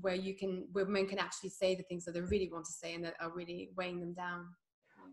where 0.00 0.14
you 0.14 0.34
can 0.34 0.66
where 0.72 0.86
men 0.86 1.06
can 1.06 1.18
actually 1.18 1.50
say 1.50 1.74
the 1.74 1.82
things 1.84 2.04
that 2.04 2.12
they 2.12 2.20
really 2.20 2.50
want 2.52 2.64
to 2.64 2.72
say 2.72 2.94
and 2.94 3.04
that 3.04 3.14
are 3.20 3.32
really 3.34 3.70
weighing 3.76 4.00
them 4.00 4.14
down. 4.14 4.46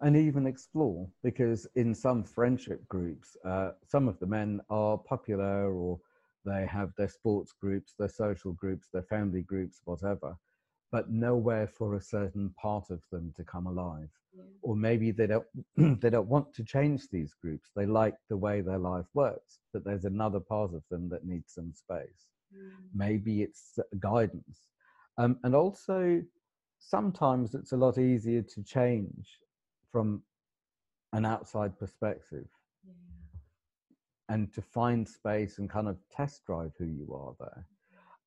And 0.01 0.16
even 0.18 0.45
explore 0.45 1.07
because 1.24 1.68
in 1.76 1.95
some 1.95 2.24
friendship 2.24 2.88
groups 2.88 3.38
uh, 3.45 3.72
some 3.88 4.07
of 4.07 4.20
the 4.20 4.26
men 4.26 4.61
are 4.70 4.97
popular 4.97 5.74
or 5.74 5.99
they 6.45 6.66
have 6.66 6.91
their 6.97 7.07
sports 7.07 7.53
groups 7.59 7.93
their 7.97 8.09
social 8.09 8.51
groups 8.53 8.88
their 8.91 9.03
family 9.03 9.41
groups 9.41 9.82
whatever 9.86 10.38
but 10.92 11.10
nowhere 11.10 11.68
for 11.68 11.96
a 11.96 12.02
certain 12.02 12.54
part 12.62 12.90
of 12.90 13.02
them 13.12 13.34
to 13.36 13.44
come 13.44 13.68
alive. 13.68 14.10
Yeah. 14.36 14.44
Or 14.62 14.76
maybe 14.76 15.12
they 15.12 15.28
don't 15.28 15.46
they 16.02 16.10
don't 16.10 16.28
want 16.28 16.54
to 16.56 16.64
change 16.64 17.10
these 17.12 17.34
groups. 17.34 17.72
They 17.76 17.86
like 17.86 18.16
the 18.30 18.38
way 18.38 18.62
their 18.62 18.78
life 18.78 19.06
works, 19.14 19.60
but 19.74 19.84
there's 19.84 20.06
another 20.06 20.40
part 20.40 20.74
of 20.74 20.84
them 20.90 21.10
that 21.10 21.26
needs 21.26 21.54
some 21.54 21.74
space. 21.74 22.28
Mm. 22.56 22.72
Maybe 22.94 23.42
it's 23.42 23.80
guidance. 24.00 24.68
Um, 25.18 25.38
and 25.44 25.56
also 25.56 26.22
sometimes 26.80 27.56
it's 27.56 27.72
a 27.72 27.78
lot 27.78 27.98
easier 27.98 28.42
to 28.42 28.64
change 28.64 29.40
from 29.92 30.22
an 31.14 31.26
outside 31.26 31.80
perspective 31.80 32.48
yeah. 32.86 32.94
and 34.30 34.54
to 34.54 34.62
find 34.62 35.08
space 35.08 35.58
and 35.58 35.70
kind 35.70 35.88
of 35.88 35.98
test 36.12 36.46
drive 36.46 36.74
who 36.78 36.86
you 36.86 37.14
are 37.14 37.34
there 37.40 37.66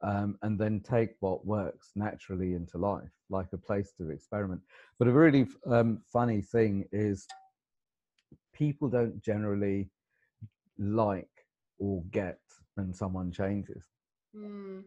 um, 0.03 0.39
and 0.43 0.59
then 0.59 0.81
take 0.81 1.11
what 1.21 1.45
works 1.45 1.91
naturally 1.95 2.55
into 2.55 2.79
life, 2.79 3.11
like 3.31 3.49
a 3.53 3.59
place 3.59 3.93
to 3.99 4.11
experiment. 4.11 4.61
But 4.99 5.09
a 5.09 5.13
really 5.13 5.47
um, 5.67 6.03
funny 6.13 6.41
thing 6.41 6.87
is 6.93 7.27
people 8.53 8.89
don't 8.89 9.23
generally 9.23 9.91
like 10.79 11.29
or 11.79 12.03
get 12.11 12.39
when 12.75 12.93
someone 12.93 13.33
changes. 13.33 13.83
Mm. 14.37 14.85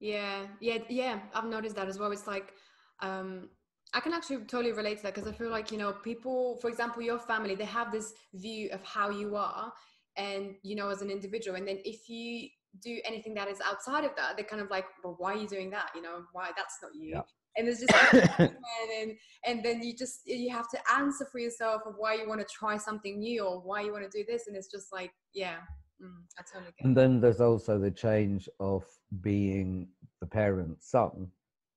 Yeah, 0.00 0.46
yeah, 0.60 0.78
yeah. 0.88 1.20
I've 1.32 1.46
noticed 1.46 1.76
that 1.76 1.88
as 1.88 1.98
well. 1.98 2.12
It's 2.12 2.26
like, 2.26 2.52
um, 3.00 3.48
I 3.92 4.00
can 4.00 4.12
actually 4.12 4.38
totally 4.38 4.72
relate 4.72 4.98
to 4.98 5.02
that 5.04 5.14
because 5.14 5.28
I 5.28 5.32
feel 5.32 5.50
like, 5.50 5.70
you 5.70 5.78
know, 5.78 5.92
people, 5.92 6.58
for 6.60 6.68
example, 6.68 7.02
your 7.02 7.18
family, 7.18 7.54
they 7.54 7.64
have 7.64 7.92
this 7.92 8.12
view 8.34 8.70
of 8.72 8.82
how 8.82 9.10
you 9.10 9.36
are 9.36 9.72
and, 10.16 10.56
you 10.62 10.74
know, 10.74 10.88
as 10.88 11.00
an 11.00 11.10
individual. 11.10 11.56
And 11.56 11.66
then 11.66 11.78
if 11.84 12.08
you 12.08 12.48
do 12.82 13.00
anything 13.04 13.34
that 13.34 13.48
is 13.48 13.60
outside 13.60 14.04
of 14.04 14.10
that, 14.16 14.36
they're 14.36 14.46
kind 14.46 14.62
of 14.62 14.70
like, 14.70 14.84
well, 15.02 15.14
why 15.18 15.32
are 15.32 15.36
you 15.36 15.48
doing 15.48 15.70
that? 15.70 15.90
You 15.94 16.02
know, 16.02 16.24
why 16.32 16.50
that's 16.56 16.78
not 16.82 16.94
you. 16.94 17.10
Yeah. 17.10 17.22
And 17.56 17.68
there's 17.68 17.80
just 17.80 18.38
and 18.38 19.12
and 19.46 19.64
then 19.64 19.82
you 19.82 19.94
just 19.96 20.22
you 20.26 20.50
have 20.50 20.68
to 20.70 20.78
answer 20.92 21.26
for 21.30 21.38
yourself 21.38 21.82
of 21.86 21.94
why 21.96 22.14
you 22.14 22.28
want 22.28 22.40
to 22.40 22.46
try 22.52 22.76
something 22.76 23.18
new 23.18 23.44
or 23.44 23.60
why 23.60 23.82
you 23.82 23.92
want 23.92 24.10
to 24.10 24.18
do 24.18 24.24
this, 24.26 24.48
and 24.48 24.56
it's 24.56 24.70
just 24.70 24.92
like, 24.92 25.12
yeah, 25.34 25.58
mm, 26.02 26.10
I 26.38 26.42
totally 26.52 26.72
get. 26.76 26.84
And 26.84 26.96
then 26.96 27.20
there's 27.20 27.40
also 27.40 27.78
the 27.78 27.92
change 27.92 28.48
of 28.58 28.84
being 29.20 29.88
the 30.20 30.26
parent's 30.26 30.90
son 30.90 31.28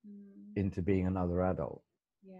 mm. 0.06 0.56
into 0.56 0.82
being 0.82 1.06
another 1.06 1.42
adult. 1.42 1.82
Yeah. 2.24 2.38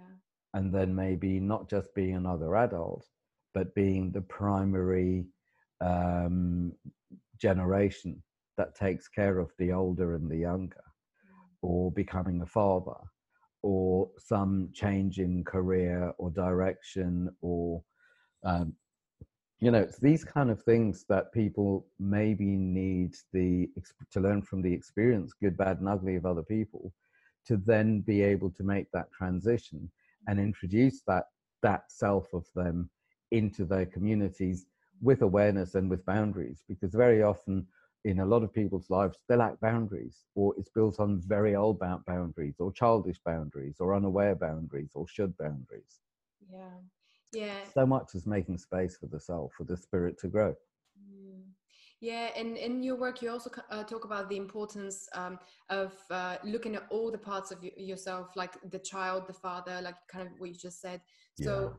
And 0.55 0.75
then 0.75 0.95
maybe 0.95 1.39
not 1.39 1.69
just 1.69 1.95
being 1.95 2.17
another 2.17 2.57
adult, 2.57 3.07
but 3.55 3.75
being 3.75 4.11
the 4.11 4.23
primary 4.23 5.27
um, 5.81 6.73
generation 7.41 8.23
that 8.59 8.75
takes 8.75 9.09
care 9.09 9.39
of 9.39 9.51
the 9.59 9.73
older 9.73 10.15
and 10.15 10.31
the 10.31 10.37
younger, 10.37 10.85
or 11.63 11.91
becoming 11.91 12.43
a 12.43 12.47
father, 12.47 12.99
or 13.63 14.11
some 14.19 14.69
change 14.75 15.19
in 15.19 15.43
career 15.45 16.13
or 16.19 16.31
direction, 16.31 17.31
or 17.41 17.83
um, 18.45 18.75
you 19.61 19.71
know, 19.71 19.81
it's 19.81 19.99
these 19.99 20.25
kind 20.25 20.51
of 20.51 20.63
things 20.63 21.05
that 21.09 21.33
people 21.33 21.87
maybe 21.99 22.45
need 22.45 23.15
the 23.33 23.69
to 24.13 24.21
learn 24.21 24.43
from 24.43 24.63
the 24.63 24.73
experience, 24.73 25.33
good, 25.33 25.57
bad, 25.57 25.79
and 25.81 25.89
ugly 25.89 26.17
of 26.17 26.27
other 26.27 26.45
people, 26.45 26.93
to 27.47 27.57
then 27.57 28.01
be 28.01 28.23
able 28.23 28.51
to 28.51 28.63
make 28.63 28.87
that 28.93 29.11
transition 29.11 29.91
and 30.29 30.39
introduce 30.39 31.01
that 31.07 31.25
that 31.63 31.91
self 31.91 32.33
of 32.35 32.45
them 32.55 32.89
into 33.31 33.65
their 33.65 33.87
communities 33.87 34.67
with 35.01 35.23
awareness 35.23 35.75
and 35.75 35.89
with 35.91 36.05
boundaries 36.07 36.63
because 36.69 36.95
very 36.95 37.23
often 37.23 37.67
in 38.05 38.21
a 38.21 38.25
lot 38.25 38.43
of 38.43 38.53
people's 38.53 38.91
lives, 38.91 39.19
they 39.29 39.37
lack 39.37 39.59
boundaries, 39.61 40.25
or 40.35 40.55
it's 40.57 40.71
built 40.71 41.01
on 41.01 41.21
very 41.21 41.55
old 41.57 41.81
boundaries, 42.07 42.57
or 42.59 42.73
childish 42.73 43.19
boundaries, 43.25 43.77
or 43.81 43.95
unaware 43.95 44.35
boundaries, 44.35 44.91
or 44.95 45.07
should 45.09 45.37
boundaries. 45.37 46.01
Yeah, 46.51 46.79
yeah. 47.33 47.65
So 47.75 47.87
much 47.87 48.15
as 48.15 48.27
making 48.27 48.59
space 48.59 48.97
for 48.97 49.07
the 49.07 49.21
soul, 49.21 49.53
for 49.57 49.65
the 49.65 49.77
spirit 49.77 50.19
to 50.21 50.29
grow. 50.29 50.55
Mm. 50.99 51.43
Yeah, 52.01 52.31
and 52.37 52.57
in 52.57 52.83
your 52.85 52.97
work, 52.97 53.23
you 53.23 53.31
also 53.31 53.51
uh, 53.71 53.83
talk 53.83 54.05
about 54.05 54.29
the 54.29 54.37
importance 54.37 55.09
um, 55.15 55.39
of 55.69 55.93
uh, 56.11 56.37
looking 56.45 56.77
at 56.77 56.87
all 56.91 57.11
the 57.11 57.19
parts 57.19 57.51
of 57.51 57.59
yourself, 57.77 58.37
like 58.37 58.57
the 58.71 58.79
child, 58.79 59.27
the 59.27 59.33
father, 59.33 59.81
like 59.83 59.97
kind 60.07 60.29
of 60.29 60.33
what 60.39 60.51
you 60.51 60.55
just 60.55 60.81
said. 60.81 61.01
So, 61.35 61.77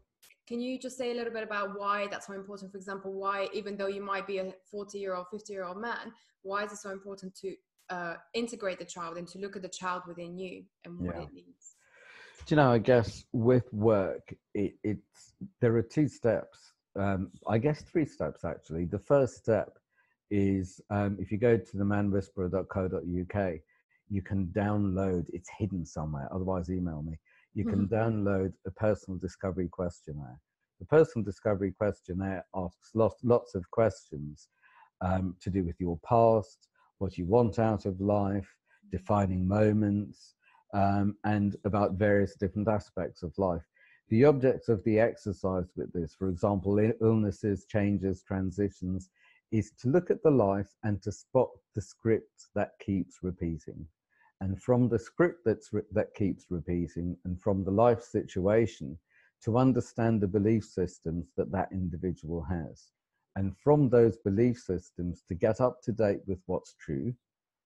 can 0.49 0.59
you 0.59 0.79
just 0.79 0.97
say 0.97 1.11
a 1.11 1.13
little 1.13 1.31
bit 1.31 1.43
about 1.43 1.77
why 1.77 2.07
that's 2.09 2.25
so 2.25 2.33
important? 2.33 2.71
For 2.71 2.77
example, 2.79 3.13
why, 3.13 3.49
even 3.53 3.77
though 3.77 3.87
you 3.87 4.01
might 4.01 4.25
be 4.25 4.39
a 4.39 4.51
40 4.71 4.97
year 4.97 5.13
old, 5.13 5.27
50 5.31 5.53
year 5.53 5.63
old 5.63 5.79
man, 5.79 6.11
why 6.41 6.63
is 6.63 6.71
it 6.71 6.79
so 6.79 6.89
important 6.89 7.35
to 7.41 7.53
uh, 7.91 8.15
integrate 8.33 8.79
the 8.79 8.85
child 8.85 9.17
and 9.17 9.27
to 9.27 9.37
look 9.37 9.55
at 9.55 9.61
the 9.61 9.69
child 9.69 10.01
within 10.07 10.39
you 10.39 10.63
and 10.85 10.99
what 10.99 11.15
yeah. 11.15 11.21
it 11.21 11.33
needs? 11.33 11.75
Do 12.47 12.55
you 12.55 12.61
know, 12.61 12.71
I 12.71 12.79
guess 12.79 13.23
with 13.31 13.71
work, 13.71 14.33
it, 14.55 14.73
it's 14.83 15.35
there 15.61 15.75
are 15.75 15.83
two 15.83 16.07
steps. 16.07 16.57
Um, 16.99 17.29
I 17.47 17.59
guess 17.59 17.83
three 17.83 18.05
steps 18.05 18.43
actually. 18.43 18.85
The 18.85 18.97
first 18.97 19.35
step 19.35 19.77
is 20.31 20.81
um, 20.89 21.15
if 21.19 21.31
you 21.31 21.37
go 21.37 21.57
to 21.57 21.77
the 21.77 21.83
manwhisperer.co.uk, 21.83 23.53
you 24.09 24.21
can 24.23 24.47
download, 24.47 25.27
it's 25.31 25.49
hidden 25.59 25.85
somewhere, 25.85 26.27
otherwise, 26.33 26.71
email 26.71 27.03
me. 27.03 27.19
You 27.53 27.65
can 27.65 27.87
mm-hmm. 27.87 27.93
download 27.93 28.53
a 28.65 28.71
personal 28.71 29.19
discovery 29.19 29.67
questionnaire. 29.69 30.39
The 30.79 30.85
personal 30.85 31.25
discovery 31.25 31.73
questionnaire 31.77 32.45
asks 32.55 32.91
lots, 32.93 33.17
lots 33.23 33.55
of 33.55 33.69
questions 33.71 34.47
um, 35.01 35.35
to 35.41 35.49
do 35.49 35.63
with 35.63 35.75
your 35.79 35.99
past, 36.07 36.69
what 36.99 37.17
you 37.17 37.25
want 37.25 37.59
out 37.59 37.85
of 37.85 37.99
life, 37.99 38.47
defining 38.91 39.47
moments, 39.47 40.35
um, 40.73 41.15
and 41.23 41.55
about 41.65 41.93
various 41.93 42.35
different 42.35 42.67
aspects 42.67 43.23
of 43.23 43.37
life. 43.37 43.63
The 44.09 44.25
objects 44.25 44.69
of 44.69 44.83
the 44.85 44.99
exercise 44.99 45.71
with 45.75 45.91
this, 45.93 46.15
for 46.15 46.29
example, 46.29 46.79
illnesses, 47.01 47.65
changes, 47.65 48.23
transitions, 48.23 49.09
is 49.51 49.71
to 49.81 49.89
look 49.89 50.11
at 50.11 50.21
the 50.23 50.31
life 50.31 50.69
and 50.83 51.01
to 51.03 51.11
spot 51.11 51.49
the 51.75 51.81
script 51.81 52.47
that 52.55 52.71
keeps 52.79 53.19
repeating. 53.21 53.87
And 54.41 54.61
from 54.61 54.87
the 54.87 54.99
script 54.99 55.41
that's 55.45 55.69
that 55.91 56.13
keeps 56.13 56.45
repeating 56.49 57.17
and 57.25 57.39
from 57.41 57.63
the 57.63 57.71
life 57.71 58.01
situation, 58.01 58.97
to 59.43 59.57
understand 59.57 60.21
the 60.21 60.27
belief 60.27 60.65
systems 60.65 61.27
that 61.37 61.51
that 61.51 61.69
individual 61.71 62.41
has. 62.43 62.91
And 63.35 63.55
from 63.57 63.89
those 63.89 64.17
belief 64.17 64.57
systems, 64.59 65.23
to 65.27 65.35
get 65.35 65.61
up 65.61 65.81
to 65.83 65.91
date 65.91 66.21
with 66.27 66.39
what's 66.45 66.73
true 66.73 67.13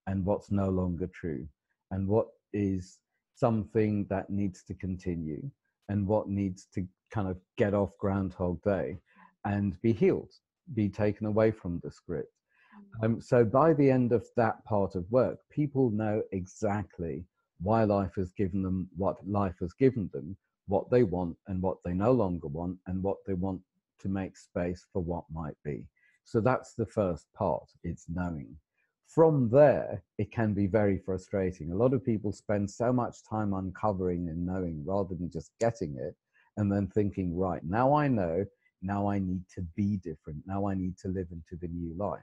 and 0.07 0.25
what's 0.25 0.51
no 0.51 0.69
longer 0.69 1.07
true, 1.07 1.47
and 1.91 2.07
what 2.07 2.27
is 2.53 2.99
something 3.35 4.05
that 4.09 4.29
needs 4.29 4.63
to 4.63 4.73
continue, 4.73 5.49
and 5.89 6.07
what 6.07 6.27
needs 6.27 6.67
to 6.73 6.85
kind 7.11 7.27
of 7.27 7.37
get 7.57 7.73
off 7.73 7.97
Groundhog 7.97 8.61
Day 8.61 8.97
and 9.45 9.81
be 9.81 9.93
healed 9.93 10.33
be 10.73 10.89
taken 10.89 11.27
away 11.27 11.51
from 11.51 11.79
the 11.83 11.91
script. 11.91 12.31
Um, 13.01 13.19
so 13.21 13.43
by 13.43 13.73
the 13.73 13.89
end 13.89 14.11
of 14.11 14.25
that 14.37 14.63
part 14.65 14.95
of 14.95 15.09
work, 15.11 15.39
people 15.49 15.89
know 15.89 16.21
exactly 16.31 17.25
why 17.61 17.83
life 17.83 18.15
has 18.15 18.31
given 18.33 18.61
them 18.61 18.89
what 18.95 19.17
life 19.27 19.55
has 19.59 19.73
given 19.73 20.09
them, 20.13 20.37
what 20.67 20.89
they 20.89 21.03
want 21.03 21.35
and 21.47 21.61
what 21.61 21.77
they 21.83 21.93
no 21.93 22.11
longer 22.11 22.47
want, 22.47 22.77
and 22.87 23.01
what 23.01 23.17
they 23.25 23.33
want 23.33 23.61
to 23.99 24.09
make 24.09 24.37
space 24.37 24.85
for 24.91 25.01
what 25.01 25.23
might 25.31 25.55
be. 25.63 25.85
So 26.25 26.39
that's 26.39 26.73
the 26.73 26.85
first 26.85 27.27
part, 27.33 27.69
it's 27.83 28.05
knowing. 28.07 28.55
From 29.07 29.49
there, 29.49 30.01
it 30.17 30.31
can 30.31 30.53
be 30.53 30.67
very 30.67 30.97
frustrating. 30.97 31.71
A 31.71 31.75
lot 31.75 31.93
of 31.93 32.03
people 32.03 32.31
spend 32.31 32.69
so 32.69 32.91
much 32.91 33.17
time 33.29 33.53
uncovering 33.53 34.29
and 34.29 34.45
knowing 34.45 34.83
rather 34.85 35.13
than 35.15 35.29
just 35.29 35.51
getting 35.59 35.95
it 35.97 36.15
and 36.57 36.71
then 36.71 36.87
thinking, 36.87 37.35
right, 37.35 37.63
now 37.63 37.93
I 37.93 38.07
know, 38.07 38.45
now 38.81 39.07
I 39.07 39.19
need 39.19 39.43
to 39.55 39.61
be 39.75 39.97
different. 39.97 40.39
Now 40.45 40.67
I 40.67 40.73
need 40.73 40.97
to 40.99 41.09
live 41.09 41.27
into 41.31 41.55
the 41.61 41.67
new 41.67 41.93
life. 41.95 42.21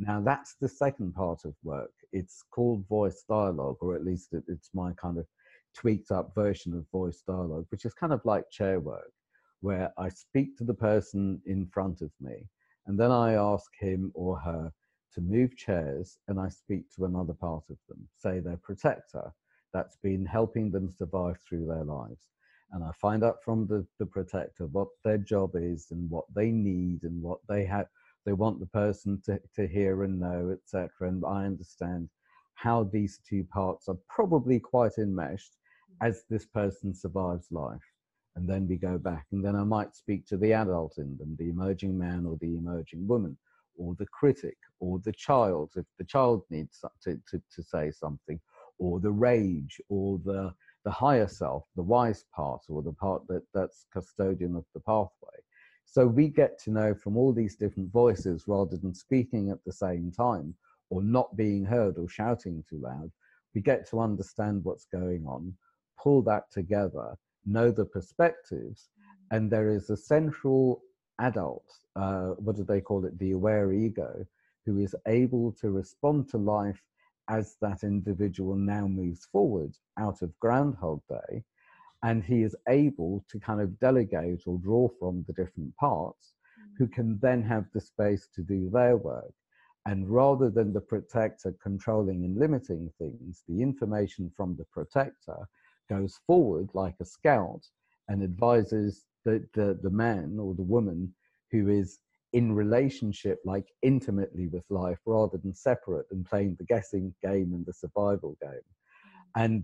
Now 0.00 0.18
that's 0.22 0.54
the 0.54 0.68
second 0.68 1.12
part 1.14 1.44
of 1.44 1.54
work. 1.62 1.92
It's 2.10 2.42
called 2.50 2.88
voice 2.88 3.22
dialogue, 3.28 3.76
or 3.82 3.94
at 3.94 4.02
least 4.02 4.32
it, 4.32 4.44
it's 4.48 4.70
my 4.72 4.94
kind 4.94 5.18
of 5.18 5.26
tweaked 5.74 6.10
up 6.10 6.34
version 6.34 6.72
of 6.74 6.88
voice 6.90 7.22
dialogue, 7.26 7.66
which 7.68 7.84
is 7.84 7.92
kind 7.92 8.14
of 8.14 8.24
like 8.24 8.50
chair 8.50 8.80
work, 8.80 9.12
where 9.60 9.92
I 9.98 10.08
speak 10.08 10.56
to 10.56 10.64
the 10.64 10.72
person 10.72 11.42
in 11.44 11.66
front 11.66 12.00
of 12.00 12.10
me, 12.18 12.48
and 12.86 12.98
then 12.98 13.10
I 13.10 13.34
ask 13.34 13.70
him 13.78 14.10
or 14.14 14.38
her 14.38 14.72
to 15.12 15.20
move 15.20 15.54
chairs, 15.58 16.16
and 16.28 16.40
I 16.40 16.48
speak 16.48 16.90
to 16.96 17.04
another 17.04 17.34
part 17.34 17.64
of 17.68 17.76
them, 17.86 18.08
say 18.16 18.40
their 18.40 18.56
protector, 18.56 19.30
that's 19.74 19.98
been 20.02 20.24
helping 20.24 20.70
them 20.70 20.90
survive 20.90 21.36
through 21.46 21.66
their 21.66 21.84
lives 21.84 22.24
and 22.72 22.84
I 22.84 22.90
find 22.92 23.24
out 23.24 23.42
from 23.44 23.66
the, 23.66 23.86
the 23.98 24.06
protector 24.06 24.66
what 24.66 24.88
their 25.04 25.18
job 25.18 25.52
is 25.54 25.88
and 25.90 26.08
what 26.08 26.24
they 26.34 26.50
need 26.50 27.02
and 27.02 27.20
what 27.22 27.38
they 27.48 27.64
have 27.64 27.86
they 28.24 28.32
want 28.32 28.60
the 28.60 28.66
person 28.66 29.20
to, 29.26 29.40
to 29.56 29.66
hear 29.66 30.04
and 30.04 30.20
know, 30.20 30.50
etc. 30.52 31.08
And 31.08 31.24
I 31.26 31.44
understand 31.44 32.08
how 32.54 32.84
these 32.84 33.20
two 33.28 33.44
parts 33.44 33.88
are 33.88 33.96
probably 34.08 34.60
quite 34.60 34.98
enmeshed 34.98 35.56
as 36.02 36.24
this 36.28 36.46
person 36.46 36.94
survives 36.94 37.46
life. 37.50 37.80
And 38.36 38.48
then 38.48 38.68
we 38.68 38.76
go 38.76 38.96
back, 38.96 39.26
and 39.32 39.44
then 39.44 39.56
I 39.56 39.64
might 39.64 39.96
speak 39.96 40.26
to 40.26 40.36
the 40.36 40.52
adult 40.52 40.98
in 40.98 41.16
them, 41.18 41.36
the 41.38 41.48
emerging 41.48 41.98
man 41.98 42.24
or 42.26 42.38
the 42.40 42.56
emerging 42.56 43.06
woman, 43.06 43.36
or 43.76 43.94
the 43.98 44.06
critic, 44.06 44.56
or 44.78 45.00
the 45.04 45.12
child, 45.12 45.72
if 45.76 45.86
the 45.98 46.04
child 46.04 46.42
needs 46.48 46.84
to, 47.02 47.20
to, 47.28 47.42
to 47.54 47.62
say 47.62 47.90
something, 47.90 48.38
or 48.78 49.00
the 49.00 49.10
rage, 49.10 49.80
or 49.88 50.20
the 50.24 50.54
the 50.84 50.90
higher 50.90 51.28
self, 51.28 51.64
the 51.76 51.82
wise 51.82 52.24
part, 52.34 52.62
or 52.68 52.82
the 52.82 52.92
part 52.92 53.26
that, 53.28 53.42
that's 53.52 53.86
custodian 53.92 54.56
of 54.56 54.64
the 54.74 54.80
pathway. 54.80 55.39
So 55.84 56.06
we 56.06 56.28
get 56.28 56.58
to 56.64 56.70
know 56.70 56.94
from 56.94 57.16
all 57.16 57.32
these 57.32 57.56
different 57.56 57.90
voices 57.90 58.44
rather 58.46 58.76
than 58.76 58.94
speaking 58.94 59.50
at 59.50 59.64
the 59.64 59.72
same 59.72 60.12
time 60.12 60.54
or 60.88 61.02
not 61.02 61.36
being 61.36 61.64
heard 61.64 61.98
or 61.98 62.08
shouting 62.08 62.64
too 62.68 62.78
loud. 62.78 63.10
We 63.54 63.60
get 63.60 63.88
to 63.90 64.00
understand 64.00 64.64
what's 64.64 64.86
going 64.86 65.26
on, 65.26 65.54
pull 66.00 66.22
that 66.22 66.50
together, 66.50 67.16
know 67.44 67.70
the 67.70 67.84
perspectives, 67.84 68.90
and 69.30 69.50
there 69.50 69.68
is 69.68 69.90
a 69.90 69.96
central 69.96 70.82
adult, 71.20 71.64
uh, 71.96 72.30
what 72.38 72.56
do 72.56 72.64
they 72.64 72.80
call 72.80 73.04
it, 73.04 73.18
the 73.18 73.32
aware 73.32 73.72
ego, 73.72 74.24
who 74.66 74.78
is 74.78 74.94
able 75.06 75.52
to 75.60 75.70
respond 75.70 76.28
to 76.28 76.38
life 76.38 76.82
as 77.28 77.56
that 77.60 77.82
individual 77.84 78.56
now 78.56 78.86
moves 78.86 79.26
forward 79.26 79.76
out 79.98 80.22
of 80.22 80.38
Groundhog 80.40 81.00
Day, 81.08 81.44
and 82.02 82.24
he 82.24 82.42
is 82.42 82.56
able 82.68 83.24
to 83.28 83.38
kind 83.38 83.60
of 83.60 83.78
delegate 83.78 84.42
or 84.46 84.58
draw 84.58 84.88
from 84.98 85.24
the 85.26 85.32
different 85.34 85.74
parts 85.76 86.34
who 86.78 86.86
mm. 86.86 86.92
can 86.92 87.18
then 87.20 87.42
have 87.42 87.66
the 87.74 87.80
space 87.80 88.28
to 88.34 88.42
do 88.42 88.70
their 88.70 88.96
work. 88.96 89.32
And 89.86 90.08
rather 90.08 90.50
than 90.50 90.72
the 90.72 90.80
protector 90.80 91.54
controlling 91.62 92.24
and 92.24 92.38
limiting 92.38 92.90
things, 92.98 93.42
the 93.48 93.62
information 93.62 94.30
from 94.36 94.56
the 94.56 94.66
protector 94.72 95.48
goes 95.88 96.18
forward 96.26 96.68
like 96.74 96.94
a 97.00 97.04
scout 97.04 97.62
and 98.08 98.22
advises 98.22 99.06
the, 99.24 99.46
the, 99.54 99.78
the 99.82 99.90
man 99.90 100.38
or 100.38 100.54
the 100.54 100.62
woman 100.62 101.14
who 101.50 101.68
is 101.68 101.98
in 102.32 102.52
relationship, 102.52 103.40
like 103.44 103.66
intimately 103.82 104.46
with 104.48 104.64
life, 104.70 104.98
rather 105.04 105.38
than 105.38 105.54
separate 105.54 106.06
and 106.10 106.24
playing 106.24 106.56
the 106.58 106.64
guessing 106.64 107.12
game 107.22 107.52
and 107.52 107.66
the 107.66 107.72
survival 107.72 108.36
game. 108.40 108.50
Mm. 108.50 109.44
And 109.44 109.62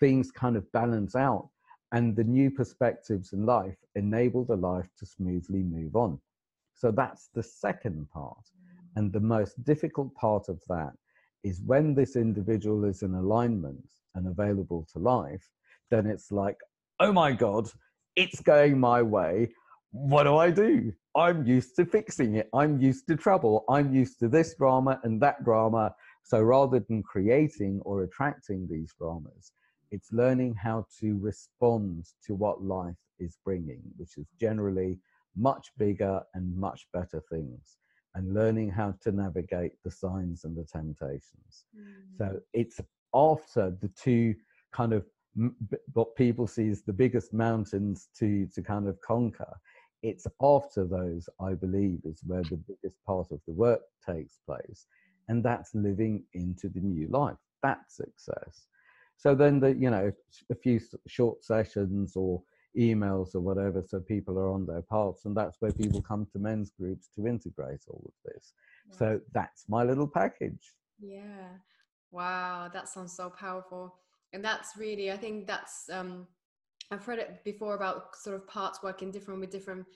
things 0.00 0.30
kind 0.30 0.56
of 0.56 0.70
balance 0.72 1.14
out. 1.14 1.50
And 1.92 2.16
the 2.16 2.24
new 2.24 2.50
perspectives 2.50 3.32
in 3.32 3.46
life 3.46 3.76
enable 3.94 4.44
the 4.44 4.56
life 4.56 4.88
to 4.98 5.06
smoothly 5.06 5.62
move 5.62 5.96
on. 5.96 6.20
So 6.74 6.90
that's 6.90 7.28
the 7.34 7.42
second 7.42 8.08
part. 8.10 8.36
Mm. 8.36 8.96
And 8.96 9.12
the 9.12 9.20
most 9.20 9.62
difficult 9.64 10.14
part 10.14 10.48
of 10.48 10.60
that 10.68 10.92
is 11.44 11.62
when 11.64 11.94
this 11.94 12.16
individual 12.16 12.84
is 12.84 13.02
in 13.02 13.14
alignment 13.14 13.88
and 14.14 14.26
available 14.26 14.86
to 14.92 14.98
life, 14.98 15.48
then 15.90 16.06
it's 16.06 16.32
like, 16.32 16.58
oh 16.98 17.12
my 17.12 17.32
God, 17.32 17.68
it's 18.16 18.40
going 18.40 18.80
my 18.80 19.02
way 19.02 19.48
what 19.96 20.24
do 20.24 20.36
I 20.36 20.50
do? 20.50 20.92
I'm 21.14 21.46
used 21.46 21.76
to 21.76 21.86
fixing 21.86 22.36
it. 22.36 22.48
I'm 22.52 22.80
used 22.80 23.06
to 23.08 23.16
trouble. 23.16 23.64
I'm 23.68 23.94
used 23.94 24.18
to 24.20 24.28
this 24.28 24.54
drama 24.54 25.00
and 25.04 25.20
that 25.22 25.42
drama. 25.44 25.94
So 26.22 26.40
rather 26.42 26.80
than 26.80 27.02
creating 27.02 27.80
or 27.84 28.02
attracting 28.02 28.68
these 28.70 28.92
dramas, 28.98 29.52
it's 29.90 30.12
learning 30.12 30.54
how 30.54 30.86
to 31.00 31.18
respond 31.18 32.06
to 32.26 32.34
what 32.34 32.62
life 32.62 32.96
is 33.18 33.38
bringing, 33.44 33.82
which 33.96 34.16
is 34.18 34.26
generally 34.40 34.98
much 35.36 35.70
bigger 35.78 36.22
and 36.34 36.56
much 36.56 36.86
better 36.92 37.22
things, 37.30 37.76
and 38.14 38.34
learning 38.34 38.70
how 38.70 38.94
to 39.02 39.12
navigate 39.12 39.72
the 39.84 39.90
signs 39.90 40.44
and 40.44 40.56
the 40.56 40.64
temptations. 40.64 41.64
Mm. 41.76 42.16
So 42.18 42.40
it's 42.52 42.80
after 43.14 43.76
the 43.80 43.88
two 43.88 44.34
kind 44.72 44.92
of 44.92 45.04
what 45.92 46.16
people 46.16 46.46
see 46.46 46.68
as 46.68 46.82
the 46.82 46.92
biggest 46.92 47.34
mountains 47.34 48.08
to 48.18 48.46
to 48.54 48.62
kind 48.62 48.88
of 48.88 48.98
conquer 49.02 49.52
it's 50.02 50.26
after 50.40 50.84
those, 50.84 51.28
I 51.40 51.54
believe, 51.54 52.00
is 52.04 52.20
where 52.24 52.42
the 52.42 52.60
biggest 52.68 52.96
part 53.04 53.28
of 53.32 53.40
the 53.46 53.52
work 53.52 53.80
takes 54.08 54.38
place. 54.46 54.86
And 55.28 55.42
that's 55.42 55.74
living 55.74 56.22
into 56.34 56.68
the 56.68 56.80
new 56.80 57.08
life. 57.08 57.36
That's 57.62 57.96
success. 57.96 58.66
So 59.16 59.34
then 59.34 59.60
the, 59.60 59.74
you 59.74 59.90
know, 59.90 60.12
a 60.50 60.54
few 60.54 60.80
short 61.06 61.44
sessions 61.44 62.16
or 62.16 62.42
emails 62.78 63.34
or 63.34 63.40
whatever, 63.40 63.82
so 63.86 64.00
people 64.00 64.38
are 64.38 64.50
on 64.50 64.66
their 64.66 64.82
paths. 64.82 65.24
And 65.24 65.36
that's 65.36 65.56
where 65.60 65.72
people 65.72 66.02
come 66.02 66.26
to 66.32 66.38
men's 66.38 66.70
groups 66.70 67.08
to 67.16 67.26
integrate 67.26 67.80
all 67.88 68.02
of 68.04 68.32
this. 68.32 68.52
So 68.90 69.20
that's 69.32 69.64
my 69.68 69.82
little 69.82 70.06
package. 70.06 70.74
Yeah. 71.00 71.48
Wow. 72.10 72.70
That 72.72 72.88
sounds 72.88 73.16
so 73.16 73.30
powerful. 73.30 73.96
And 74.32 74.44
that's 74.44 74.76
really, 74.76 75.10
I 75.10 75.16
think 75.16 75.46
that's 75.46 75.88
um 75.90 76.26
I've 76.90 77.04
heard 77.04 77.18
it 77.18 77.42
before 77.44 77.74
about 77.74 78.14
sort 78.16 78.36
of 78.36 78.46
parts 78.46 78.82
working 78.82 79.10
different 79.10 79.40
with 79.40 79.50
different 79.50 79.86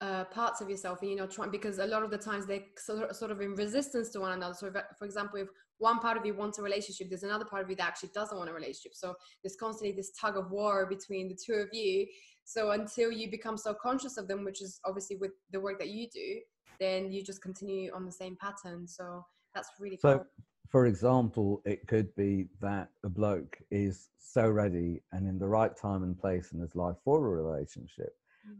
uh, 0.00 0.24
parts 0.24 0.60
of 0.60 0.68
yourself 0.68 1.00
and 1.02 1.10
you 1.10 1.16
know 1.16 1.26
trying 1.26 1.50
because 1.50 1.78
a 1.78 1.86
lot 1.86 2.02
of 2.02 2.10
the 2.10 2.18
times 2.18 2.46
they 2.46 2.66
sort 2.76 3.30
of 3.30 3.40
in 3.40 3.54
resistance 3.54 4.10
to 4.10 4.20
one 4.20 4.32
another 4.32 4.54
so 4.54 4.66
if, 4.66 4.74
for 4.98 5.04
example 5.04 5.38
if 5.38 5.48
one 5.78 5.98
part 5.98 6.16
of 6.16 6.26
you 6.26 6.34
wants 6.34 6.58
a 6.58 6.62
relationship 6.62 7.08
there's 7.08 7.22
another 7.22 7.44
part 7.44 7.62
of 7.62 7.70
you 7.70 7.76
that 7.76 7.86
actually 7.86 8.10
doesn't 8.14 8.36
want 8.36 8.50
a 8.50 8.52
relationship 8.52 8.92
so 8.94 9.14
there's 9.42 9.56
constantly 9.56 9.94
this 9.94 10.10
tug 10.20 10.36
of 10.36 10.50
war 10.50 10.86
between 10.86 11.28
the 11.28 11.36
two 11.46 11.54
of 11.54 11.68
you 11.72 12.06
so 12.44 12.72
until 12.72 13.10
you 13.10 13.30
become 13.30 13.56
so 13.56 13.72
conscious 13.72 14.16
of 14.16 14.28
them 14.28 14.44
which 14.44 14.60
is 14.60 14.80
obviously 14.84 15.16
with 15.16 15.30
the 15.52 15.60
work 15.60 15.78
that 15.78 15.88
you 15.88 16.08
do 16.12 16.40
then 16.80 17.10
you 17.10 17.22
just 17.22 17.40
continue 17.40 17.90
on 17.94 18.04
the 18.04 18.12
same 18.12 18.36
pattern 18.40 18.86
so 18.86 19.24
that's 19.54 19.70
really 19.78 19.96
so 19.96 20.18
cool. 20.18 20.26
for 20.68 20.86
example 20.86 21.62
it 21.64 21.86
could 21.86 22.14
be 22.16 22.46
that 22.60 22.88
a 23.04 23.08
bloke 23.08 23.58
is 23.70 24.08
so 24.34 24.50
ready 24.50 25.00
and 25.12 25.28
in 25.28 25.38
the 25.38 25.46
right 25.46 25.76
time 25.76 26.02
and 26.02 26.18
place 26.18 26.50
in 26.52 26.60
his 26.60 26.74
life 26.74 26.96
for 27.04 27.24
a 27.24 27.42
relationship. 27.42 28.16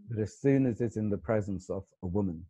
But 0.08 0.18
as 0.18 0.38
soon 0.38 0.66
as 0.66 0.80
it's 0.80 0.96
in 0.96 1.10
the 1.10 1.18
presence 1.18 1.70
of 1.70 1.84
a 2.02 2.06
woman 2.06 2.44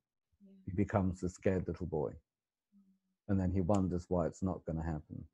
he 0.66 0.72
becomes 0.72 1.22
a 1.22 1.28
scared 1.28 1.66
little 1.68 1.86
boy. 1.86 2.10
Mm. 2.10 3.28
and 3.28 3.40
then 3.40 3.50
he 3.50 3.60
wonders 3.60 4.06
why 4.08 4.26
it's 4.26 4.42
not 4.42 4.64
going 4.64 4.78
to 4.78 4.84
happen. 4.84 5.24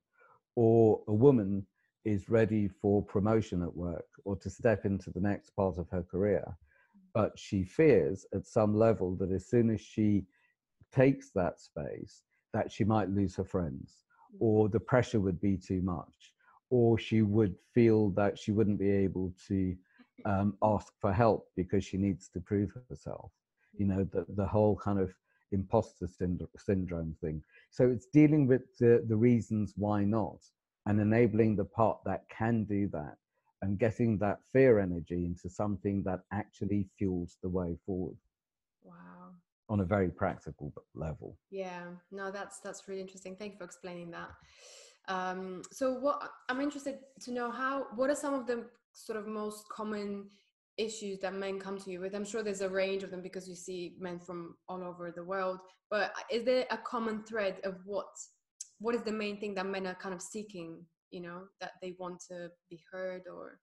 Or 0.56 1.00
a 1.06 1.14
woman 1.14 1.66
is 2.04 2.28
ready 2.28 2.68
for 2.68 3.02
promotion 3.02 3.62
at 3.62 3.76
work 3.76 4.06
or 4.24 4.36
to 4.36 4.50
step 4.50 4.84
into 4.84 5.10
the 5.10 5.20
next 5.20 5.50
part 5.50 5.78
of 5.78 5.88
her 5.90 6.02
career. 6.02 6.56
But 7.14 7.38
she 7.38 7.64
fears 7.64 8.26
at 8.34 8.46
some 8.46 8.74
level 8.76 9.16
that 9.16 9.30
as 9.30 9.46
soon 9.46 9.70
as 9.70 9.80
she 9.80 10.24
takes 10.92 11.30
that 11.30 11.60
space, 11.60 12.22
that 12.52 12.70
she 12.70 12.84
might 12.84 13.10
lose 13.10 13.36
her 13.36 13.44
friends, 13.44 14.04
or 14.38 14.68
the 14.68 14.80
pressure 14.80 15.20
would 15.20 15.40
be 15.40 15.56
too 15.56 15.82
much, 15.82 16.32
or 16.70 16.98
she 16.98 17.22
would 17.22 17.54
feel 17.74 18.10
that 18.10 18.38
she 18.38 18.52
wouldn't 18.52 18.78
be 18.78 18.90
able 18.90 19.32
to 19.48 19.76
um, 20.24 20.56
ask 20.62 20.92
for 21.00 21.12
help 21.12 21.48
because 21.56 21.84
she 21.84 21.96
needs 21.96 22.28
to 22.30 22.40
prove 22.40 22.70
herself. 22.88 23.30
You 23.76 23.86
know, 23.86 24.04
the, 24.04 24.26
the 24.36 24.46
whole 24.46 24.76
kind 24.76 24.98
of 24.98 25.12
imposter 25.52 26.08
syndrome 26.56 27.16
thing. 27.20 27.42
So 27.70 27.88
it's 27.88 28.06
dealing 28.06 28.46
with 28.46 28.62
the, 28.78 29.04
the 29.08 29.16
reasons 29.16 29.74
why 29.76 30.04
not 30.04 30.38
and 30.86 31.00
enabling 31.00 31.56
the 31.56 31.64
part 31.64 31.98
that 32.06 32.22
can 32.28 32.64
do 32.64 32.88
that 32.92 33.16
and 33.62 33.78
getting 33.78 34.16
that 34.18 34.38
fear 34.52 34.78
energy 34.78 35.24
into 35.24 35.48
something 35.48 36.02
that 36.04 36.20
actually 36.32 36.86
fuels 36.96 37.36
the 37.42 37.48
way 37.48 37.76
forward. 37.84 38.16
Wow. 38.82 39.34
On 39.68 39.80
a 39.80 39.84
very 39.84 40.10
practical 40.10 40.72
level. 40.94 41.36
Yeah. 41.50 41.84
No 42.10 42.30
that's 42.30 42.60
that's 42.60 42.88
really 42.88 43.00
interesting. 43.00 43.36
Thank 43.36 43.52
you 43.52 43.58
for 43.58 43.64
explaining 43.64 44.10
that. 44.12 44.30
Um, 45.08 45.62
so 45.72 45.94
what 45.94 46.30
i'm 46.48 46.60
interested 46.60 46.98
to 47.22 47.32
know 47.32 47.50
how 47.50 47.86
what 47.96 48.10
are 48.10 48.14
some 48.14 48.34
of 48.34 48.46
the 48.46 48.66
sort 48.92 49.18
of 49.18 49.26
most 49.26 49.64
common 49.68 50.28
issues 50.76 51.18
that 51.20 51.34
men 51.34 51.58
come 51.58 51.78
to 51.78 51.90
you 51.90 52.00
with. 52.00 52.14
I'm 52.14 52.24
sure 52.24 52.42
there's 52.42 52.62
a 52.62 52.68
range 52.68 53.02
of 53.02 53.10
them 53.10 53.22
because 53.22 53.48
you 53.48 53.54
see 53.54 53.94
men 53.98 54.18
from 54.18 54.56
all 54.68 54.82
over 54.82 55.12
the 55.14 55.24
world 55.24 55.58
but 55.90 56.12
is 56.30 56.44
there 56.44 56.64
a 56.70 56.78
common 56.78 57.22
thread 57.24 57.58
of 57.64 57.74
what 57.84 58.06
what 58.78 58.94
is 58.94 59.02
the 59.02 59.12
main 59.12 59.38
thing 59.38 59.54
that 59.54 59.66
men 59.66 59.86
are 59.86 59.94
kind 59.96 60.14
of 60.14 60.22
seeking 60.22 60.82
you 61.10 61.20
know 61.20 61.42
that 61.60 61.72
they 61.82 61.94
want 61.98 62.22
to 62.28 62.48
be 62.70 62.80
heard 62.90 63.22
or? 63.30 63.58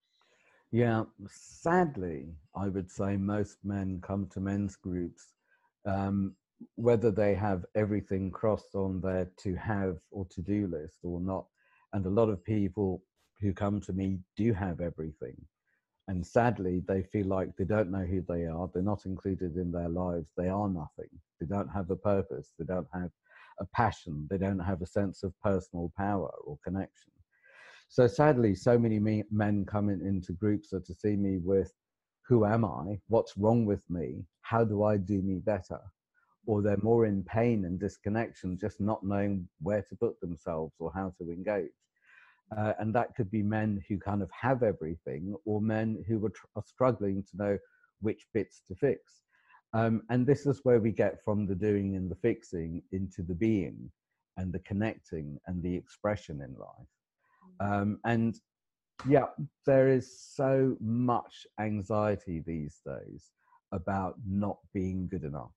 Yeah 0.72 1.04
sadly 1.30 2.36
i 2.56 2.68
would 2.68 2.92
say 2.92 3.18
most 3.18 3.58
men 3.64 4.02
come 4.04 4.28
to 4.34 4.42
men's 4.42 4.76
groups 4.76 5.34
um, 5.86 6.36
whether 6.76 7.12
they 7.12 7.34
have 7.36 7.66
everything 7.76 8.32
crossed 8.32 8.76
on 8.76 9.00
their 9.00 9.30
to 9.38 9.56
have 9.56 9.98
or 10.12 10.26
to 10.32 10.42
do 10.42 10.68
list 10.68 10.98
or 11.04 11.22
not. 11.22 11.46
And 11.94 12.04
a 12.06 12.10
lot 12.10 12.30
of 12.30 12.44
people 12.44 13.04
who 13.42 13.54
come 13.54 13.80
to 13.82 13.94
me 13.94 14.20
do 14.36 14.54
have 14.54 14.82
everything 14.82 15.36
and 16.08 16.26
sadly 16.26 16.82
they 16.88 17.04
feel 17.04 17.28
like 17.28 17.56
they 17.58 17.66
don't 17.66 17.92
know 17.92 18.06
who 18.06 18.22
they 18.28 18.46
are 18.46 18.70
they're 18.74 18.84
not 18.84 19.06
included 19.06 19.56
in 19.58 19.72
their 19.72 19.90
lives 19.90 20.32
they 20.38 20.48
are 20.48 20.70
nothing 20.70 21.10
they 21.40 21.46
don't 21.46 21.70
have 21.70 21.90
a 21.90 21.96
purpose 21.96 22.54
they 22.58 22.66
don't 22.66 22.88
have 22.94 23.12
a 23.60 23.66
passion, 23.66 24.28
they 24.30 24.38
don't 24.38 24.60
have 24.60 24.82
a 24.82 24.88
sense 24.88 25.24
of 25.24 25.34
personal 25.42 25.92
power 25.98 26.32
or 26.46 26.58
connection. 26.64 27.12
So 27.90 28.08
sadly, 28.08 28.54
so 28.54 28.78
many 28.78 29.00
men 29.32 29.66
come 29.66 29.90
in, 29.90 30.02
into 30.02 30.34
groups 30.34 30.74
or 30.74 30.82
to 30.82 30.94
see 30.94 31.16
me 31.16 31.38
with, 31.38 31.74
who 32.28 32.46
am 32.46 32.66
I? 32.66 33.00
What's 33.08 33.38
wrong 33.38 33.66
with 33.66 33.84
me? 33.90 34.26
How 34.42 34.64
do 34.64 34.84
I 34.84 34.98
do 34.98 35.22
me 35.22 35.36
better? 35.36 35.80
Or 36.46 36.62
they're 36.62 36.78
more 36.82 37.06
in 37.06 37.24
pain 37.24 37.66
and 37.66 37.80
disconnection, 37.80 38.58
just 38.58 38.82
not 38.82 39.04
knowing 39.04 39.48
where 39.62 39.82
to 39.84 39.96
put 39.96 40.20
themselves 40.20 40.74
or 40.80 40.92
how 40.94 41.14
to 41.18 41.32
engage. 41.32 41.72
Uh, 42.56 42.74
and 42.80 42.94
that 42.96 43.16
could 43.16 43.30
be 43.30 43.44
men 43.44 43.84
who 43.90 43.98
kind 43.98 44.22
of 44.22 44.30
have 44.32 44.64
everything, 44.64 45.36
or 45.46 45.62
men 45.62 46.04
who 46.08 46.26
are, 46.26 46.30
tr- 46.30 46.46
are 46.56 46.64
struggling 46.66 47.24
to 47.24 47.38
know 47.38 47.58
which 48.02 48.26
bits 48.34 48.62
to 48.68 48.76
fix. 48.76 49.22
Um, 49.74 50.04
and 50.10 50.26
this 50.26 50.46
is 50.46 50.62
where 50.64 50.80
we 50.80 50.92
get 50.92 51.24
from 51.26 51.46
the 51.46 51.56
doing 51.56 51.96
and 51.98 52.10
the 52.10 52.16
fixing 52.16 52.82
into 52.92 53.22
the 53.22 53.36
being 53.36 53.92
and 54.38 54.54
the 54.54 54.60
connecting 54.60 55.38
and 55.48 55.62
the 55.62 55.76
expression 55.76 56.42
in 56.42 56.56
life. 56.58 56.88
Mm. 57.62 57.82
Um, 57.82 58.00
and 58.06 58.40
yeah, 59.08 59.26
there 59.66 59.90
is 59.90 60.20
so 60.20 60.78
much 60.80 61.46
anxiety 61.60 62.42
these 62.46 62.80
days 62.86 63.32
about 63.72 64.16
not 64.26 64.58
being 64.74 65.08
good 65.08 65.24
enough. 65.24 65.52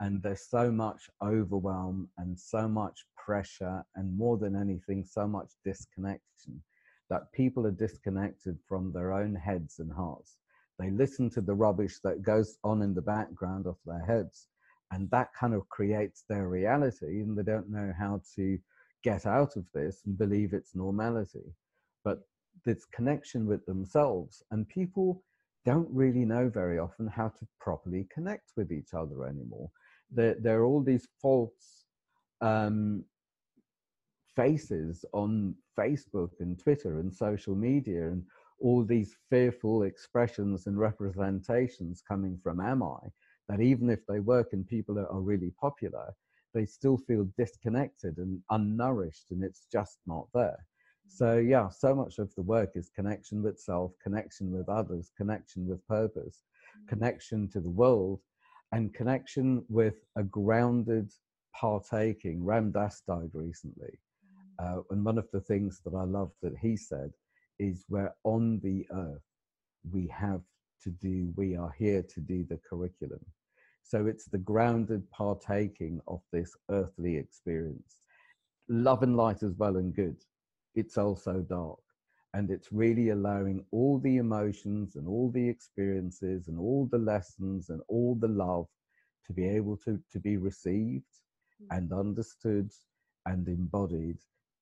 And 0.00 0.22
there's 0.22 0.48
so 0.48 0.72
much 0.72 1.08
overwhelm 1.22 2.08
and 2.18 2.38
so 2.38 2.66
much 2.66 3.04
pressure, 3.24 3.84
and 3.96 4.16
more 4.16 4.36
than 4.36 4.56
anything, 4.56 5.04
so 5.04 5.26
much 5.26 5.50
disconnection 5.64 6.62
that 7.10 7.32
people 7.32 7.66
are 7.66 7.70
disconnected 7.70 8.58
from 8.68 8.92
their 8.92 9.12
own 9.12 9.34
heads 9.34 9.78
and 9.78 9.92
hearts 9.92 10.36
they 10.78 10.90
listen 10.90 11.30
to 11.30 11.40
the 11.40 11.54
rubbish 11.54 12.00
that 12.00 12.22
goes 12.22 12.58
on 12.64 12.82
in 12.82 12.94
the 12.94 13.02
background 13.02 13.66
of 13.66 13.76
their 13.86 14.04
heads, 14.04 14.48
and 14.90 15.10
that 15.10 15.32
kind 15.38 15.54
of 15.54 15.68
creates 15.68 16.24
their 16.28 16.48
reality, 16.48 17.20
and 17.20 17.36
they 17.36 17.42
don't 17.42 17.70
know 17.70 17.92
how 17.98 18.20
to 18.36 18.58
get 19.02 19.26
out 19.26 19.56
of 19.56 19.66
this 19.72 20.02
and 20.06 20.18
believe 20.18 20.52
it's 20.52 20.74
normality. 20.74 21.54
But 22.02 22.20
this 22.64 22.84
connection 22.86 23.46
with 23.46 23.64
themselves, 23.66 24.42
and 24.50 24.68
people 24.68 25.22
don't 25.64 25.88
really 25.90 26.24
know 26.24 26.48
very 26.48 26.78
often 26.78 27.06
how 27.06 27.28
to 27.28 27.46
properly 27.60 28.06
connect 28.12 28.52
with 28.56 28.72
each 28.72 28.94
other 28.94 29.26
anymore. 29.26 29.70
There, 30.10 30.36
there 30.38 30.60
are 30.60 30.64
all 30.64 30.82
these 30.82 31.08
false 31.22 31.84
um, 32.40 33.04
faces 34.36 35.04
on 35.12 35.54
Facebook 35.78 36.30
and 36.40 36.58
Twitter 36.58 37.00
and 37.00 37.12
social 37.12 37.54
media, 37.54 38.08
and 38.08 38.24
all 38.60 38.84
these 38.84 39.16
fearful 39.30 39.82
expressions 39.82 40.66
and 40.66 40.78
representations 40.78 42.02
coming 42.06 42.38
from 42.42 42.60
am 42.60 42.82
I, 42.82 42.98
that 43.48 43.60
even 43.60 43.90
if 43.90 44.06
they 44.06 44.20
work 44.20 44.52
and 44.52 44.66
people 44.66 44.98
are, 44.98 45.10
are 45.10 45.20
really 45.20 45.52
popular, 45.60 46.14
they 46.54 46.64
still 46.64 46.96
feel 46.96 47.28
disconnected 47.36 48.16
and 48.18 48.40
unnourished 48.52 49.30
and 49.30 49.42
it's 49.42 49.66
just 49.70 49.98
not 50.06 50.28
there. 50.32 50.64
So, 51.08 51.36
yeah, 51.36 51.68
so 51.68 51.94
much 51.94 52.18
of 52.18 52.34
the 52.34 52.42
work 52.42 52.70
is 52.74 52.90
connection 52.90 53.42
with 53.42 53.58
self, 53.58 53.92
connection 54.02 54.50
with 54.50 54.68
others, 54.68 55.10
connection 55.16 55.68
with 55.68 55.86
purpose, 55.86 56.44
mm. 56.76 56.88
connection 56.88 57.48
to 57.50 57.60
the 57.60 57.70
world, 57.70 58.20
and 58.72 58.92
connection 58.94 59.64
with 59.68 59.94
a 60.16 60.22
grounded 60.22 61.12
partaking. 61.54 62.42
Ram 62.42 62.72
Dass 62.72 63.02
died 63.06 63.30
recently. 63.34 63.98
Uh, 64.58 64.80
and 64.90 65.04
one 65.04 65.18
of 65.18 65.28
the 65.32 65.40
things 65.40 65.80
that 65.84 65.94
I 65.94 66.04
love 66.04 66.30
that 66.42 66.56
he 66.60 66.76
said 66.76 67.12
is 67.58 67.84
where 67.88 68.14
on 68.24 68.60
the 68.60 68.86
earth 68.92 69.22
we 69.90 70.06
have 70.08 70.42
to 70.82 70.90
do, 70.90 71.32
we 71.36 71.56
are 71.56 71.74
here 71.78 72.02
to 72.02 72.20
do 72.20 72.44
the 72.48 72.58
curriculum. 72.68 73.24
So 73.82 74.06
it's 74.06 74.26
the 74.26 74.38
grounded 74.38 75.08
partaking 75.10 76.00
of 76.08 76.20
this 76.32 76.56
earthly 76.70 77.16
experience. 77.16 78.00
Love 78.68 79.02
and 79.02 79.16
light 79.16 79.42
is 79.42 79.54
well 79.56 79.76
and 79.76 79.94
good. 79.94 80.16
It's 80.74 80.96
also 80.96 81.40
dark. 81.40 81.78
And 82.32 82.50
it's 82.50 82.72
really 82.72 83.10
allowing 83.10 83.64
all 83.70 83.98
the 83.98 84.16
emotions 84.16 84.96
and 84.96 85.06
all 85.06 85.30
the 85.30 85.48
experiences 85.48 86.48
and 86.48 86.58
all 86.58 86.88
the 86.90 86.98
lessons 86.98 87.68
and 87.68 87.80
all 87.88 88.16
the 88.16 88.28
love 88.28 88.66
to 89.26 89.32
be 89.32 89.46
able 89.46 89.76
to, 89.84 90.00
to 90.10 90.18
be 90.18 90.36
received 90.36 91.04
mm. 91.62 91.76
and 91.76 91.92
understood 91.92 92.70
and 93.26 93.46
embodied 93.48 94.18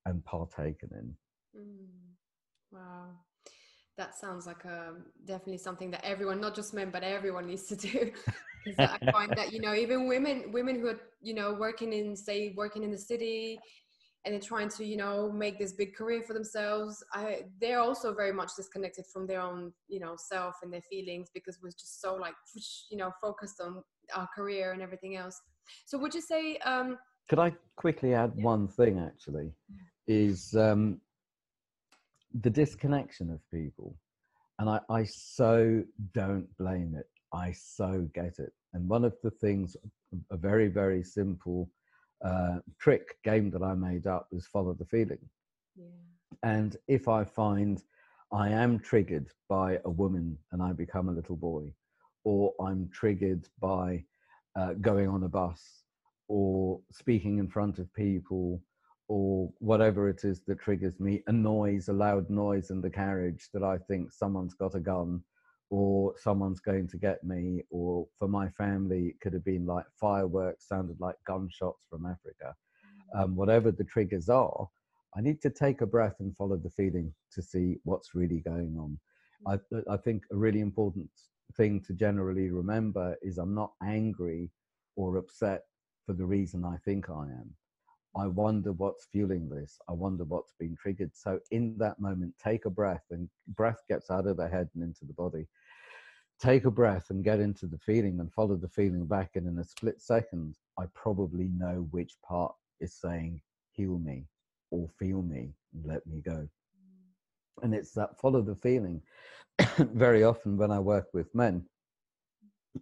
and 0.07 0.25
partaken 0.25 0.91
in. 0.93 1.61
Mm. 1.61 1.87
Wow. 2.73 3.11
That 3.99 4.17
sounds 4.17 4.47
like 4.47 4.65
a, 4.65 4.89
um, 4.89 5.05
definitely 5.27 5.59
something 5.59 5.91
that 5.91 6.05
everyone, 6.05 6.41
not 6.41 6.55
just 6.55 6.73
men, 6.73 6.91
but 6.91 7.03
everyone 7.03 7.47
needs 7.47 7.65
to 7.65 7.77
do. 7.77 8.11
I 8.79 8.99
find 9.11 9.33
that, 9.37 9.53
you 9.53 9.61
know, 9.61 9.75
even 9.75 10.07
women, 10.07 10.51
women 10.51 10.81
who 10.81 10.89
are, 10.89 11.01
you 11.21 11.35
know, 11.35 11.53
working 11.53 11.93
in, 11.93 12.17
say, 12.17 12.55
working 12.57 12.85
in 12.85 12.91
the 12.91 12.99
city 12.99 13.59
and 14.25 14.33
they're 14.33 14.41
trying 14.41 14.69
to, 14.71 14.85
you 14.85 14.97
know, 14.97 15.31
make 15.31 15.59
this 15.59 15.73
big 15.73 15.95
career 15.95 16.23
for 16.23 16.33
themselves, 16.33 17.05
I, 17.13 17.43
they're 17.61 17.81
also 17.81 18.15
very 18.15 18.33
much 18.33 18.53
disconnected 18.57 19.05
from 19.13 19.27
their 19.27 19.41
own, 19.41 19.73
you 19.89 20.01
know, 20.01 20.15
self 20.17 20.57
and 20.63 20.73
their 20.73 20.83
feelings 20.83 21.29
because 21.35 21.59
we're 21.63 21.71
just 21.71 22.01
so 22.01 22.15
like, 22.15 22.35
you 22.91 22.97
know, 22.97 23.11
focused 23.21 23.61
on 23.61 23.83
our 24.15 24.29
career 24.35 24.73
and 24.73 24.81
everything 24.81 25.17
else. 25.17 25.39
So 25.87 25.99
would 25.99 26.15
you 26.15 26.21
say, 26.21 26.57
um, 26.59 26.99
could 27.29 27.39
I 27.39 27.53
quickly 27.77 28.15
add 28.15 28.33
yeah. 28.37 28.45
one 28.45 28.69
thing 28.69 28.99
actually? 28.99 29.53
Is 30.07 30.55
um, 30.57 31.01
the 32.41 32.51
disconnection 32.51 33.31
of 33.31 33.41
people. 33.51 33.97
And 34.59 34.69
I, 34.69 34.81
I 34.91 35.05
so 35.05 35.83
don't 36.15 36.47
blame 36.59 36.95
it. 36.99 37.07
I 37.33 37.53
so 37.53 38.09
get 38.15 38.39
it. 38.39 38.53
And 38.75 38.89
one 38.89 39.05
of 39.05 39.15
the 39.23 39.31
things, 39.31 39.77
a 40.31 40.37
very, 40.37 40.69
very 40.69 41.03
simple 41.03 41.71
uh, 42.25 42.59
trick 42.79 43.17
game 43.25 43.51
that 43.51 43.63
I 43.63 43.75
made 43.75 44.07
up 44.07 44.29
is 44.33 44.47
follow 44.47 44.75
the 44.75 44.85
feeling. 44.85 45.19
Yeah. 45.77 45.87
And 46.43 46.77
if 46.89 47.09
I 47.09 47.25
find 47.25 47.83
I 48.33 48.49
am 48.49 48.79
triggered 48.79 49.29
by 49.49 49.79
a 49.85 49.91
woman 49.91 50.39
and 50.53 50.63
I 50.63 50.73
become 50.73 51.09
a 51.09 51.13
little 51.13 51.37
boy, 51.37 51.73
or 52.25 52.55
I'm 52.61 52.89
triggered 52.93 53.47
by 53.61 54.05
uh, 54.57 54.75
going 54.81 55.09
on 55.09 55.25
a 55.25 55.29
bus 55.29 55.61
or 56.29 56.81
speaking 56.91 57.39
in 57.39 57.49
front 57.49 57.79
of 57.79 57.93
people 57.95 58.63
or 59.13 59.53
whatever 59.59 60.09
it 60.09 60.25
is 60.25 60.41
that 60.47 60.59
triggers 60.59 60.99
me, 60.99 61.23
a 61.27 61.33
noise, 61.33 61.89
a 61.89 61.93
loud 61.93 62.31
noise 62.31 62.71
in 62.71 62.81
the 62.81 62.89
carriage 62.89 63.51
that 63.53 63.63
I 63.63 63.77
think 63.77 64.11
someone's 64.11 64.55
got 64.55 64.75
a 64.75 64.81
gun 64.81 65.23
or 65.69 66.15
someone's 66.17 66.61
going 66.61 66.89
to 66.89 66.97
get 66.97 67.23
me, 67.23 67.63
or 67.69 68.07
for 68.19 68.27
my 68.27 68.49
family, 68.49 69.09
it 69.09 69.21
could 69.21 69.35
have 69.35 69.45
been 69.45 69.67
like 69.67 69.85
fireworks, 70.01 70.67
sounded 70.67 70.97
like 70.99 71.17
gunshots 71.27 71.85
from 71.91 72.07
Africa. 72.07 72.55
Mm. 73.15 73.23
Um, 73.23 73.37
whatever 73.37 73.71
the 73.71 73.85
triggers 73.85 74.31
are, 74.31 74.67
I 75.15 75.21
need 75.21 75.43
to 75.43 75.51
take 75.51 75.83
a 75.83 75.87
breath 75.87 76.17
and 76.21 76.35
follow 76.35 76.57
the 76.57 76.71
feeling 76.71 77.13
to 77.35 77.43
see 77.43 77.77
what's 77.85 78.15
really 78.15 78.41
going 78.41 78.79
on. 78.79 78.99
Mm. 79.47 79.61
I, 79.89 79.93
I 79.93 79.97
think 79.99 80.23
a 80.33 80.37
really 80.37 80.61
important 80.61 81.11
thing 81.59 81.83
to 81.87 81.93
generally 81.93 82.49
remember 82.49 83.15
is 83.21 83.37
I'm 83.37 83.55
not 83.55 83.73
angry 83.83 84.51
or 84.97 85.19
upset 85.19 85.65
for 86.07 86.15
the 86.15 86.25
reason 86.25 86.65
I 86.65 86.79
think 86.87 87.11
I 87.11 87.25
am. 87.25 87.55
I 88.17 88.27
wonder 88.27 88.73
what's 88.73 89.07
fueling 89.07 89.49
this. 89.49 89.79
I 89.89 89.93
wonder 89.93 90.25
what's 90.25 90.53
been 90.59 90.77
triggered. 90.77 91.13
So, 91.15 91.41
in 91.51 91.77
that 91.79 91.99
moment, 91.99 92.35
take 92.43 92.67
a 92.67 92.71
breath, 92.71 93.05
and 93.11 93.29
breath 93.49 93.83
gets 93.89 94.11
out 94.11 94.27
of 94.27 94.37
the 94.37 94.49
head 94.49 94.69
and 94.75 94.83
into 94.83 95.05
the 95.05 95.15
body 95.15 95.47
take 96.43 96.65
a 96.65 96.71
breath 96.71 97.11
and 97.11 97.23
get 97.23 97.39
into 97.39 97.67
the 97.67 97.79
feeling 97.79 98.19
and 98.19 98.33
follow 98.33 98.57
the 98.57 98.69
feeling 98.69 99.07
back 99.07 99.31
and 99.37 99.47
in 99.47 99.59
a 99.59 99.65
split 99.65 100.01
second 100.03 100.57
i 100.79 100.85
probably 100.93 101.49
know 101.57 101.87
which 101.93 102.15
part 102.27 102.53
is 102.81 102.95
saying 102.95 103.41
heal 103.71 103.99
me 103.99 104.27
or 104.71 104.89
feel 104.99 105.23
me 105.23 105.55
and 105.73 105.87
let 105.87 106.05
me 106.07 106.21
go 106.21 106.49
and 107.63 107.73
it's 107.73 107.93
that 107.93 108.19
follow 108.19 108.43
the 108.43 108.57
feeling 108.57 109.01
very 109.79 110.25
often 110.25 110.57
when 110.57 110.73
i 110.73 110.79
work 110.81 111.07
with 111.13 111.33
men 111.35 111.65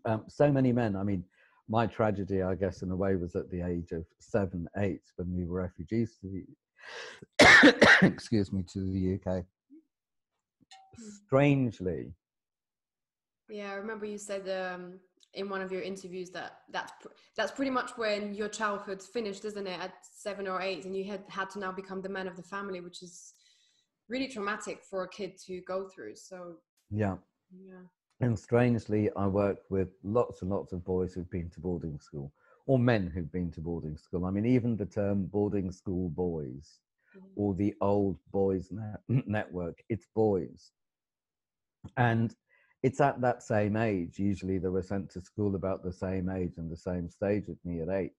um, 0.07 0.25
so 0.27 0.51
many 0.51 0.73
men 0.73 0.97
i 0.97 1.03
mean 1.03 1.23
my 1.71 1.87
tragedy 1.87 2.43
i 2.43 2.55
guess 2.55 2.83
in 2.83 2.91
a 2.91 2.97
way 2.97 3.15
was 3.15 3.35
at 3.35 3.51
the 3.51 3.63
age 3.63 3.93
of 3.93 4.05
seven 4.19 4.67
eight 4.77 5.03
when 5.17 5.35
we 5.35 5.47
were 5.47 5.63
refugees 5.63 6.19
to 6.21 6.29
the 6.29 6.45
excuse 8.03 8.53
me 8.53 8.63
to 8.63 8.81
the 8.93 9.15
uk 9.15 9.45
hmm. 10.97 11.11
strangely 11.27 12.13
yeah, 13.51 13.73
I 13.73 13.75
remember 13.75 14.07
you 14.07 14.19
said 14.19 14.49
um, 14.49 15.01
in 15.35 15.49
one 15.49 15.61
of 15.61 15.73
your 15.73 15.83
interviews 15.83 16.31
that 16.31 16.59
that's 16.73 16.93
pr- 17.01 17.09
that's 17.37 17.51
pretty 17.51 17.71
much 17.71 17.91
when 17.97 18.35
your 18.35 18.49
childhood 18.49 19.03
finished, 19.03 19.45
isn't 19.45 19.67
it? 19.67 19.79
At 19.81 19.93
seven 20.03 20.47
or 20.47 20.61
eight, 20.61 20.85
and 20.85 20.97
you 20.97 21.05
had 21.05 21.25
had 21.29 21.51
to 21.51 21.59
now 21.59 21.73
become 21.73 22.01
the 22.01 22.09
man 22.09 22.29
of 22.29 22.37
the 22.37 22.43
family, 22.43 22.81
which 22.81 23.03
is 23.03 23.35
really 24.09 24.29
traumatic 24.29 24.83
for 24.89 25.03
a 25.05 25.09
kid 25.09 25.37
to 25.47 25.61
go 25.67 25.89
through. 25.89 26.15
So 26.17 26.57
yeah, 26.91 27.17
yeah. 27.53 27.83
And 28.21 28.39
strangely, 28.39 29.11
I 29.17 29.27
worked 29.27 29.71
with 29.71 29.89
lots 30.05 30.43
and 30.43 30.51
lots 30.51 30.73
of 30.73 30.85
boys 30.85 31.15
who've 31.15 31.31
been 31.31 31.49
to 31.51 31.61
boarding 31.61 31.99
school, 31.99 32.33
or 32.67 32.79
men 32.79 33.07
who've 33.07 33.33
been 33.33 33.51
to 33.53 33.61
boarding 33.63 33.97
school. 33.97 34.27
I 34.27 34.31
mean, 34.31 34.45
even 34.45 34.77
the 34.77 34.85
term 34.85 35.25
boarding 35.27 35.73
school 35.73 36.11
boys, 36.11 36.81
mm-hmm. 37.17 37.27
or 37.37 37.55
the 37.55 37.75
old 37.81 38.19
boys 38.31 38.69
net- 38.71 39.01
network, 39.27 39.83
it's 39.89 40.07
boys. 40.15 40.73
And 41.97 42.35
it's 42.83 43.01
at 43.01 43.23
that 43.23 43.43
same 43.43 43.77
age. 43.77 44.19
Usually 44.19 44.59
they 44.59 44.69
were 44.69 44.83
sent 44.83 45.11
to 45.13 45.23
school 45.23 45.55
about 45.55 45.83
the 45.83 45.93
same 45.93 46.29
age 46.29 46.53
and 46.59 46.71
the 46.71 46.77
same 46.77 47.09
stage 47.09 47.45
as 47.49 47.59
me 47.65 47.81
at 47.81 47.89
eight. 47.89 48.13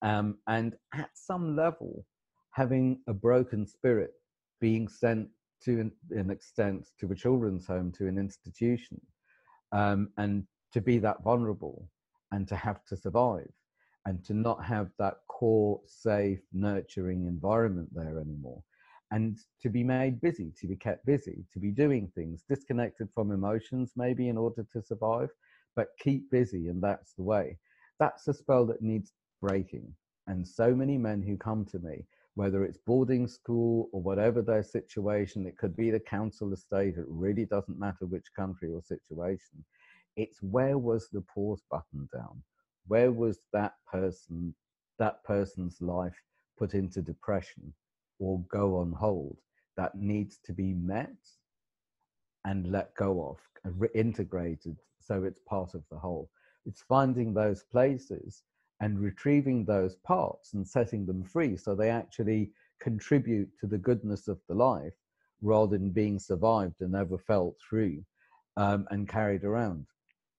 Um, 0.00 0.38
and 0.46 0.74
at 0.94 1.10
some 1.14 1.54
level, 1.54 2.06
having 2.52 3.00
a 3.08 3.12
broken 3.12 3.66
spirit 3.66 4.12
being 4.58 4.88
sent 4.88 5.28
to 5.64 5.80
an, 5.80 5.92
an 6.10 6.30
extent 6.30 6.88
to 7.00 7.10
a 7.12 7.14
children's 7.14 7.66
home, 7.66 7.92
to 7.92 8.06
an 8.06 8.16
institution, 8.16 9.00
um, 9.72 10.08
and 10.16 10.44
to 10.72 10.80
be 10.80 10.98
that 10.98 11.22
vulnerable 11.22 11.88
and 12.32 12.46
to 12.48 12.56
have 12.56 12.84
to 12.86 12.96
survive 12.96 13.50
and 14.06 14.24
to 14.24 14.34
not 14.34 14.64
have 14.64 14.90
that 14.98 15.16
core, 15.28 15.80
safe, 15.86 16.40
nurturing 16.52 17.26
environment 17.26 17.88
there 17.94 18.18
anymore 18.20 18.62
and 19.10 19.38
to 19.62 19.70
be 19.70 19.82
made 19.82 20.20
busy, 20.20 20.52
to 20.60 20.66
be 20.66 20.76
kept 20.76 21.04
busy, 21.06 21.44
to 21.52 21.58
be 21.58 21.70
doing 21.70 22.10
things, 22.14 22.44
disconnected 22.48 23.08
from 23.14 23.32
emotions 23.32 23.92
maybe 23.96 24.28
in 24.28 24.36
order 24.36 24.66
to 24.72 24.82
survive, 24.82 25.30
but 25.76 25.88
keep 25.98 26.30
busy, 26.30 26.68
and 26.68 26.82
that's 26.82 27.14
the 27.14 27.22
way. 27.22 27.58
That's 27.98 28.28
a 28.28 28.34
spell 28.34 28.66
that 28.66 28.82
needs 28.82 29.12
breaking. 29.40 29.94
And 30.26 30.46
so 30.46 30.74
many 30.74 30.98
men 30.98 31.22
who 31.22 31.36
come 31.36 31.64
to 31.66 31.78
me, 31.78 32.04
whether 32.38 32.64
it's 32.64 32.78
boarding 32.86 33.26
school 33.26 33.88
or 33.92 34.00
whatever 34.00 34.42
their 34.42 34.62
situation, 34.62 35.44
it 35.44 35.58
could 35.58 35.76
be 35.76 35.90
the 35.90 35.98
council 35.98 36.52
estate, 36.52 36.96
it 36.96 37.04
really 37.08 37.44
doesn't 37.44 37.80
matter 37.80 38.06
which 38.06 38.32
country 38.36 38.70
or 38.70 38.80
situation. 38.80 39.64
It's 40.16 40.40
where 40.40 40.78
was 40.78 41.08
the 41.10 41.22
pause 41.22 41.62
button 41.68 42.08
down? 42.12 42.40
Where 42.86 43.10
was 43.10 43.40
that 43.52 43.74
person, 43.90 44.54
that 45.00 45.24
person's 45.24 45.80
life 45.80 46.14
put 46.56 46.74
into 46.74 47.02
depression? 47.02 47.74
or 48.18 48.40
go 48.48 48.78
on 48.78 48.92
hold 48.92 49.36
that 49.76 49.94
needs 49.94 50.38
to 50.44 50.52
be 50.52 50.74
met 50.74 51.16
and 52.44 52.70
let 52.70 52.94
go 52.96 53.28
of 53.28 53.36
and 53.64 53.74
reintegrated 53.80 54.76
so 55.00 55.24
it's 55.24 55.40
part 55.48 55.74
of 55.74 55.82
the 55.90 55.98
whole 55.98 56.28
it's 56.66 56.82
finding 56.82 57.32
those 57.32 57.62
places 57.64 58.42
and 58.80 59.00
retrieving 59.00 59.64
those 59.64 59.96
parts 59.96 60.54
and 60.54 60.66
setting 60.66 61.06
them 61.06 61.22
free 61.22 61.56
so 61.56 61.74
they 61.74 61.90
actually 61.90 62.50
contribute 62.80 63.48
to 63.58 63.66
the 63.66 63.78
goodness 63.78 64.28
of 64.28 64.38
the 64.48 64.54
life 64.54 64.94
rather 65.42 65.76
than 65.76 65.90
being 65.90 66.18
survived 66.18 66.80
and 66.80 66.92
never 66.92 67.18
felt 67.18 67.56
through 67.68 68.02
um, 68.56 68.86
and 68.90 69.08
carried 69.08 69.44
around 69.44 69.86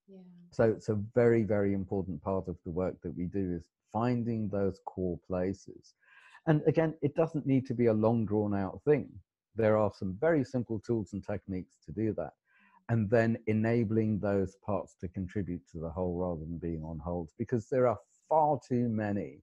yeah. 0.08 0.18
so 0.52 0.64
it's 0.64 0.90
a 0.90 1.02
very 1.16 1.44
very 1.44 1.74
important 1.74 2.22
part 2.22 2.48
of 2.48 2.58
the 2.66 2.72
work 2.72 2.96
that 3.02 3.16
we 3.16 3.26
do 3.26 3.56
is 3.56 3.64
finding 3.92 4.48
those 4.50 4.80
core 4.86 5.20
places 5.28 5.94
and 6.50 6.64
again, 6.66 6.96
it 7.02 7.16
doesn't 7.16 7.46
need 7.46 7.68
to 7.68 7.74
be 7.74 7.88
a 7.88 7.94
long 7.94 8.26
drawn 8.26 8.56
out 8.56 8.82
thing. 8.84 9.08
There 9.56 9.78
are 9.78 9.92
some 9.94 10.18
very 10.20 10.44
simple 10.44 10.80
tools 10.80 11.14
and 11.14 11.24
techniques 11.24 11.76
to 11.86 11.92
do 11.92 12.14
that. 12.14 12.34
And 12.90 13.08
then 13.08 13.38
enabling 13.46 14.20
those 14.20 14.56
parts 14.66 14.96
to 15.02 15.08
contribute 15.10 15.62
to 15.72 15.80
the 15.80 15.92
whole 15.92 16.18
rather 16.18 16.42
than 16.42 16.58
being 16.58 16.84
on 16.84 16.98
hold, 16.98 17.30
because 17.38 17.70
there 17.70 17.88
are 17.88 18.00
far 18.30 18.60
too 18.68 18.88
many 18.88 19.42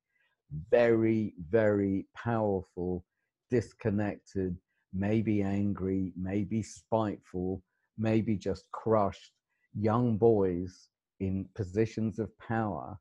very, 0.71 1.35
very 1.51 2.07
powerful, 2.15 3.05
disconnected, 3.51 4.57
maybe 4.93 5.43
angry, 5.43 6.13
maybe 6.17 6.63
spiteful, 6.63 7.63
maybe 7.99 8.37
just 8.37 8.71
crushed 8.73 9.33
young 9.79 10.17
boys 10.17 10.89
in 11.21 11.49
positions 11.55 12.19
of 12.19 12.31
power 12.39 12.99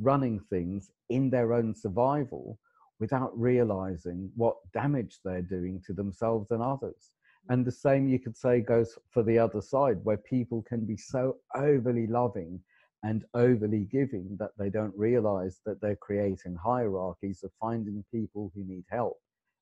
running 0.00 0.40
things 0.50 0.90
in 1.10 1.30
their 1.30 1.52
own 1.52 1.74
survival 1.74 2.58
without 3.00 3.36
realizing 3.38 4.30
what 4.36 4.56
damage 4.72 5.18
they're 5.24 5.42
doing 5.42 5.80
to 5.86 5.92
themselves 5.92 6.50
and 6.50 6.62
others. 6.62 7.10
And 7.48 7.64
the 7.64 7.72
same 7.72 8.08
you 8.08 8.18
could 8.18 8.36
say 8.36 8.60
goes 8.60 8.98
for 9.10 9.22
the 9.22 9.38
other 9.38 9.60
side, 9.60 9.98
where 10.02 10.18
people 10.18 10.62
can 10.62 10.84
be 10.84 10.96
so 10.96 11.36
overly 11.54 12.06
loving 12.06 12.60
and 13.04 13.24
overly 13.34 13.86
giving 13.90 14.36
that 14.38 14.50
they 14.58 14.70
don't 14.70 14.94
realize 14.96 15.60
that 15.64 15.80
they're 15.80 15.96
creating 15.96 16.56
hierarchies 16.56 17.42
of 17.44 17.50
finding 17.60 18.04
people 18.12 18.50
who 18.54 18.64
need 18.64 18.84
help 18.90 19.18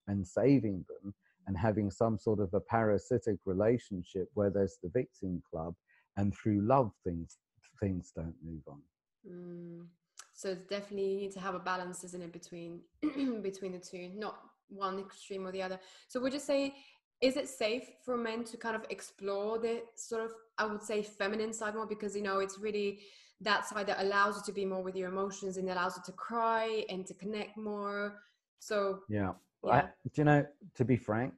and 0.08 0.26
saving 0.26 0.84
them 0.88 1.14
and 1.46 1.56
having 1.56 1.90
some 1.90 2.18
sort 2.18 2.40
of 2.40 2.52
a 2.54 2.60
parasitic 2.60 3.36
relationship 3.44 4.28
where 4.34 4.50
there's 4.50 4.78
the 4.82 4.88
victim 4.88 5.42
club 5.50 5.74
and 6.16 6.34
through 6.34 6.60
love 6.62 6.90
things 7.04 7.38
things 7.80 8.12
don't 8.16 8.34
move 8.42 8.62
on. 8.68 8.80
Mm. 9.28 9.86
So 10.32 10.50
it's 10.50 10.62
definitely 10.62 11.12
you 11.12 11.20
need 11.20 11.32
to 11.32 11.40
have 11.40 11.54
a 11.54 11.58
balance 11.58 12.04
isn't 12.04 12.22
it 12.22 12.32
between 12.32 12.80
between 13.42 13.72
the 13.72 13.78
two 13.78 14.10
not 14.14 14.38
one 14.68 14.98
extreme 14.98 15.46
or 15.46 15.52
the 15.52 15.62
other. 15.62 15.78
So 16.08 16.20
would 16.20 16.32
you 16.32 16.38
say 16.38 16.74
is 17.20 17.36
it 17.36 17.48
safe 17.48 17.88
for 18.04 18.16
men 18.16 18.44
to 18.44 18.56
kind 18.56 18.76
of 18.76 18.84
explore 18.90 19.58
the 19.58 19.82
sort 19.94 20.22
of 20.22 20.32
i 20.58 20.66
would 20.66 20.82
say 20.82 21.02
feminine 21.02 21.52
side 21.52 21.74
more? 21.74 21.86
Because 21.86 22.16
you 22.16 22.22
know 22.22 22.40
it's 22.40 22.58
really 22.58 23.00
that 23.40 23.66
side 23.66 23.86
that 23.86 24.00
allows 24.00 24.36
you 24.36 24.42
to 24.44 24.52
be 24.52 24.64
more 24.64 24.82
with 24.82 24.96
your 24.96 25.08
emotions 25.08 25.56
and 25.56 25.68
allows 25.68 25.96
you 25.96 26.02
to 26.06 26.12
cry 26.12 26.84
and 26.88 27.06
to 27.06 27.14
connect 27.14 27.56
more 27.56 28.14
so 28.58 29.00
yeah, 29.08 29.32
yeah. 29.64 29.72
I, 29.72 29.80
do 29.82 30.10
you 30.16 30.24
know 30.24 30.46
to 30.74 30.84
be 30.84 30.96
frank 30.96 31.34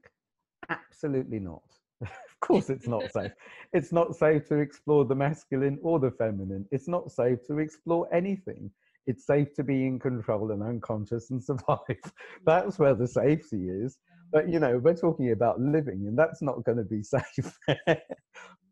absolutely 0.69 1.41
not 1.41 1.63
of 2.03 2.09
course 2.41 2.71
it's 2.71 2.87
not 2.87 3.11
safe 3.13 3.33
it's 3.73 3.93
not 3.93 4.15
safe 4.15 4.47
to 4.49 4.59
explore 4.59 5.05
the 5.05 5.15
masculine 5.15 5.79
or 5.83 5.99
the 5.99 6.11
feminine 6.11 6.67
it's 6.71 6.89
not 6.89 7.11
safe 7.11 7.39
to 7.49 7.59
explore 7.59 8.09
anything 8.15 8.71
it's 9.09 9.27
safe 9.27 9.55
to 9.55 9.65
be 9.65 9.87
in 9.87 9.99
control 9.99 10.53
and 10.53 10.63
unconscious 10.63 11.31
and 11.31 11.43
survive. 11.43 11.79
that's 12.47 12.79
where 12.79 12.95
the 12.95 13.09
safety 13.09 13.69
is. 13.69 13.99
But 14.31 14.51
you 14.51 14.61
know, 14.61 14.77
we're 14.77 14.95
talking 14.95 15.33
about 15.33 15.59
living, 15.59 16.07
and 16.07 16.17
that's 16.17 16.43
not 16.43 16.63
going 16.65 16.77
to 16.77 16.85
be 16.85 17.03
safe. 17.03 17.59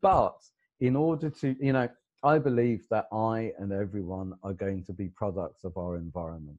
but 0.02 0.36
in 0.80 0.94
order 0.94 1.30
to, 1.30 1.56
you 1.58 1.72
know, 1.72 1.88
I 2.26 2.40
believe 2.40 2.88
that 2.90 3.06
I 3.12 3.52
and 3.56 3.70
everyone 3.70 4.32
are 4.42 4.52
going 4.52 4.82
to 4.86 4.92
be 4.92 5.06
products 5.10 5.62
of 5.62 5.76
our 5.76 5.94
environment. 5.94 6.58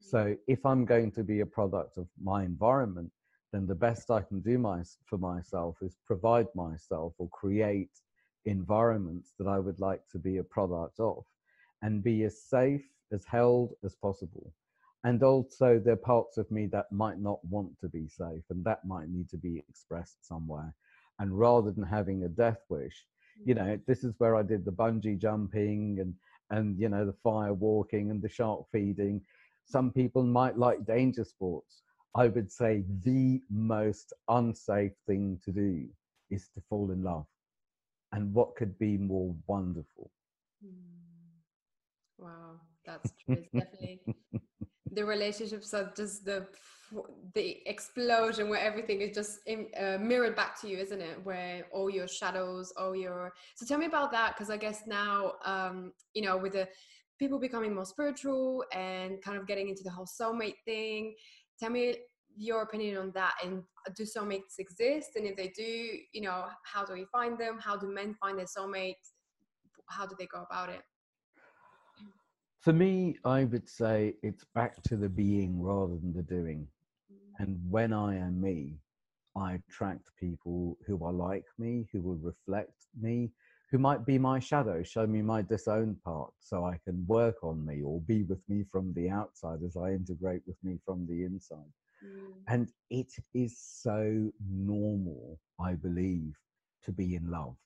So 0.00 0.36
if 0.46 0.66
I'm 0.66 0.84
going 0.84 1.10
to 1.12 1.24
be 1.24 1.40
a 1.40 1.46
product 1.46 1.96
of 1.96 2.06
my 2.22 2.44
environment, 2.44 3.10
then 3.54 3.66
the 3.66 3.74
best 3.74 4.10
I 4.10 4.20
can 4.20 4.40
do 4.40 4.58
my, 4.58 4.82
for 5.06 5.16
myself 5.16 5.76
is 5.80 5.96
provide 6.04 6.48
myself 6.54 7.14
or 7.16 7.30
create 7.30 8.02
environments 8.44 9.32
that 9.38 9.48
I 9.48 9.58
would 9.58 9.80
like 9.80 10.02
to 10.10 10.18
be 10.18 10.36
a 10.36 10.44
product 10.44 11.00
of 11.00 11.24
and 11.80 12.04
be 12.04 12.24
as 12.24 12.42
safe, 12.42 12.84
as 13.12 13.24
held 13.24 13.72
as 13.82 13.94
possible. 13.94 14.52
And 15.04 15.22
also, 15.22 15.80
there 15.82 15.94
are 15.94 16.08
parts 16.14 16.36
of 16.36 16.50
me 16.50 16.66
that 16.66 16.92
might 16.92 17.18
not 17.18 17.42
want 17.46 17.80
to 17.80 17.88
be 17.88 18.08
safe, 18.08 18.44
and 18.50 18.62
that 18.64 18.84
might 18.84 19.08
need 19.08 19.30
to 19.30 19.38
be 19.38 19.64
expressed 19.70 20.22
somewhere. 20.28 20.74
And 21.18 21.38
rather 21.38 21.70
than 21.70 21.82
having 21.82 22.24
a 22.24 22.28
death 22.28 22.60
wish, 22.68 23.06
you 23.44 23.54
know, 23.54 23.78
this 23.86 24.04
is 24.04 24.14
where 24.18 24.36
I 24.36 24.42
did 24.42 24.64
the 24.64 24.72
bungee 24.72 25.18
jumping 25.18 25.98
and 26.00 26.14
and 26.50 26.78
you 26.78 26.88
know 26.88 27.04
the 27.06 27.12
fire 27.12 27.52
walking 27.54 28.10
and 28.10 28.20
the 28.22 28.28
shark 28.28 28.66
feeding. 28.70 29.20
Some 29.64 29.90
people 29.92 30.22
might 30.22 30.56
like 30.58 30.84
danger 30.84 31.24
sports. 31.24 31.82
I 32.14 32.28
would 32.28 32.50
say 32.50 32.84
the 33.04 33.40
most 33.50 34.12
unsafe 34.28 34.92
thing 35.06 35.38
to 35.44 35.52
do 35.52 35.88
is 36.30 36.48
to 36.50 36.60
fall 36.68 36.90
in 36.90 37.02
love. 37.02 37.26
And 38.12 38.34
what 38.34 38.54
could 38.56 38.78
be 38.78 38.96
more 38.98 39.34
wonderful? 39.46 40.10
Hmm. 40.60 41.40
Wow, 42.18 42.60
that's 42.84 43.12
true. 43.24 43.36
It's 43.36 43.52
definitely 43.52 44.00
the 44.92 45.04
relationships 45.04 45.72
are 45.74 45.92
just 45.96 46.24
the 46.24 46.46
the 47.34 47.66
explosion 47.66 48.50
where 48.50 48.60
everything 48.60 49.00
is 49.00 49.14
just 49.14 49.38
in, 49.46 49.68
uh, 49.80 49.96
mirrored 49.98 50.36
back 50.36 50.60
to 50.60 50.68
you 50.68 50.76
isn't 50.76 51.00
it? 51.00 51.24
Where 51.24 51.64
all 51.72 51.88
your 51.88 52.06
shadows 52.06 52.72
all 52.76 52.94
your 52.94 53.32
so 53.54 53.64
tell 53.66 53.78
me 53.78 53.86
about 53.86 54.12
that 54.12 54.34
because 54.34 54.50
i 54.50 54.58
guess 54.58 54.82
now 54.86 55.32
um 55.46 55.92
you 56.12 56.22
know 56.22 56.36
with 56.36 56.52
the 56.52 56.68
people 57.18 57.38
becoming 57.38 57.74
more 57.74 57.86
spiritual 57.86 58.64
and 58.72 59.22
kind 59.22 59.38
of 59.38 59.46
getting 59.46 59.68
into 59.70 59.82
the 59.82 59.90
whole 59.90 60.06
soulmate 60.06 60.56
thing 60.66 61.14
tell 61.58 61.70
me 61.70 61.94
your 62.36 62.62
opinion 62.62 62.96
on 62.98 63.12
that. 63.12 63.34
And 63.42 63.62
do 63.96 64.04
soulmates 64.04 64.58
exist? 64.58 65.10
And 65.16 65.26
if 65.26 65.36
they 65.36 65.48
do 65.48 65.62
you 66.12 66.22
know 66.22 66.46
how 66.64 66.84
do 66.84 66.94
we 66.94 67.04
find 67.12 67.38
them? 67.38 67.58
How 67.60 67.76
do 67.76 67.88
men 67.88 68.14
find 68.14 68.38
their 68.38 68.46
soulmates? 68.46 69.12
How 69.88 70.06
do 70.06 70.14
they 70.18 70.26
go 70.26 70.44
about 70.48 70.68
it 70.70 70.82
for 72.62 72.72
me, 72.72 73.16
I 73.24 73.44
would 73.44 73.68
say 73.68 74.14
it's 74.22 74.44
back 74.54 74.80
to 74.84 74.96
the 74.96 75.08
being 75.08 75.60
rather 75.60 75.96
than 75.96 76.14
the 76.14 76.22
doing. 76.22 76.68
Mm. 77.12 77.16
And 77.40 77.60
when 77.68 77.92
I 77.92 78.16
am 78.16 78.40
me, 78.40 78.78
I 79.36 79.54
attract 79.54 80.10
people 80.18 80.78
who 80.86 81.04
are 81.04 81.12
like 81.12 81.46
me, 81.58 81.88
who 81.92 82.00
will 82.00 82.18
reflect 82.22 82.86
me, 83.00 83.30
who 83.70 83.78
might 83.78 84.06
be 84.06 84.16
my 84.16 84.38
shadow, 84.38 84.82
show 84.82 85.06
me 85.06 85.22
my 85.22 85.42
disowned 85.42 85.96
part 86.04 86.32
so 86.38 86.64
I 86.64 86.78
can 86.84 87.04
work 87.08 87.42
on 87.42 87.66
me 87.66 87.82
or 87.82 88.00
be 88.02 88.22
with 88.22 88.42
me 88.48 88.64
from 88.70 88.92
the 88.94 89.10
outside 89.10 89.60
as 89.66 89.76
I 89.76 89.90
integrate 89.92 90.42
with 90.46 90.56
me 90.62 90.78
from 90.84 91.06
the 91.08 91.24
inside. 91.24 91.72
Mm. 92.04 92.32
And 92.46 92.68
it 92.90 93.12
is 93.34 93.58
so 93.58 94.30
normal, 94.48 95.40
I 95.58 95.72
believe, 95.72 96.36
to 96.84 96.92
be 96.92 97.16
in 97.16 97.28
love 97.28 97.56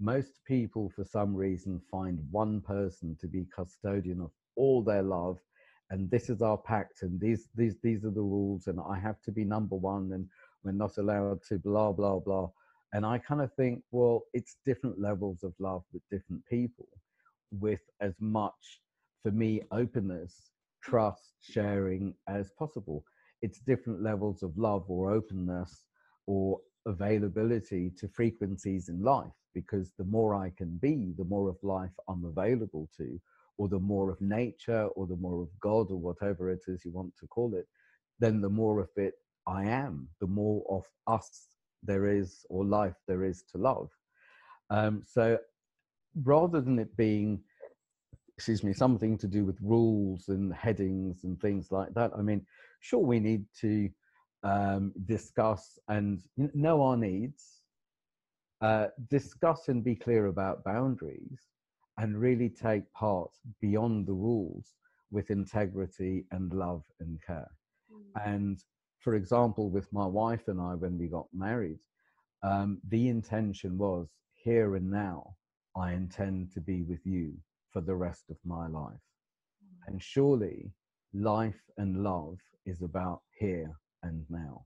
most 0.00 0.40
people, 0.46 0.90
for 0.94 1.04
some 1.04 1.34
reason, 1.34 1.80
find 1.90 2.18
one 2.30 2.60
person 2.60 3.16
to 3.20 3.26
be 3.26 3.46
custodian 3.54 4.20
of 4.20 4.30
all 4.56 4.82
their 4.82 5.02
love, 5.02 5.38
and 5.90 6.10
this 6.10 6.28
is 6.28 6.42
our 6.42 6.58
pact, 6.58 7.02
and 7.02 7.20
these 7.20 7.48
these 7.54 7.76
these 7.82 8.04
are 8.04 8.10
the 8.10 8.20
rules, 8.20 8.66
and 8.66 8.80
I 8.80 8.98
have 8.98 9.20
to 9.22 9.32
be 9.32 9.44
number 9.44 9.76
one, 9.76 10.12
and 10.12 10.26
we're 10.64 10.72
not 10.72 10.98
allowed 10.98 11.42
to 11.48 11.58
blah 11.58 11.92
blah 11.92 12.18
blah. 12.18 12.48
And 12.92 13.04
I 13.04 13.18
kind 13.18 13.40
of 13.40 13.52
think, 13.54 13.82
well, 13.90 14.24
it's 14.32 14.56
different 14.64 15.00
levels 15.00 15.42
of 15.44 15.52
love 15.58 15.82
with 15.92 16.02
different 16.10 16.44
people, 16.46 16.88
with 17.50 17.80
as 18.00 18.14
much, 18.20 18.80
for 19.22 19.30
me, 19.30 19.62
openness, 19.70 20.50
trust, 20.82 21.34
sharing 21.40 22.14
as 22.28 22.50
possible. 22.58 23.04
It's 23.42 23.60
different 23.60 24.02
levels 24.02 24.42
of 24.42 24.56
love 24.56 24.84
or 24.88 25.10
openness 25.10 25.84
or 26.26 26.60
availability 26.86 27.90
to 27.98 28.08
frequencies 28.08 28.88
in 28.88 29.02
life 29.02 29.32
because 29.54 29.92
the 29.98 30.04
more 30.04 30.34
I 30.34 30.52
can 30.56 30.76
be, 30.78 31.12
the 31.16 31.24
more 31.24 31.48
of 31.48 31.56
life 31.62 31.92
I'm 32.08 32.24
available 32.24 32.88
to, 32.98 33.20
or 33.58 33.68
the 33.68 33.78
more 33.78 34.10
of 34.10 34.20
nature, 34.20 34.86
or 34.96 35.06
the 35.06 35.16
more 35.16 35.42
of 35.42 35.48
God, 35.60 35.90
or 35.90 35.98
whatever 35.98 36.50
it 36.50 36.64
is 36.68 36.84
you 36.84 36.92
want 36.92 37.16
to 37.18 37.26
call 37.26 37.54
it, 37.54 37.66
then 38.18 38.40
the 38.40 38.50
more 38.50 38.80
of 38.80 38.90
it 38.96 39.14
I 39.46 39.64
am, 39.64 40.08
the 40.20 40.26
more 40.26 40.62
of 40.68 40.84
us 41.06 41.46
there 41.82 42.06
is, 42.06 42.44
or 42.50 42.64
life 42.64 42.96
there 43.08 43.24
is 43.24 43.42
to 43.52 43.58
love. 43.58 43.90
Um, 44.70 45.02
so 45.06 45.38
rather 46.22 46.60
than 46.60 46.78
it 46.78 46.96
being, 46.96 47.40
excuse 48.36 48.62
me, 48.62 48.72
something 48.72 49.16
to 49.18 49.26
do 49.26 49.44
with 49.44 49.56
rules 49.62 50.28
and 50.28 50.52
headings 50.52 51.24
and 51.24 51.40
things 51.40 51.72
like 51.72 51.94
that, 51.94 52.10
I 52.16 52.22
mean, 52.22 52.44
sure, 52.80 53.00
we 53.00 53.20
need 53.20 53.44
to 53.60 53.88
um, 54.42 54.92
discuss 55.06 55.78
and 55.88 56.22
know 56.36 56.82
our 56.82 56.96
needs, 56.96 57.62
uh, 58.60 58.88
discuss 59.10 59.68
and 59.68 59.82
be 59.82 59.94
clear 59.94 60.26
about 60.26 60.64
boundaries, 60.64 61.40
and 61.98 62.20
really 62.20 62.48
take 62.48 62.90
part 62.92 63.30
beyond 63.60 64.06
the 64.06 64.12
rules 64.12 64.74
with 65.10 65.30
integrity 65.30 66.24
and 66.30 66.52
love 66.52 66.84
and 67.00 67.18
care. 67.26 67.50
Mm. 67.92 68.26
And 68.26 68.64
for 68.98 69.14
example, 69.14 69.70
with 69.70 69.92
my 69.92 70.06
wife 70.06 70.48
and 70.48 70.60
I, 70.60 70.74
when 70.74 70.98
we 70.98 71.06
got 71.06 71.26
married, 71.32 71.78
um, 72.42 72.78
the 72.88 73.08
intention 73.08 73.78
was 73.78 74.08
here 74.34 74.76
and 74.76 74.90
now, 74.90 75.34
I 75.76 75.92
intend 75.92 76.52
to 76.52 76.60
be 76.60 76.82
with 76.82 77.04
you 77.04 77.34
for 77.70 77.80
the 77.80 77.94
rest 77.94 78.24
of 78.30 78.36
my 78.44 78.66
life. 78.66 78.92
Mm. 79.64 79.88
And 79.88 80.02
surely 80.02 80.70
life 81.14 81.62
and 81.78 82.02
love 82.02 82.38
is 82.66 82.82
about 82.82 83.20
here 83.38 83.74
and 84.02 84.24
now. 84.28 84.64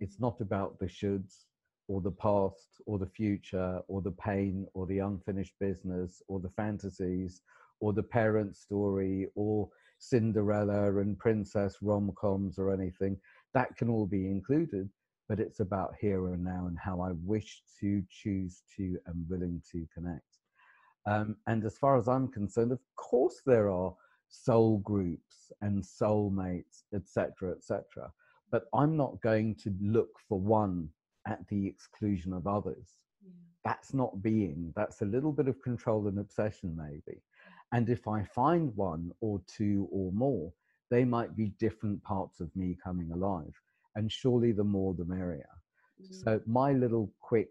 It's 0.00 0.16
mm. 0.16 0.22
not 0.22 0.40
about 0.40 0.78
the 0.78 0.86
shoulds 0.86 1.44
or 1.88 2.00
the 2.00 2.10
past 2.10 2.80
or 2.86 2.98
the 2.98 3.06
future 3.06 3.80
or 3.88 4.02
the 4.02 4.12
pain 4.12 4.66
or 4.74 4.86
the 4.86 4.98
unfinished 4.98 5.54
business 5.60 6.22
or 6.28 6.40
the 6.40 6.50
fantasies 6.50 7.42
or 7.80 7.92
the 7.92 8.02
parent 8.02 8.56
story 8.56 9.28
or 9.34 9.68
Cinderella 9.98 10.98
and 10.98 11.18
princess 11.18 11.76
rom 11.80 12.12
coms 12.20 12.58
or 12.58 12.72
anything. 12.72 13.18
That 13.54 13.76
can 13.76 13.88
all 13.88 14.06
be 14.06 14.26
included, 14.26 14.90
but 15.28 15.40
it's 15.40 15.60
about 15.60 15.94
here 16.00 16.26
and 16.28 16.44
now 16.44 16.66
and 16.66 16.78
how 16.78 17.00
I 17.00 17.12
wish 17.24 17.62
to 17.80 18.02
choose 18.10 18.62
to 18.76 18.98
and 19.06 19.28
willing 19.28 19.62
to 19.72 19.86
connect. 19.94 20.22
Um, 21.06 21.36
and 21.46 21.64
as 21.64 21.78
far 21.78 21.96
as 21.96 22.08
I'm 22.08 22.28
concerned, 22.28 22.72
of 22.72 22.80
course, 22.96 23.40
there 23.46 23.70
are 23.70 23.94
soul 24.28 24.78
groups 24.78 25.52
and 25.60 25.82
soulmates, 25.82 26.82
etc., 26.92 27.52
etc 27.52 28.10
but 28.50 28.64
I'm 28.74 28.96
not 28.96 29.20
going 29.22 29.54
to 29.56 29.74
look 29.80 30.10
for 30.28 30.38
one 30.38 30.88
at 31.26 31.46
the 31.48 31.66
exclusion 31.66 32.32
of 32.32 32.46
others. 32.46 32.96
Yeah. 33.22 33.32
That's 33.64 33.92
not 33.92 34.22
being, 34.22 34.72
that's 34.76 35.02
a 35.02 35.06
little 35.06 35.32
bit 35.32 35.48
of 35.48 35.60
control 35.62 36.06
and 36.08 36.18
obsession, 36.18 36.76
maybe. 36.76 37.20
And 37.72 37.88
if 37.88 38.06
I 38.06 38.22
find 38.22 38.74
one 38.76 39.10
or 39.20 39.40
two 39.46 39.88
or 39.90 40.12
more, 40.12 40.52
they 40.90 41.04
might 41.04 41.36
be 41.36 41.52
different 41.58 42.02
parts 42.02 42.40
of 42.40 42.54
me 42.54 42.76
coming 42.82 43.10
alive. 43.12 43.52
And 43.96 44.10
surely 44.10 44.52
the 44.52 44.64
more 44.64 44.94
the 44.94 45.04
merrier. 45.04 45.48
Mm. 46.00 46.24
So, 46.24 46.40
my 46.46 46.72
little 46.72 47.10
quick 47.20 47.48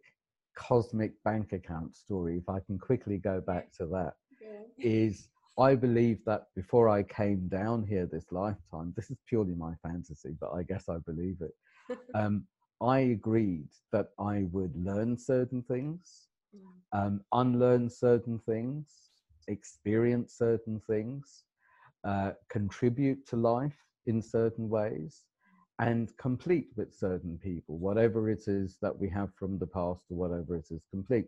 cosmic 0.56 1.22
bank 1.24 1.52
account 1.52 1.96
story, 1.96 2.38
if 2.38 2.48
I 2.48 2.60
can 2.60 2.78
quickly 2.78 3.18
go 3.18 3.41
back 3.41 3.72
to 3.78 3.86
that, 3.88 4.14
yeah. 4.41 4.62
is 4.78 5.28
I 5.58 5.76
believe 5.76 6.20
that 6.26 6.47
before 6.56 6.89
I 6.89 7.03
came 7.03 7.47
down 7.47 7.86
here 7.86 8.06
this 8.06 8.26
lifetime, 8.32 8.93
this 8.95 9.10
is 9.10 9.18
purely 9.28 9.53
my 9.56 9.74
fantasy, 9.82 10.36
but 10.39 10.51
I 10.51 10.64
guess 10.64 10.89
I 10.89 10.97
believe 11.06 11.38
it. 11.41 11.53
Um, 12.16 12.45
I 12.82 12.99
agreed 12.99 13.70
that 13.91 14.08
I 14.20 14.47
would 14.51 14.76
learn 14.76 15.18
certain 15.18 15.62
things, 15.62 16.28
mm. 16.56 16.68
um, 16.91 17.22
unlearn 17.32 17.89
certain 17.89 18.39
things, 18.39 18.88
experience 19.47 20.34
certain 20.34 20.82
things, 20.88 21.43
uh, 22.03 22.32
contribute 22.49 23.26
to 23.28 23.36
life 23.36 23.78
in 24.08 24.22
certain 24.22 24.68
ways, 24.68 25.24
and 25.80 26.16
complete 26.18 26.68
with 26.76 26.93
certain 26.93 27.38
people, 27.38 27.78
whatever 27.78 28.30
it 28.30 28.47
is 28.47 28.78
that 28.82 28.97
we 28.97 29.10
have 29.10 29.34
from 29.36 29.58
the 29.58 29.68
past 29.68 30.06
or 30.10 30.18
whatever 30.18 30.56
it 30.56 30.68
is 30.72 30.82
complete. 30.89 31.28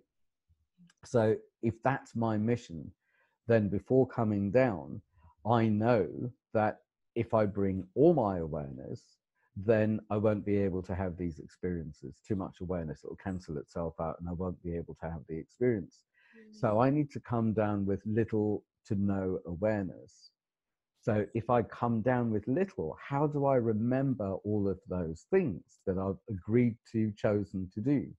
So, 1.05 1.35
if 1.61 1.75
that's 1.83 2.15
my 2.15 2.37
mission, 2.37 2.91
then 3.47 3.69
before 3.69 4.07
coming 4.07 4.51
down, 4.51 5.01
I 5.45 5.67
know 5.67 6.07
that 6.53 6.79
if 7.15 7.33
I 7.33 7.45
bring 7.45 7.87
all 7.95 8.13
my 8.13 8.37
awareness, 8.37 9.01
then 9.55 9.99
I 10.11 10.17
won't 10.17 10.45
be 10.45 10.57
able 10.57 10.83
to 10.83 10.93
have 10.93 11.17
these 11.17 11.39
experiences. 11.39 12.19
Too 12.27 12.35
much 12.35 12.57
awareness, 12.61 13.01
it'll 13.03 13.15
cancel 13.15 13.57
itself 13.57 13.95
out 13.99 14.17
and 14.19 14.29
I 14.29 14.33
won't 14.33 14.61
be 14.61 14.75
able 14.75 14.95
to 15.01 15.09
have 15.09 15.21
the 15.27 15.37
experience. 15.37 16.01
Mm. 16.37 16.55
So 16.59 16.79
I 16.79 16.89
need 16.89 17.09
to 17.11 17.19
come 17.19 17.53
down 17.53 17.85
with 17.85 18.01
little 18.05 18.63
to 18.85 18.95
no 18.95 19.39
awareness. 19.47 20.29
So 21.01 21.25
if 21.33 21.49
I 21.49 21.61
come 21.63 22.01
down 22.01 22.31
with 22.31 22.47
little, 22.47 22.97
how 23.01 23.27
do 23.27 23.45
I 23.45 23.55
remember 23.55 24.33
all 24.43 24.67
of 24.67 24.79
those 24.87 25.25
things 25.31 25.79
that 25.87 25.97
I've 25.97 26.19
agreed 26.29 26.75
to, 26.91 27.11
chosen 27.17 27.69
to 27.73 27.81
do? 27.81 28.01
Mm. 28.01 28.11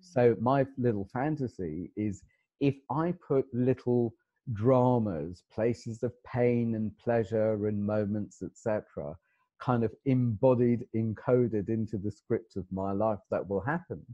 So 0.00 0.36
my 0.40 0.66
little 0.78 1.08
fantasy 1.12 1.90
is 1.96 2.22
if 2.60 2.76
I 2.90 3.12
put 3.26 3.46
little 3.52 4.14
dramas, 4.52 5.44
places 5.52 6.02
of 6.02 6.12
pain 6.24 6.74
and 6.74 6.96
pleasure 6.98 7.66
and 7.66 7.84
moments, 7.84 8.42
etc., 8.42 9.16
kind 9.60 9.84
of 9.84 9.94
embodied, 10.06 10.86
encoded 10.96 11.68
into 11.68 11.98
the 11.98 12.10
script 12.10 12.56
of 12.56 12.64
my 12.72 12.92
life 12.92 13.18
that 13.30 13.46
will 13.46 13.60
happen, 13.60 14.04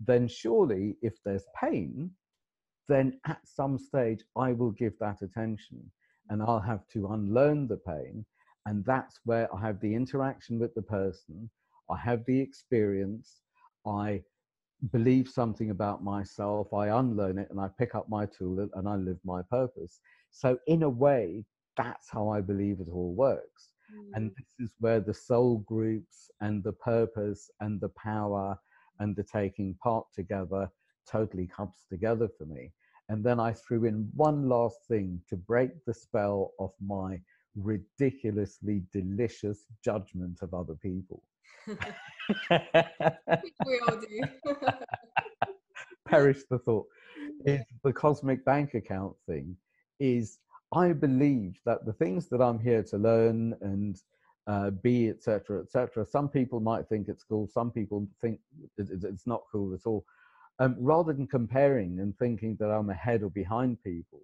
then 0.00 0.26
surely 0.26 0.96
if 1.02 1.14
there's 1.24 1.44
pain, 1.60 2.10
then 2.88 3.20
at 3.26 3.40
some 3.44 3.78
stage 3.78 4.24
I 4.36 4.52
will 4.52 4.70
give 4.70 4.98
that 4.98 5.22
attention 5.22 5.90
and 6.30 6.42
I'll 6.42 6.60
have 6.60 6.86
to 6.88 7.08
unlearn 7.08 7.68
the 7.68 7.76
pain. 7.76 8.24
And 8.66 8.84
that's 8.84 9.18
where 9.24 9.54
I 9.54 9.60
have 9.60 9.80
the 9.80 9.94
interaction 9.94 10.58
with 10.58 10.74
the 10.74 10.82
person, 10.82 11.50
I 11.90 11.96
have 11.96 12.24
the 12.26 12.40
experience, 12.40 13.40
I 13.86 14.22
believe 14.90 15.28
something 15.28 15.70
about 15.70 16.04
myself, 16.04 16.72
I 16.72 16.88
unlearn 16.88 17.38
it 17.38 17.48
and 17.50 17.60
I 17.60 17.68
pick 17.78 17.94
up 17.94 18.08
my 18.08 18.26
tool 18.26 18.68
and 18.74 18.88
I 18.88 18.96
live 18.96 19.18
my 19.24 19.42
purpose. 19.42 20.00
So, 20.30 20.58
in 20.66 20.82
a 20.82 20.88
way, 20.88 21.44
that's 21.76 22.08
how 22.10 22.28
I 22.28 22.40
believe 22.40 22.80
it 22.80 22.88
all 22.90 23.14
works. 23.14 23.70
Mm. 23.92 24.10
And 24.14 24.30
this 24.30 24.68
is 24.68 24.74
where 24.80 25.00
the 25.00 25.14
soul 25.14 25.58
groups 25.66 26.30
and 26.40 26.62
the 26.62 26.72
purpose 26.72 27.50
and 27.60 27.80
the 27.80 27.90
power 27.90 28.58
and 28.98 29.14
the 29.16 29.22
taking 29.22 29.74
part 29.82 30.06
together 30.14 30.70
totally 31.10 31.46
comes 31.46 31.86
together 31.88 32.28
for 32.36 32.44
me. 32.44 32.72
And 33.08 33.24
then 33.24 33.40
I 33.40 33.52
threw 33.52 33.84
in 33.84 34.10
one 34.14 34.48
last 34.48 34.80
thing 34.86 35.20
to 35.28 35.36
break 35.36 35.70
the 35.86 35.94
spell 35.94 36.52
of 36.58 36.72
my 36.84 37.20
ridiculously 37.56 38.82
delicious 38.92 39.64
judgment 39.82 40.40
of 40.42 40.52
other 40.52 40.74
people. 40.74 41.22
we 43.66 43.80
all 43.86 43.96
do. 43.96 44.20
Perish 46.06 46.42
the 46.50 46.58
thought. 46.58 46.86
Is 47.44 47.62
the 47.84 47.92
cosmic 47.92 48.44
bank 48.44 48.74
account 48.74 49.14
thing 49.26 49.56
is 50.00 50.38
I 50.72 50.92
believe 50.92 51.60
that 51.64 51.84
the 51.84 51.92
things 51.92 52.28
that 52.28 52.40
I'm 52.40 52.58
here 52.58 52.82
to 52.84 52.98
learn 52.98 53.54
and 53.60 54.00
uh, 54.46 54.70
be, 54.70 55.08
etc., 55.10 55.60
etc. 55.60 56.06
Some 56.06 56.28
people 56.28 56.60
might 56.60 56.88
think 56.88 57.08
it's 57.08 57.22
cool. 57.22 57.48
Some 57.52 57.70
people 57.70 58.06
think 58.20 58.40
it's 58.78 59.26
not 59.26 59.42
cool 59.52 59.74
at 59.74 59.86
all. 59.86 60.04
Um, 60.58 60.74
rather 60.78 61.12
than 61.12 61.26
comparing 61.26 62.00
and 62.00 62.16
thinking 62.18 62.56
that 62.58 62.70
I'm 62.70 62.90
ahead 62.90 63.22
or 63.22 63.30
behind 63.30 63.82
people, 63.84 64.20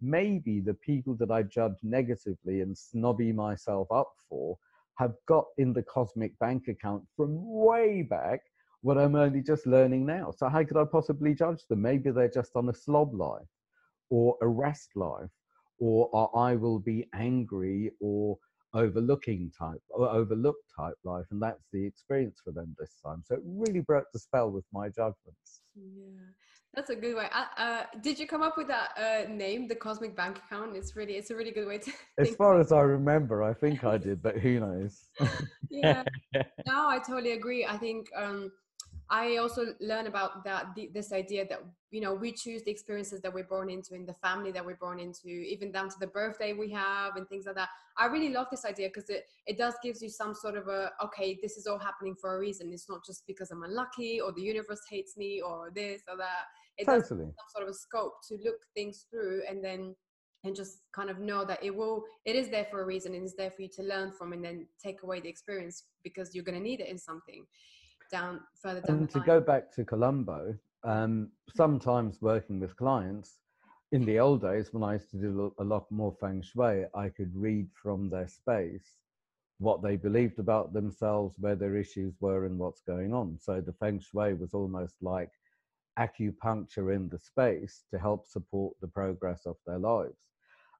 maybe 0.00 0.60
the 0.60 0.74
people 0.74 1.14
that 1.14 1.30
I 1.30 1.42
judge 1.42 1.76
negatively 1.82 2.60
and 2.60 2.76
snobby 2.76 3.32
myself 3.32 3.90
up 3.90 4.12
for 4.28 4.58
have 4.98 5.14
got 5.26 5.46
in 5.58 5.72
the 5.72 5.82
cosmic 5.82 6.38
bank 6.38 6.68
account 6.68 7.02
from 7.16 7.30
way 7.42 8.02
back 8.02 8.40
what 8.82 8.98
I'm 8.98 9.14
only 9.14 9.42
just 9.42 9.66
learning 9.66 10.04
now. 10.04 10.32
So 10.36 10.48
how 10.48 10.64
could 10.64 10.76
I 10.76 10.84
possibly 10.84 11.34
judge 11.34 11.66
them? 11.68 11.82
Maybe 11.82 12.10
they're 12.10 12.28
just 12.28 12.52
on 12.56 12.68
a 12.68 12.74
slob 12.74 13.14
life 13.14 13.46
or 14.10 14.36
a 14.42 14.48
rest 14.48 14.90
life 14.96 15.30
or 15.78 16.30
I 16.36 16.56
will 16.56 16.78
be 16.78 17.08
angry 17.14 17.92
or 18.00 18.38
overlooking 18.74 19.52
type 19.56 19.82
or 19.90 20.08
overlooked 20.08 20.64
type 20.74 20.94
life 21.04 21.26
and 21.30 21.42
that's 21.42 21.66
the 21.72 21.84
experience 21.84 22.40
for 22.44 22.52
them 22.52 22.74
this 22.78 22.94
time. 23.04 23.22
So 23.24 23.34
it 23.36 23.42
really 23.44 23.80
broke 23.80 24.06
the 24.12 24.18
spell 24.18 24.50
with 24.50 24.64
my 24.72 24.88
judgments. 24.88 25.62
Yeah 25.74 26.32
that's 26.74 26.90
a 26.90 26.96
good 26.96 27.16
way 27.16 27.26
uh, 27.32 27.60
uh, 27.60 27.82
did 28.00 28.18
you 28.18 28.26
come 28.26 28.42
up 28.42 28.56
with 28.56 28.66
that 28.68 28.90
uh, 28.96 29.30
name 29.30 29.68
the 29.68 29.74
cosmic 29.74 30.16
bank 30.16 30.38
account? 30.38 30.76
It's 30.76 30.96
really 30.96 31.14
it's 31.14 31.30
a 31.30 31.36
really 31.36 31.50
good 31.50 31.66
way 31.66 31.78
to 31.78 31.92
as 32.18 32.34
far 32.34 32.58
as 32.60 32.72
i 32.72 32.80
remember 32.80 33.42
i 33.42 33.52
think 33.52 33.84
i 33.84 33.96
did 33.98 34.22
but 34.22 34.38
who 34.38 34.60
knows? 34.64 35.08
Yeah 35.70 36.02
no 36.66 36.88
i 36.88 36.98
totally 36.98 37.32
agree. 37.32 37.64
I 37.66 37.76
think 37.76 38.10
um 38.16 38.52
I 39.10 39.36
also 39.36 39.74
learn 39.80 40.06
about 40.06 40.44
that 40.44 40.74
the, 40.74 40.90
this 40.94 41.12
idea 41.12 41.46
that 41.48 41.62
you 41.90 42.00
know 42.00 42.14
we 42.14 42.32
choose 42.32 42.62
the 42.62 42.70
experiences 42.70 43.20
that 43.20 43.32
we're 43.32 43.44
born 43.44 43.68
into 43.68 43.94
in 43.94 44.06
the 44.06 44.14
family 44.14 44.52
that 44.52 44.64
we're 44.64 44.76
born 44.76 44.98
into, 44.98 45.28
even 45.28 45.70
down 45.70 45.88
to 45.90 45.96
the 46.00 46.06
birthday 46.06 46.52
we 46.52 46.70
have 46.70 47.16
and 47.16 47.28
things 47.28 47.46
like 47.46 47.56
that. 47.56 47.68
I 47.98 48.06
really 48.06 48.30
love 48.30 48.46
this 48.50 48.64
idea 48.64 48.88
because 48.88 49.10
it 49.10 49.26
it 49.46 49.58
does 49.58 49.74
gives 49.82 50.02
you 50.02 50.08
some 50.08 50.34
sort 50.34 50.56
of 50.56 50.68
a 50.68 50.90
okay, 51.04 51.38
this 51.42 51.56
is 51.56 51.66
all 51.66 51.78
happening 51.78 52.14
for 52.20 52.36
a 52.36 52.38
reason. 52.38 52.72
It's 52.72 52.88
not 52.88 53.04
just 53.04 53.26
because 53.26 53.50
I'm 53.50 53.62
unlucky 53.62 54.20
or 54.20 54.32
the 54.32 54.42
universe 54.42 54.80
hates 54.90 55.16
me 55.16 55.40
or 55.40 55.70
this 55.74 56.02
or 56.08 56.16
that. 56.16 56.46
It 56.78 56.86
totally. 56.86 57.24
some 57.24 57.34
sort 57.54 57.68
of 57.68 57.68
a 57.68 57.74
scope 57.74 58.14
to 58.28 58.38
look 58.42 58.56
things 58.74 59.04
through 59.10 59.42
and 59.48 59.62
then 59.62 59.94
and 60.44 60.56
just 60.56 60.80
kind 60.92 61.10
of 61.10 61.18
know 61.18 61.44
that 61.44 61.62
it 61.62 61.74
will 61.74 62.04
it 62.24 62.34
is 62.34 62.48
there 62.48 62.66
for 62.70 62.82
a 62.82 62.84
reason 62.84 63.14
and 63.14 63.24
it's 63.24 63.34
there 63.34 63.50
for 63.50 63.62
you 63.62 63.68
to 63.68 63.82
learn 63.82 64.10
from 64.10 64.32
and 64.32 64.44
then 64.44 64.66
take 64.82 65.02
away 65.02 65.20
the 65.20 65.28
experience 65.28 65.84
because 66.02 66.34
you're 66.34 66.44
going 66.44 66.56
to 66.56 66.62
need 66.62 66.80
it 66.80 66.88
in 66.88 66.98
something 66.98 67.44
down 68.12 68.40
further 68.54 68.80
down. 68.80 68.98
And 68.98 69.10
to 69.10 69.20
go 69.20 69.40
back 69.40 69.72
to 69.74 69.84
Colombo, 69.84 70.54
um, 70.84 71.30
sometimes 71.56 72.20
working 72.20 72.60
with 72.60 72.76
clients 72.76 73.38
in 73.90 74.04
the 74.04 74.20
old 74.20 74.42
days 74.42 74.72
when 74.72 74.84
I 74.84 74.94
used 74.94 75.10
to 75.10 75.16
do 75.16 75.52
a 75.58 75.64
lot 75.64 75.90
more 75.90 76.14
feng 76.20 76.42
shui, 76.42 76.84
I 76.94 77.08
could 77.08 77.32
read 77.34 77.68
from 77.82 78.08
their 78.08 78.28
space 78.28 78.98
what 79.58 79.82
they 79.82 79.96
believed 79.96 80.38
about 80.38 80.72
themselves, 80.72 81.36
where 81.38 81.54
their 81.54 81.76
issues 81.76 82.14
were, 82.20 82.46
and 82.46 82.58
what's 82.58 82.80
going 82.80 83.12
on. 83.12 83.38
So 83.38 83.60
the 83.60 83.72
feng 83.72 84.00
shui 84.00 84.34
was 84.34 84.54
almost 84.54 84.94
like 85.02 85.30
acupuncture 85.98 86.94
in 86.94 87.08
the 87.08 87.18
space 87.18 87.84
to 87.90 87.98
help 87.98 88.26
support 88.26 88.74
the 88.80 88.88
progress 88.88 89.42
of 89.46 89.56
their 89.66 89.78
lives. 89.78 90.18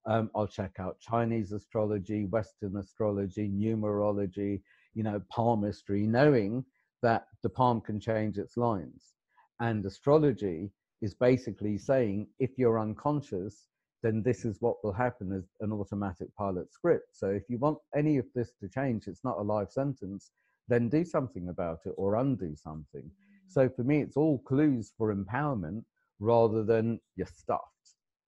Um, 0.06 0.30
I'll 0.34 0.48
check 0.48 0.76
out 0.80 0.98
Chinese 1.00 1.52
astrology, 1.52 2.24
Western 2.24 2.76
astrology, 2.76 3.48
numerology, 3.48 4.62
you 4.94 5.02
know, 5.04 5.22
palmistry, 5.30 6.02
knowing 6.06 6.64
that 7.02 7.26
the 7.42 7.48
palm 7.48 7.80
can 7.80 8.00
change 8.00 8.38
its 8.38 8.56
lines. 8.56 9.14
And 9.60 9.84
astrology 9.84 10.70
is 11.00 11.14
basically 11.14 11.78
saying 11.78 12.28
if 12.38 12.50
you're 12.56 12.78
unconscious, 12.78 13.68
then 14.02 14.22
this 14.22 14.44
is 14.44 14.56
what 14.60 14.82
will 14.82 14.92
happen 14.92 15.32
as 15.32 15.44
an 15.60 15.72
automatic 15.72 16.34
pilot 16.36 16.72
script. 16.72 17.08
So 17.12 17.28
if 17.28 17.42
you 17.48 17.58
want 17.58 17.78
any 17.96 18.18
of 18.18 18.26
this 18.34 18.52
to 18.60 18.68
change, 18.68 19.06
it's 19.06 19.24
not 19.24 19.38
a 19.38 19.42
life 19.42 19.70
sentence, 19.70 20.30
then 20.68 20.88
do 20.88 21.04
something 21.04 21.48
about 21.48 21.80
it 21.86 21.94
or 21.96 22.16
undo 22.16 22.54
something. 22.56 23.10
So 23.48 23.68
for 23.68 23.84
me, 23.84 24.00
it's 24.00 24.16
all 24.16 24.38
clues 24.38 24.92
for 24.96 25.14
empowerment 25.14 25.84
rather 26.18 26.64
than 26.64 27.00
you're 27.16 27.26
stuffed. 27.26 27.66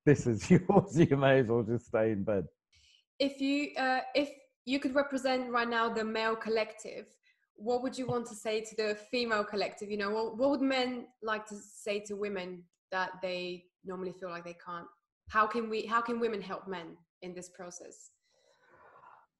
This 0.04 0.26
is 0.26 0.50
yours. 0.50 0.98
You 0.98 1.16
may 1.16 1.40
as 1.40 1.46
well 1.48 1.62
just 1.62 1.86
stay 1.86 2.12
in 2.12 2.24
bed. 2.24 2.44
If 3.18 3.40
you 3.40 3.70
uh, 3.78 4.00
if 4.14 4.30
you 4.66 4.80
could 4.80 4.94
represent 4.94 5.50
right 5.50 5.68
now 5.68 5.88
the 5.88 6.04
male 6.04 6.36
collective, 6.36 7.06
what 7.56 7.82
would 7.82 7.96
you 7.96 8.06
want 8.06 8.26
to 8.26 8.34
say 8.34 8.60
to 8.60 8.76
the 8.76 8.98
female 9.10 9.44
collective? 9.44 9.90
You 9.90 9.96
know 9.96 10.10
what, 10.10 10.36
what 10.36 10.50
would 10.50 10.60
men 10.60 11.06
like 11.22 11.46
to 11.46 11.56
say 11.56 12.00
to 12.00 12.16
women 12.16 12.64
that 12.90 13.10
they 13.22 13.64
normally 13.84 14.12
feel 14.12 14.30
like 14.30 14.44
they 14.44 14.56
can't? 14.64 14.86
How 15.28 15.46
can 15.46 15.70
we 15.70 15.86
how 15.86 16.00
can 16.00 16.20
women 16.20 16.42
help 16.42 16.68
men 16.68 16.96
in 17.22 17.34
this 17.34 17.48
process? 17.48 18.10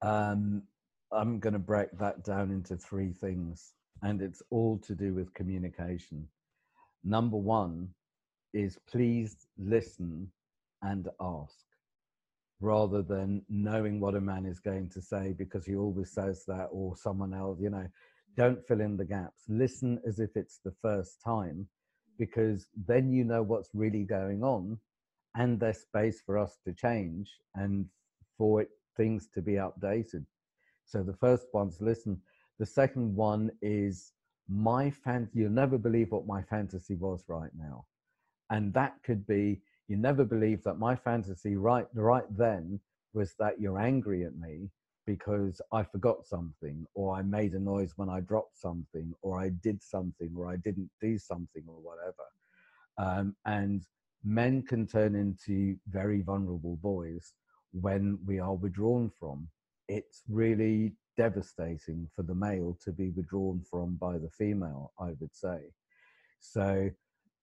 Um, 0.01 0.63
i'm 1.11 1.39
going 1.39 1.53
to 1.53 1.59
break 1.59 1.89
that 1.99 2.23
down 2.23 2.51
into 2.51 2.75
three 2.75 3.11
things 3.11 3.73
and 4.01 4.21
it's 4.21 4.41
all 4.49 4.77
to 4.79 4.93
do 4.93 5.13
with 5.13 5.33
communication. 5.33 6.27
Number 7.03 7.37
one 7.37 7.89
is 8.53 8.77
please 8.89 9.47
listen 9.57 10.31
and 10.81 11.07
ask 11.19 11.64
rather 12.61 13.01
than 13.01 13.41
knowing 13.49 13.99
what 13.99 14.15
a 14.15 14.21
man 14.21 14.45
is 14.45 14.59
going 14.59 14.89
to 14.89 15.01
say 15.01 15.33
because 15.37 15.65
he 15.65 15.75
always 15.75 16.11
says 16.11 16.45
that 16.47 16.67
or 16.71 16.95
someone 16.95 17.33
else 17.33 17.59
you 17.59 17.69
know 17.69 17.87
don't 18.35 18.65
fill 18.67 18.81
in 18.81 18.97
the 18.97 19.05
gaps. 19.05 19.43
Listen 19.47 19.99
as 20.05 20.19
if 20.19 20.35
it's 20.35 20.59
the 20.63 20.73
first 20.81 21.21
time 21.23 21.67
because 22.17 22.67
then 22.85 23.11
you 23.11 23.23
know 23.23 23.41
what's 23.41 23.69
really 23.73 24.03
going 24.03 24.43
on 24.43 24.77
and 25.35 25.59
there's 25.59 25.79
space 25.79 26.21
for 26.25 26.37
us 26.37 26.57
to 26.65 26.73
change 26.73 27.29
and 27.55 27.85
for 28.37 28.61
it, 28.61 28.69
things 28.97 29.27
to 29.33 29.41
be 29.41 29.53
updated. 29.53 30.25
So 30.85 31.03
the 31.03 31.13
first 31.13 31.47
one's 31.53 31.81
listen. 31.81 32.19
The 32.59 32.65
second 32.65 33.15
one 33.15 33.51
is 33.61 34.13
my 34.47 34.89
fan 34.89 35.29
you'll 35.33 35.49
never 35.49 35.77
believe 35.77 36.11
what 36.11 36.27
my 36.27 36.41
fantasy 36.43 36.95
was 36.95 37.23
right 37.27 37.51
now. 37.57 37.85
And 38.49 38.73
that 38.73 38.95
could 39.03 39.25
be 39.25 39.61
you 39.87 39.97
never 39.97 40.23
believe 40.23 40.63
that 40.63 40.79
my 40.79 40.95
fantasy 40.95 41.55
right 41.55 41.87
right 41.93 42.25
then 42.37 42.79
was 43.13 43.33
that 43.39 43.59
you're 43.59 43.79
angry 43.79 44.25
at 44.25 44.35
me 44.35 44.69
because 45.05 45.61
I 45.71 45.83
forgot 45.83 46.25
something 46.25 46.85
or 46.95 47.15
I 47.15 47.21
made 47.21 47.53
a 47.53 47.59
noise 47.59 47.93
when 47.95 48.09
I 48.09 48.21
dropped 48.21 48.57
something 48.57 49.13
or 49.21 49.39
I 49.39 49.49
did 49.49 49.81
something 49.81 50.31
or 50.35 50.51
I 50.51 50.57
didn't 50.57 50.89
do 50.99 51.17
something 51.17 51.63
or 51.67 51.75
whatever. 51.75 52.25
Um, 52.97 53.35
and 53.45 53.83
men 54.23 54.63
can 54.63 54.87
turn 54.87 55.15
into 55.15 55.75
very 55.87 56.21
vulnerable 56.21 56.77
boys 56.77 57.33
when 57.71 58.17
we 58.25 58.39
are 58.39 58.55
withdrawn 58.55 59.11
from. 59.19 59.47
It's 59.87 60.23
really 60.27 60.93
devastating 61.15 62.09
for 62.15 62.23
the 62.23 62.35
male 62.35 62.77
to 62.83 62.91
be 62.91 63.09
withdrawn 63.11 63.61
from 63.69 63.95
by 63.95 64.17
the 64.17 64.29
female, 64.29 64.91
I 64.99 65.11
would 65.19 65.35
say. 65.35 65.59
So 66.39 66.89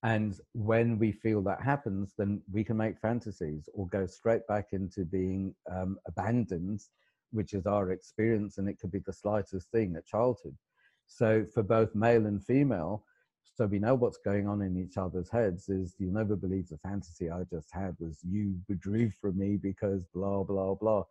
and 0.03 0.39
when 0.53 0.99
we 0.99 1.13
feel 1.13 1.43
that 1.43 1.63
happens, 1.63 2.15
then 2.19 2.43
we 2.51 2.65
can 2.65 2.77
make 2.77 2.99
fantasies 2.99 3.69
or 3.73 3.87
go 3.89 4.07
straight 4.07 4.47
back 4.49 4.69
into 4.73 5.05
being 5.05 5.55
um, 5.71 5.97
abandoned, 6.09 6.81
which 7.31 7.55
is 7.55 7.67
our 7.67 7.93
experience, 7.93 8.59
and 8.59 8.69
it 8.69 8.81
could 8.81 8.91
be 8.91 9.03
the 9.07 9.13
slightest 9.13 9.71
thing 9.71 9.95
at 9.97 10.07
childhood. 10.07 10.57
So, 11.07 11.47
for 11.55 11.63
both 11.63 11.95
male 11.95 12.27
and 12.27 12.45
female, 12.45 13.05
so 13.55 13.67
we 13.67 13.79
know 13.79 13.95
what's 13.95 14.19
going 14.19 14.49
on 14.49 14.63
in 14.63 14.77
each 14.77 14.97
other's 14.97 15.31
heads 15.31 15.69
is 15.69 15.95
you'll 15.99 16.15
never 16.15 16.37
believe 16.37 16.69
the 16.69 16.79
fantasy 16.79 17.31
I 17.31 17.43
just 17.51 17.69
had 17.71 17.95
was 18.01 18.19
you 18.25 18.57
withdrew 18.69 19.13
from 19.21 19.39
me 19.39 19.57
because 19.57 20.05
blah, 20.15 20.43
blah, 20.43 20.75
blah. 20.75 21.05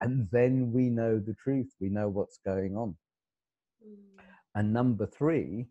And 0.00 0.28
then 0.30 0.72
we 0.72 0.90
know 0.90 1.18
the 1.18 1.34
truth, 1.34 1.74
we 1.80 1.88
know 1.88 2.08
what's 2.08 2.38
going 2.44 2.76
on. 2.76 2.96
Mm. 3.84 4.22
And 4.54 4.72
number 4.72 5.06
three 5.06 5.66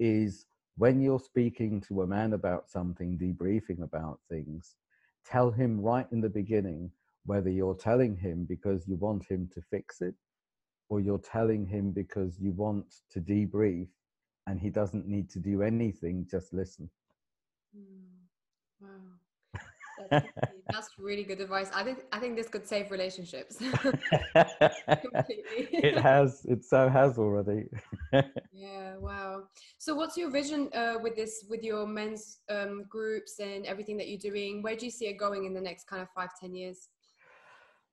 is 0.00 0.46
when 0.78 1.00
you're 1.00 1.20
speaking 1.20 1.80
to 1.88 2.02
a 2.02 2.06
man 2.06 2.32
about 2.34 2.68
something, 2.68 3.18
debriefing 3.18 3.82
about 3.82 4.20
things, 4.28 4.76
tell 5.24 5.50
him 5.50 5.80
right 5.80 6.06
in 6.12 6.20
the 6.20 6.28
beginning 6.28 6.90
whether 7.24 7.50
you're 7.50 7.74
telling 7.74 8.16
him 8.16 8.44
because 8.48 8.86
you 8.86 8.96
want 8.96 9.24
him 9.28 9.48
to 9.52 9.60
fix 9.60 10.00
it 10.00 10.14
or 10.88 11.00
you're 11.00 11.18
telling 11.18 11.66
him 11.66 11.90
because 11.90 12.38
you 12.38 12.52
want 12.52 12.86
to 13.10 13.20
debrief 13.20 13.88
and 14.46 14.60
he 14.60 14.70
doesn't 14.70 15.08
need 15.08 15.28
to 15.30 15.40
do 15.40 15.62
anything, 15.62 16.26
just 16.30 16.52
listen. 16.52 16.88
Mm. 17.76 18.06
Wow. 18.80 18.88
That's, 20.10 20.88
really 20.98 21.24
good 21.24 21.40
advice. 21.40 21.70
I 21.74 21.82
think 21.82 22.04
I 22.12 22.18
think 22.18 22.36
this 22.36 22.48
could 22.48 22.66
save 22.66 22.90
relationships. 22.90 23.56
it 23.60 23.94
has. 25.98 26.44
It 26.46 26.64
so 26.64 26.88
has 26.88 27.18
already. 27.18 27.68
yeah. 28.52 28.96
Wow. 28.98 29.44
So, 29.78 29.94
what's 29.94 30.16
your 30.16 30.30
vision 30.30 30.68
uh, 30.74 30.94
with 31.02 31.16
this, 31.16 31.44
with 31.48 31.62
your 31.62 31.86
men's 31.86 32.38
um, 32.48 32.84
groups 32.88 33.38
and 33.40 33.66
everything 33.66 33.96
that 33.98 34.08
you're 34.08 34.18
doing? 34.18 34.62
Where 34.62 34.76
do 34.76 34.84
you 34.84 34.90
see 34.90 35.06
it 35.06 35.18
going 35.18 35.44
in 35.44 35.54
the 35.54 35.60
next 35.60 35.86
kind 35.86 36.02
of 36.02 36.08
five, 36.14 36.30
ten 36.40 36.54
years? 36.54 36.88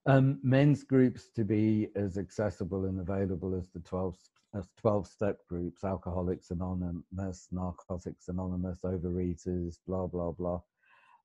Um, 0.05 0.39
men's 0.43 0.83
groups 0.83 1.29
to 1.35 1.45
be 1.45 1.87
as 1.95 2.17
accessible 2.17 2.85
and 2.85 2.99
available 2.99 3.55
as 3.55 3.69
the 3.69 3.79
12, 3.79 4.17
as 4.53 4.67
12 4.77 5.07
step 5.07 5.37
groups 5.47 5.85
Alcoholics 5.85 6.51
Anonymous, 6.51 7.47
Narcotics 7.51 8.27
Anonymous, 8.27 8.79
Overeaters, 8.83 9.77
blah, 9.87 10.07
blah, 10.07 10.31
blah. 10.31 10.59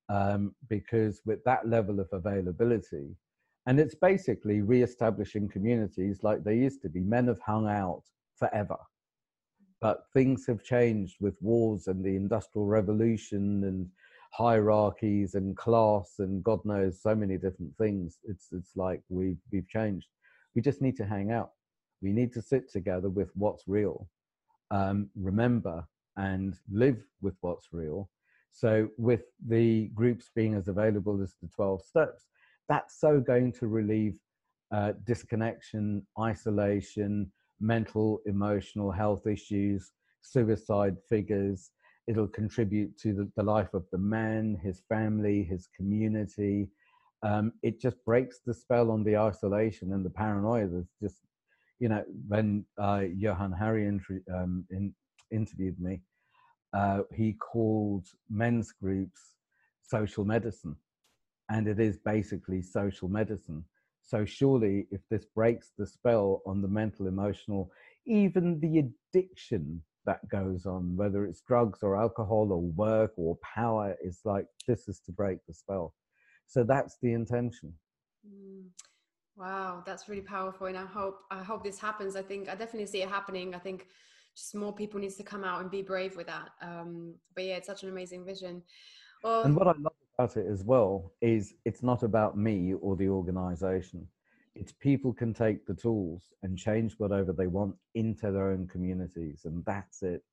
Um, 0.09 0.55
because 0.69 1.21
with 1.25 1.43
that 1.43 1.67
level 1.67 1.99
of 1.99 2.07
availability, 2.11 3.15
and 3.67 3.79
it's 3.79 3.95
basically 3.95 4.61
re 4.61 4.81
establishing 4.81 5.47
communities 5.47 6.23
like 6.23 6.43
they 6.43 6.55
used 6.55 6.81
to 6.81 6.89
be, 6.89 7.01
men 7.01 7.27
have 7.27 7.41
hung 7.41 7.67
out 7.67 8.03
forever. 8.35 8.77
But 9.81 10.05
things 10.13 10.45
have 10.47 10.63
changed 10.63 11.17
with 11.19 11.35
wars 11.41 11.87
and 11.87 12.03
the 12.03 12.15
Industrial 12.15 12.65
Revolution 12.65 13.63
and 13.63 13.87
hierarchies 14.31 15.35
and 15.35 15.55
class 15.57 16.15
and 16.19 16.43
God 16.43 16.63
knows 16.65 17.01
so 17.01 17.15
many 17.15 17.37
different 17.37 17.75
things. 17.77 18.19
It's 18.23 18.47
it's 18.51 18.75
like 18.75 19.01
we've 19.09 19.37
we've 19.51 19.67
changed. 19.67 20.07
We 20.55 20.61
just 20.61 20.81
need 20.81 20.97
to 20.97 21.05
hang 21.05 21.31
out. 21.31 21.51
We 22.01 22.11
need 22.11 22.33
to 22.33 22.41
sit 22.41 22.71
together 22.71 23.09
with 23.09 23.29
what's 23.35 23.67
real, 23.67 24.07
um, 24.71 25.09
remember 25.15 25.85
and 26.17 26.55
live 26.71 27.03
with 27.21 27.35
what's 27.41 27.67
real. 27.71 28.09
So 28.51 28.89
with 28.97 29.23
the 29.47 29.87
groups 29.93 30.29
being 30.35 30.55
as 30.55 30.67
available 30.67 31.21
as 31.21 31.35
the 31.41 31.47
12 31.47 31.83
steps, 31.83 32.25
that's 32.67 32.99
so 32.99 33.19
going 33.19 33.51
to 33.53 33.67
relieve 33.67 34.17
uh, 34.71 34.93
disconnection, 35.05 36.05
isolation, 36.19 37.31
mental, 37.59 38.21
emotional 38.25 38.91
health 38.91 39.25
issues, 39.27 39.91
suicide 40.21 40.97
figures, 41.07 41.71
it'll 42.07 42.27
contribute 42.27 42.97
to 42.97 43.13
the, 43.13 43.31
the 43.35 43.43
life 43.43 43.73
of 43.73 43.85
the 43.91 43.97
man, 43.97 44.57
his 44.63 44.81
family, 44.89 45.43
his 45.43 45.67
community. 45.75 46.69
Um, 47.21 47.53
it 47.61 47.79
just 47.79 48.03
breaks 48.05 48.39
the 48.45 48.53
spell 48.53 48.91
on 48.91 49.03
the 49.03 49.17
isolation 49.17 49.93
and 49.93 50.03
the 50.05 50.09
paranoia 50.09 50.67
that's 50.67 50.95
just, 51.01 51.17
you 51.79 51.89
know, 51.89 52.03
when 52.27 52.65
uh, 52.81 53.03
Johann 53.15 53.51
Hari 53.51 53.87
um, 54.33 54.65
in, 54.71 54.93
interviewed 55.31 55.79
me, 55.79 56.01
uh, 56.73 57.01
he 57.13 57.33
called 57.33 58.07
men's 58.29 58.71
groups 58.71 59.35
social 59.81 60.25
medicine. 60.25 60.75
And 61.49 61.67
it 61.67 61.79
is 61.79 61.97
basically 61.97 62.61
social 62.61 63.09
medicine. 63.09 63.65
So, 64.03 64.25
surely, 64.25 64.87
if 64.91 65.01
this 65.09 65.25
breaks 65.25 65.71
the 65.77 65.85
spell 65.85 66.41
on 66.45 66.61
the 66.61 66.67
mental, 66.67 67.07
emotional, 67.07 67.71
even 68.05 68.59
the 68.59 68.89
addiction 69.13 69.81
that 70.05 70.27
goes 70.29 70.65
on, 70.65 70.95
whether 70.95 71.25
it's 71.25 71.41
drugs 71.41 71.79
or 71.83 71.95
alcohol 71.95 72.51
or 72.51 72.61
work 72.61 73.13
or 73.17 73.37
power, 73.43 73.95
is 74.03 74.21
like 74.25 74.45
this 74.67 74.87
is 74.87 74.99
to 75.01 75.11
break 75.11 75.39
the 75.47 75.53
spell. 75.53 75.93
So 76.47 76.63
that's 76.63 76.97
the 77.01 77.13
intention. 77.13 77.73
Mm. 78.27 78.69
Wow, 79.35 79.83
that's 79.85 80.09
really 80.09 80.21
powerful, 80.21 80.67
and 80.67 80.77
I 80.77 80.85
hope 80.85 81.21
I 81.31 81.41
hope 81.41 81.63
this 81.63 81.79
happens. 81.79 82.15
I 82.15 82.21
think 82.21 82.49
I 82.49 82.55
definitely 82.55 82.87
see 82.87 83.01
it 83.01 83.09
happening. 83.09 83.55
I 83.55 83.59
think 83.59 83.87
just 84.39 84.55
more 84.55 84.73
people 84.73 84.99
needs 84.99 85.15
to 85.15 85.23
come 85.23 85.43
out 85.43 85.61
and 85.61 85.69
be 85.69 85.81
brave 85.81 86.15
with 86.15 86.27
that. 86.27 86.49
Um, 86.61 87.15
but 87.35 87.43
yeah, 87.43 87.55
it's 87.55 87.67
such 87.67 87.83
an 87.83 87.89
amazing 87.89 88.25
vision. 88.25 88.63
Well, 89.23 89.43
and 89.43 89.55
what 89.55 89.67
I 89.67 89.73
love 89.79 89.93
about 90.17 90.37
it 90.37 90.47
as 90.47 90.63
well 90.63 91.11
is 91.21 91.53
it's 91.65 91.83
not 91.83 92.03
about 92.03 92.37
me 92.37 92.73
or 92.73 92.95
the 92.95 93.09
organization. 93.09 94.07
It's 94.55 94.71
people 94.71 95.13
can 95.13 95.33
take 95.33 95.65
the 95.65 95.73
tools 95.73 96.31
and 96.43 96.57
change 96.57 96.95
whatever 96.97 97.31
they 97.31 97.47
want 97.47 97.75
into 97.95 98.31
their 98.31 98.51
own 98.51 98.67
communities 98.67 99.41
and 99.45 99.63
that's 99.65 100.03
it. 100.03 100.23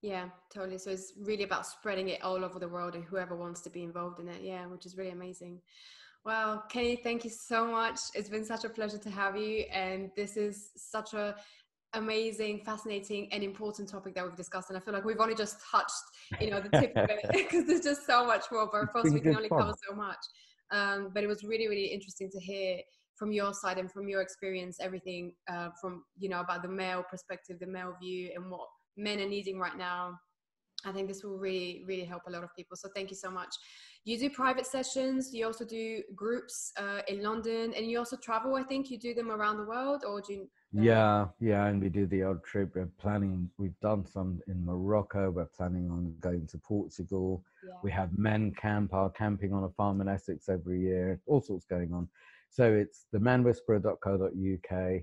Yeah 0.00 0.28
totally. 0.52 0.78
So 0.78 0.90
it's 0.90 1.12
really 1.20 1.44
about 1.44 1.66
spreading 1.66 2.08
it 2.08 2.22
all 2.22 2.44
over 2.44 2.58
the 2.58 2.68
world 2.68 2.94
and 2.94 3.04
whoever 3.04 3.36
wants 3.36 3.60
to 3.62 3.70
be 3.70 3.82
involved 3.82 4.20
in 4.20 4.28
it. 4.28 4.42
Yeah 4.42 4.66
which 4.66 4.86
is 4.86 4.96
really 4.96 5.10
amazing. 5.10 5.60
Well 6.24 6.64
kenny 6.70 6.96
thank 6.96 7.24
you 7.24 7.30
so 7.30 7.66
much. 7.66 8.00
It's 8.14 8.30
been 8.30 8.44
such 8.44 8.64
a 8.64 8.70
pleasure 8.70 8.98
to 8.98 9.10
have 9.10 9.36
you 9.36 9.64
and 9.72 10.10
this 10.16 10.36
is 10.36 10.70
such 10.76 11.12
a 11.12 11.34
amazing 11.96 12.60
fascinating 12.64 13.28
and 13.32 13.42
important 13.42 13.88
topic 13.88 14.14
that 14.14 14.24
we've 14.24 14.36
discussed 14.36 14.68
and 14.70 14.78
i 14.78 14.80
feel 14.80 14.94
like 14.94 15.04
we've 15.04 15.20
only 15.20 15.34
just 15.34 15.56
touched 15.70 15.92
you 16.40 16.50
know 16.50 16.60
the 16.60 16.68
tip 16.78 16.92
of 16.96 17.08
it 17.10 17.20
because 17.32 17.66
there's 17.66 17.80
just 17.80 18.06
so 18.06 18.24
much 18.26 18.44
more 18.52 18.68
but 18.70 18.82
of 18.82 18.92
course 18.92 19.10
we 19.10 19.20
can 19.20 19.34
only 19.36 19.48
cover 19.48 19.72
so 19.88 19.94
much. 19.94 20.18
Um, 20.72 21.10
but 21.14 21.22
it 21.22 21.28
was 21.28 21.44
really 21.44 21.68
really 21.68 21.86
interesting 21.86 22.28
to 22.30 22.40
hear 22.40 22.78
from 23.16 23.32
your 23.32 23.54
side 23.54 23.78
and 23.78 23.90
from 23.90 24.08
your 24.08 24.20
experience 24.20 24.78
everything 24.80 25.32
uh, 25.48 25.68
from 25.80 26.02
you 26.18 26.28
know 26.28 26.40
about 26.40 26.62
the 26.62 26.68
male 26.68 27.04
perspective 27.08 27.56
the 27.60 27.66
male 27.66 27.94
view 28.02 28.30
and 28.34 28.50
what 28.50 28.66
men 28.96 29.20
are 29.20 29.28
needing 29.28 29.58
right 29.58 29.76
now 29.78 30.18
i 30.84 30.92
think 30.92 31.08
this 31.08 31.22
will 31.24 31.38
really 31.38 31.84
really 31.86 32.04
help 32.04 32.22
a 32.26 32.30
lot 32.30 32.44
of 32.44 32.54
people. 32.54 32.76
So 32.76 32.88
thank 32.94 33.10
you 33.10 33.16
so 33.16 33.30
much. 33.30 33.54
You 34.04 34.16
do 34.18 34.30
private 34.30 34.66
sessions. 34.66 35.34
You 35.34 35.46
also 35.46 35.64
do 35.64 36.02
groups 36.14 36.72
uh, 36.78 37.00
in 37.08 37.22
london 37.22 37.72
and 37.76 37.86
you 37.90 37.98
also 37.98 38.16
travel 38.16 38.54
i 38.56 38.62
think. 38.62 38.90
You 38.90 38.98
do 38.98 39.14
them 39.14 39.30
around 39.30 39.56
the 39.58 39.64
world 39.64 40.02
or 40.06 40.20
do 40.20 40.32
you 40.34 40.48
yeah 40.72 41.26
yeah 41.40 41.66
and 41.66 41.80
we 41.80 41.88
do 41.88 42.06
the 42.06 42.22
odd 42.22 42.44
trip. 42.44 42.72
We're 42.74 42.90
planning 42.98 43.48
we've 43.58 43.80
done 43.80 44.04
some 44.04 44.40
in 44.48 44.64
morocco. 44.64 45.30
We're 45.30 45.46
planning 45.46 45.90
on 45.90 46.14
going 46.20 46.46
to 46.48 46.58
portugal. 46.58 47.42
Yeah. 47.66 47.78
we 47.82 47.90
have 47.90 48.16
men 48.16 48.52
camp 48.52 48.94
are 48.94 49.10
camping 49.10 49.52
on 49.52 49.64
a 49.64 49.70
farm 49.70 50.00
in 50.00 50.08
essex 50.08 50.48
every 50.48 50.80
year 50.80 51.20
all 51.26 51.40
sorts 51.40 51.64
going 51.64 51.92
on. 51.92 52.08
So 52.50 52.72
it's 52.72 53.06
themanwhisperer.co.uk 53.14 54.70
mm. 54.70 55.02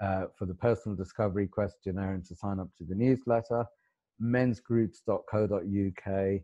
uh, 0.00 0.26
for 0.36 0.46
the 0.46 0.54
personal 0.54 0.96
discovery 0.96 1.46
questionnaire 1.46 2.14
and 2.14 2.24
to 2.26 2.34
sign 2.34 2.58
up 2.58 2.68
to 2.78 2.84
the 2.84 2.94
newsletter, 2.94 3.66
mensgroups.co.uk 4.22 6.40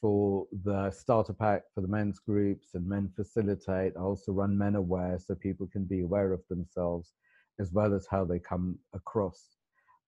for 0.00 0.46
the 0.64 0.90
starter 0.90 1.32
pack 1.32 1.62
for 1.74 1.80
the 1.80 1.88
men's 1.88 2.18
groups 2.18 2.74
and 2.74 2.86
men 2.86 3.10
facilitate. 3.16 3.94
I 3.96 4.00
also 4.00 4.32
run 4.32 4.56
Men 4.56 4.74
Aware 4.74 5.18
so 5.18 5.34
people 5.34 5.68
can 5.72 5.84
be 5.84 6.02
aware 6.02 6.32
of 6.32 6.42
themselves 6.50 7.14
as 7.58 7.72
well 7.72 7.94
as 7.94 8.06
how 8.10 8.24
they 8.24 8.38
come 8.38 8.78
across 8.94 9.56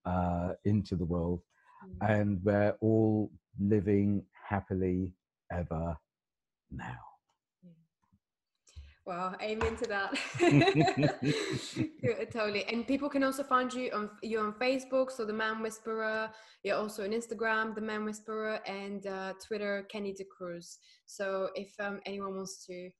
uh, 0.04 0.50
into 0.64 0.96
the 0.96 1.04
world. 1.04 1.40
Mm. 2.02 2.20
And 2.20 2.44
we're 2.44 2.76
all 2.80 3.30
living 3.58 4.22
happily 4.48 5.14
ever 5.50 5.96
now. 6.70 6.98
Well, 9.06 9.36
amen 9.40 9.76
to 9.76 9.86
that. 9.86 10.18
totally. 12.32 12.64
And 12.64 12.84
people 12.88 13.08
can 13.08 13.22
also 13.22 13.44
find 13.44 13.72
you 13.72 13.92
on 13.92 14.10
you 14.20 14.40
on 14.40 14.52
Facebook, 14.54 15.12
so 15.12 15.24
the 15.24 15.32
Man 15.32 15.62
Whisperer. 15.62 16.28
You're 16.64 16.76
also 16.76 17.04
on 17.04 17.10
Instagram, 17.10 17.76
the 17.76 17.80
Man 17.80 18.04
Whisperer, 18.04 18.58
and 18.66 19.06
uh, 19.06 19.34
Twitter, 19.46 19.86
Kenny 19.88 20.12
D'Cruz. 20.12 20.78
So 21.06 21.50
if 21.54 21.72
um, 21.78 22.00
anyone 22.04 22.34
wants 22.34 22.66
to 22.66 22.90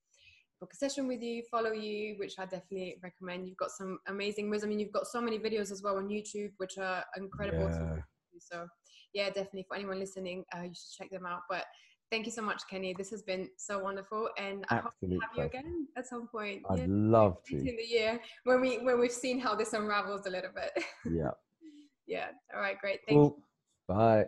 book 0.61 0.70
a 0.73 0.77
session 0.77 1.09
with 1.09 1.23
you, 1.23 1.43
follow 1.51 1.73
you, 1.73 2.15
which 2.19 2.35
I 2.39 2.45
definitely 2.45 2.99
recommend. 3.03 3.49
You've 3.49 3.57
got 3.57 3.73
some 3.73 3.99
amazing 4.07 4.49
wisdom. 4.49 4.69
I 4.69 4.70
mean, 4.70 4.78
you've 4.78 4.93
got 4.93 5.09
so 5.09 5.20
many 5.20 5.41
videos 5.41 5.73
as 5.73 5.83
well 5.83 5.97
on 5.97 6.09
YouTube, 6.09 6.53
which 6.59 6.78
are 6.78 7.05
incredible. 7.16 7.69
Yeah. 7.69 7.97
So 8.39 8.69
yeah, 9.12 9.27
definitely 9.27 9.65
for 9.66 9.77
anyone 9.77 9.99
listening, 9.99 10.45
uh, 10.55 10.62
you 10.62 10.74
should 10.74 10.97
check 10.97 11.11
them 11.11 11.27
out. 11.27 11.41
But 11.51 11.65
Thank 12.11 12.27
you 12.27 12.33
so 12.33 12.43
much, 12.43 12.62
Kenny. 12.70 12.95
This 12.95 13.11
has 13.11 13.23
been 13.23 13.49
so 13.57 13.81
wonderful, 13.81 14.28
and 14.39 14.65
I 14.70 14.77
hope 14.77 14.93
to 15.01 15.09
have 15.09 15.31
you 15.37 15.43
again 15.43 15.89
at 15.97 16.07
some 16.07 16.28
point. 16.28 16.62
I'd 16.70 16.78
yeah, 16.78 16.85
love 16.89 17.43
to. 17.47 17.57
In 17.57 17.77
the 17.77 17.85
year 17.85 18.20
when 18.45 18.61
we 18.61 18.78
when 18.78 19.01
we've 19.01 19.11
seen 19.11 19.41
how 19.41 19.57
this 19.57 19.73
unravels 19.73 20.27
a 20.27 20.31
little 20.31 20.53
bit. 20.55 20.85
Yeah. 21.11 21.31
yeah. 22.07 22.28
All 22.55 22.61
right. 22.61 22.78
Great. 22.78 23.01
Thank 23.07 23.19
cool. 23.19 23.37
you. 23.39 23.43
Bye. 23.89 24.27